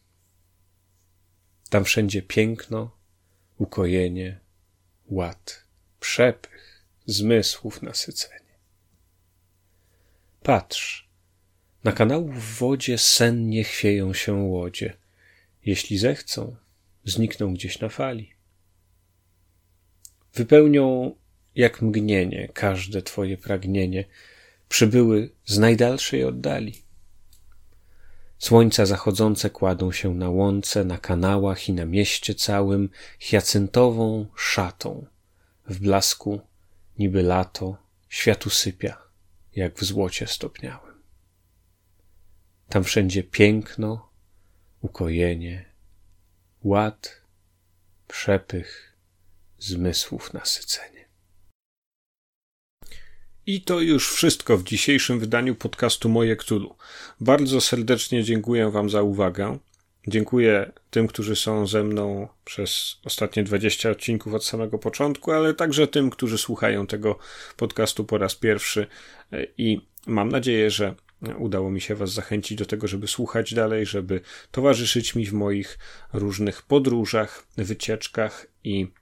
Tam 1.71 1.85
wszędzie 1.85 2.23
piękno, 2.23 2.91
ukojenie, 3.59 4.41
ład, 5.07 5.65
przepych, 6.01 6.85
zmysłów 7.07 7.83
nasycenie. 7.83 8.55
Patrz, 10.43 11.04
na 11.85 11.93
kanału 11.93 12.29
w 12.29 12.59
wodzie 12.59 12.99
sennie 12.99 13.65
chwieją 13.65 14.15
się 14.15 14.33
łodzie. 14.35 14.97
Jeśli 15.65 15.99
zechcą, 15.99 16.57
znikną 17.05 17.55
gdzieś 17.55 17.81
na 17.81 17.89
fali. 17.89 18.33
Wypełnią 20.35 21.15
jak 21.55 21.83
mgnienie 21.83 22.49
każde 22.55 23.03
twoje 23.03 23.39
pragnienie, 23.39 24.05
przybyły 24.69 25.31
z 25.45 25.59
najdalszej 25.59 26.25
oddali. 26.25 26.83
Słońca 28.39 28.87
zachodzące 28.87 29.51
kładą 29.51 29.93
się 29.93 30.15
na 30.15 30.31
łące, 30.31 30.85
na 30.85 30.99
kanałach 30.99 31.69
i 31.69 31.73
na 31.73 31.85
mieście 31.85 32.35
całym 32.35 32.89
hiacyntową 33.19 34.27
szatą. 34.37 35.07
W 35.69 35.79
blasku, 35.79 36.41
niby 36.99 37.23
lato, 37.23 37.77
świat 38.09 38.47
usypia, 38.47 39.03
jak 39.57 39.79
w 39.79 39.85
złocie 39.85 40.27
stopniałym. 40.27 40.84
Tam 42.69 42.85
wszędzie 42.85 43.23
piękno, 43.23 44.09
ukojenie, 44.81 45.65
ład, 46.63 47.21
przepych, 48.09 48.97
zmysłów 49.59 50.33
nasycenie. 50.33 51.09
I 53.47 53.63
to 53.63 53.81
już 53.81 54.13
wszystko 54.13 54.59
w 54.59 54.65
dzisiejszym 54.65 55.21
wydaniu 55.21 55.55
podcastu 55.55 56.09
Moje 56.09 56.37
Ktulu. 56.37 56.77
Bardzo 57.21 57.61
serdecznie 57.61 58.25
dziękuję 58.25 58.71
Wam 58.71 58.91
za 58.91 59.03
uwagę. 59.03 59.59
Dziękuję 60.07 60.73
tym, 60.91 61.07
którzy 61.07 61.37
są 61.37 61.67
ze 61.67 61.85
mną 61.85 62.29
przez 62.45 62.97
ostatnie 63.05 63.43
20 63.43 63.91
odcinków 63.91 64.35
od 64.35 64.45
samego 64.45 64.79
początku, 64.79 65.33
ale 65.33 65.55
także 65.55 65.89
tym, 65.89 66.11
którzy 66.11 66.39
słuchają 66.39 66.87
tego 66.87 67.19
podcastu 67.57 68.05
po 68.05 68.19
raz 68.19 68.35
pierwszy 68.35 68.87
i 69.59 69.81
mam 70.07 70.29
nadzieję, 70.29 70.71
że 70.71 70.95
udało 71.39 71.71
mi 71.71 71.81
się 71.81 71.95
Was 71.95 72.13
zachęcić 72.13 72.59
do 72.59 72.67
tego, 72.67 72.89
żeby 72.89 73.07
słuchać 73.07 73.55
dalej, 73.55 73.87
żeby 73.87 74.21
towarzyszyć 74.51 75.15
mi 75.15 75.27
w 75.27 75.33
moich 75.33 75.79
różnych 76.13 76.63
podróżach, 76.63 77.47
wycieczkach 77.57 78.47
i 78.65 78.93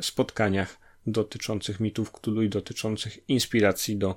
spotkaniach 0.00 0.78
dotyczących 1.06 1.80
mitów 1.80 2.12
Cthulhu 2.12 2.42
i 2.42 2.48
dotyczących 2.48 3.28
inspiracji 3.28 3.96
do 3.96 4.16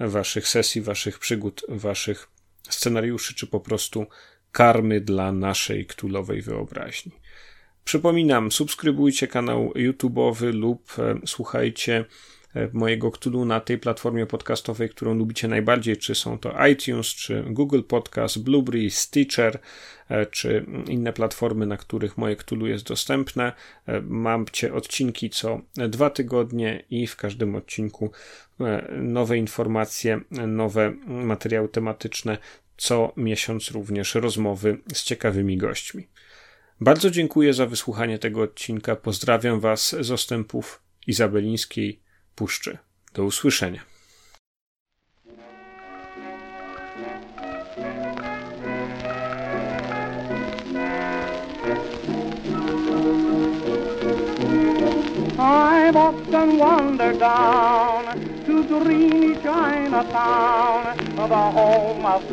waszych 0.00 0.48
sesji, 0.48 0.80
waszych 0.80 1.18
przygód, 1.18 1.62
waszych 1.68 2.28
scenariuszy, 2.68 3.34
czy 3.34 3.46
po 3.46 3.60
prostu 3.60 4.06
karmy 4.52 5.00
dla 5.00 5.32
naszej 5.32 5.86
ktulowej 5.86 6.42
wyobraźni. 6.42 7.12
Przypominam, 7.84 8.52
subskrybujcie 8.52 9.28
kanał 9.28 9.72
YouTube'owy 9.76 10.54
lub 10.54 10.98
e, 10.98 11.20
słuchajcie 11.26 11.96
e, 11.98 12.04
mojego 12.72 13.10
Cthulhu 13.10 13.44
na 13.44 13.60
tej 13.60 13.78
platformie 13.78 14.26
podcastowej, 14.26 14.88
którą 14.88 15.14
lubicie 15.14 15.48
najbardziej, 15.48 15.96
czy 15.96 16.14
są 16.14 16.38
to 16.38 16.66
iTunes, 16.66 17.06
czy 17.06 17.44
Google 17.46 17.82
Podcast, 17.82 18.42
Blueberry, 18.42 18.90
Stitcher, 18.90 19.60
E, 20.08 20.26
czy 20.26 20.66
inne 20.88 21.12
platformy, 21.12 21.66
na 21.66 21.76
których 21.76 22.18
moje 22.18 22.36
Cthulhu 22.36 22.66
jest 22.66 22.88
dostępne. 22.88 23.52
E, 23.86 24.00
mam 24.00 24.46
cię 24.52 24.74
odcinki 24.74 25.30
co 25.30 25.60
dwa 25.76 26.10
tygodnie 26.10 26.84
i 26.90 27.06
w 27.06 27.16
każdym 27.16 27.54
odcinku 27.54 28.10
e, 28.60 28.88
nowe 28.92 29.38
informacje, 29.38 30.20
nowe 30.46 30.94
materiały 31.06 31.68
tematyczne, 31.68 32.38
co 32.76 33.12
miesiąc 33.16 33.70
również 33.70 34.14
rozmowy 34.14 34.78
z 34.94 35.04
ciekawymi 35.04 35.56
gośćmi. 35.56 36.06
Bardzo 36.80 37.10
dziękuję 37.10 37.54
za 37.54 37.66
wysłuchanie 37.66 38.18
tego 38.18 38.42
odcinka. 38.42 38.96
Pozdrawiam 38.96 39.60
Was 39.60 39.96
z 40.00 40.10
ostępów 40.10 40.82
Izabelińskiej 41.06 42.03
Puszczy. 42.34 42.78
Do 43.14 43.24
usłyszenia. 43.24 43.80
I've 55.38 55.96
often 55.96 56.58
wandered 56.58 57.18
down 57.18 58.04
to 58.46 58.62
dreamy 58.64 59.34
Chinatown, 59.36 60.96
the 61.16 61.50
home 61.52 62.06
of. 62.06 62.24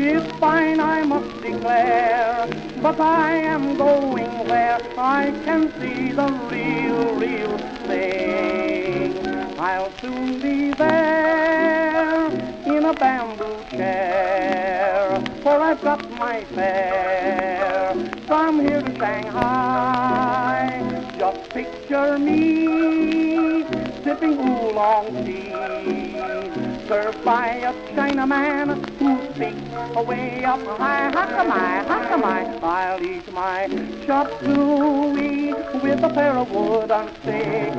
It's 0.00 0.30
fine, 0.38 0.78
I 0.78 1.02
must 1.02 1.42
declare, 1.42 2.46
but 2.80 3.00
I 3.00 3.34
am 3.34 3.76
going 3.76 4.46
where 4.46 4.78
I 4.96 5.32
can 5.44 5.72
see 5.80 6.12
the 6.12 6.28
real, 6.48 7.16
real 7.16 7.58
thing. 7.88 9.58
I'll 9.58 9.92
soon 10.00 10.40
be 10.40 10.72
there 10.74 12.26
in 12.64 12.84
a 12.84 12.94
bamboo 12.94 13.64
chair, 13.70 15.20
for 15.42 15.60
I've 15.60 15.82
got 15.82 16.08
my 16.12 16.44
fare 16.54 17.92
from 18.28 18.60
here 18.60 18.80
to 18.80 18.96
Shanghai. 18.98 20.80
Just 21.18 21.50
picture 21.50 22.16
me 22.20 23.64
sipping 24.04 24.38
oolong 24.38 25.24
tea, 25.26 26.67
served 26.88 27.22
by 27.22 27.48
a 27.48 27.72
Chinaman 27.92 28.98
who 28.98 29.34
speaks 29.34 29.96
away 29.96 30.42
up 30.44 30.64
high. 30.78 31.10
How 31.10 31.26
come 31.26 31.52
I, 31.52 31.84
how 31.84 32.08
come 32.08 32.24
I, 32.24 32.44
I'll 32.62 33.02
eat 33.02 33.30
my 33.30 33.68
chop 34.06 34.28
suey 34.40 35.52
with 35.82 36.02
a 36.02 36.08
pair 36.14 36.32
of 36.38 36.50
wooden 36.50 37.10
sticks, 37.20 37.76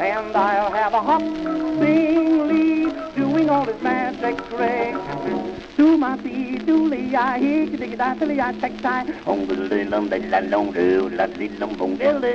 and 0.00 0.36
I'll 0.36 0.72
have 0.72 0.92
a 0.92 1.00
hop 1.00 1.22
sing 1.80 2.30
doing 3.16 3.48
all 3.48 3.64
his 3.64 3.80
magic 3.80 4.36
tricks. 4.48 5.49
Do 5.80 5.96
my 5.96 6.14
dee 6.18 6.58
dooley 6.58 7.16
I 7.16 7.38
hear 7.38 7.64
dig 7.64 7.96
da 7.96 8.12
dilly 8.12 8.38
I 8.38 8.52
take 8.62 8.82
tie 8.82 9.06
on 9.26 9.46
the 9.46 9.54
little 9.54 10.06
de 10.08 10.18
la 10.32 10.40
long 10.40 10.72
do 10.72 11.08
la 11.08 11.24
little 11.24 11.68
bong 11.74 11.96
dilly 11.96 12.34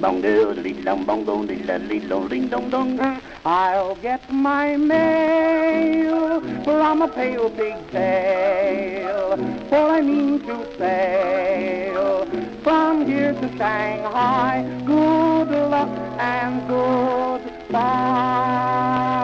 bong 0.00 0.22
do 0.22 0.52
little 0.52 1.04
bong 1.04 1.24
bong 1.26 1.46
the 1.46 1.56
little 1.90 2.26
ding 2.26 2.48
dong 2.48 2.70
dong 2.70 2.98
I'll 3.44 3.96
get 3.96 4.22
my 4.32 4.78
mail 4.78 6.40
from 6.64 7.02
a 7.02 7.08
pale 7.08 7.50
pigtail 7.50 9.36
for 9.68 9.84
I 9.98 10.00
mean 10.00 10.40
to 10.46 10.56
sail 10.78 12.24
from 12.62 13.04
here 13.06 13.34
to 13.34 13.48
Shanghai. 13.58 14.64
Good 14.86 15.50
luck 15.74 15.92
and 16.18 16.66
good 16.66 17.42
bye 17.70 19.16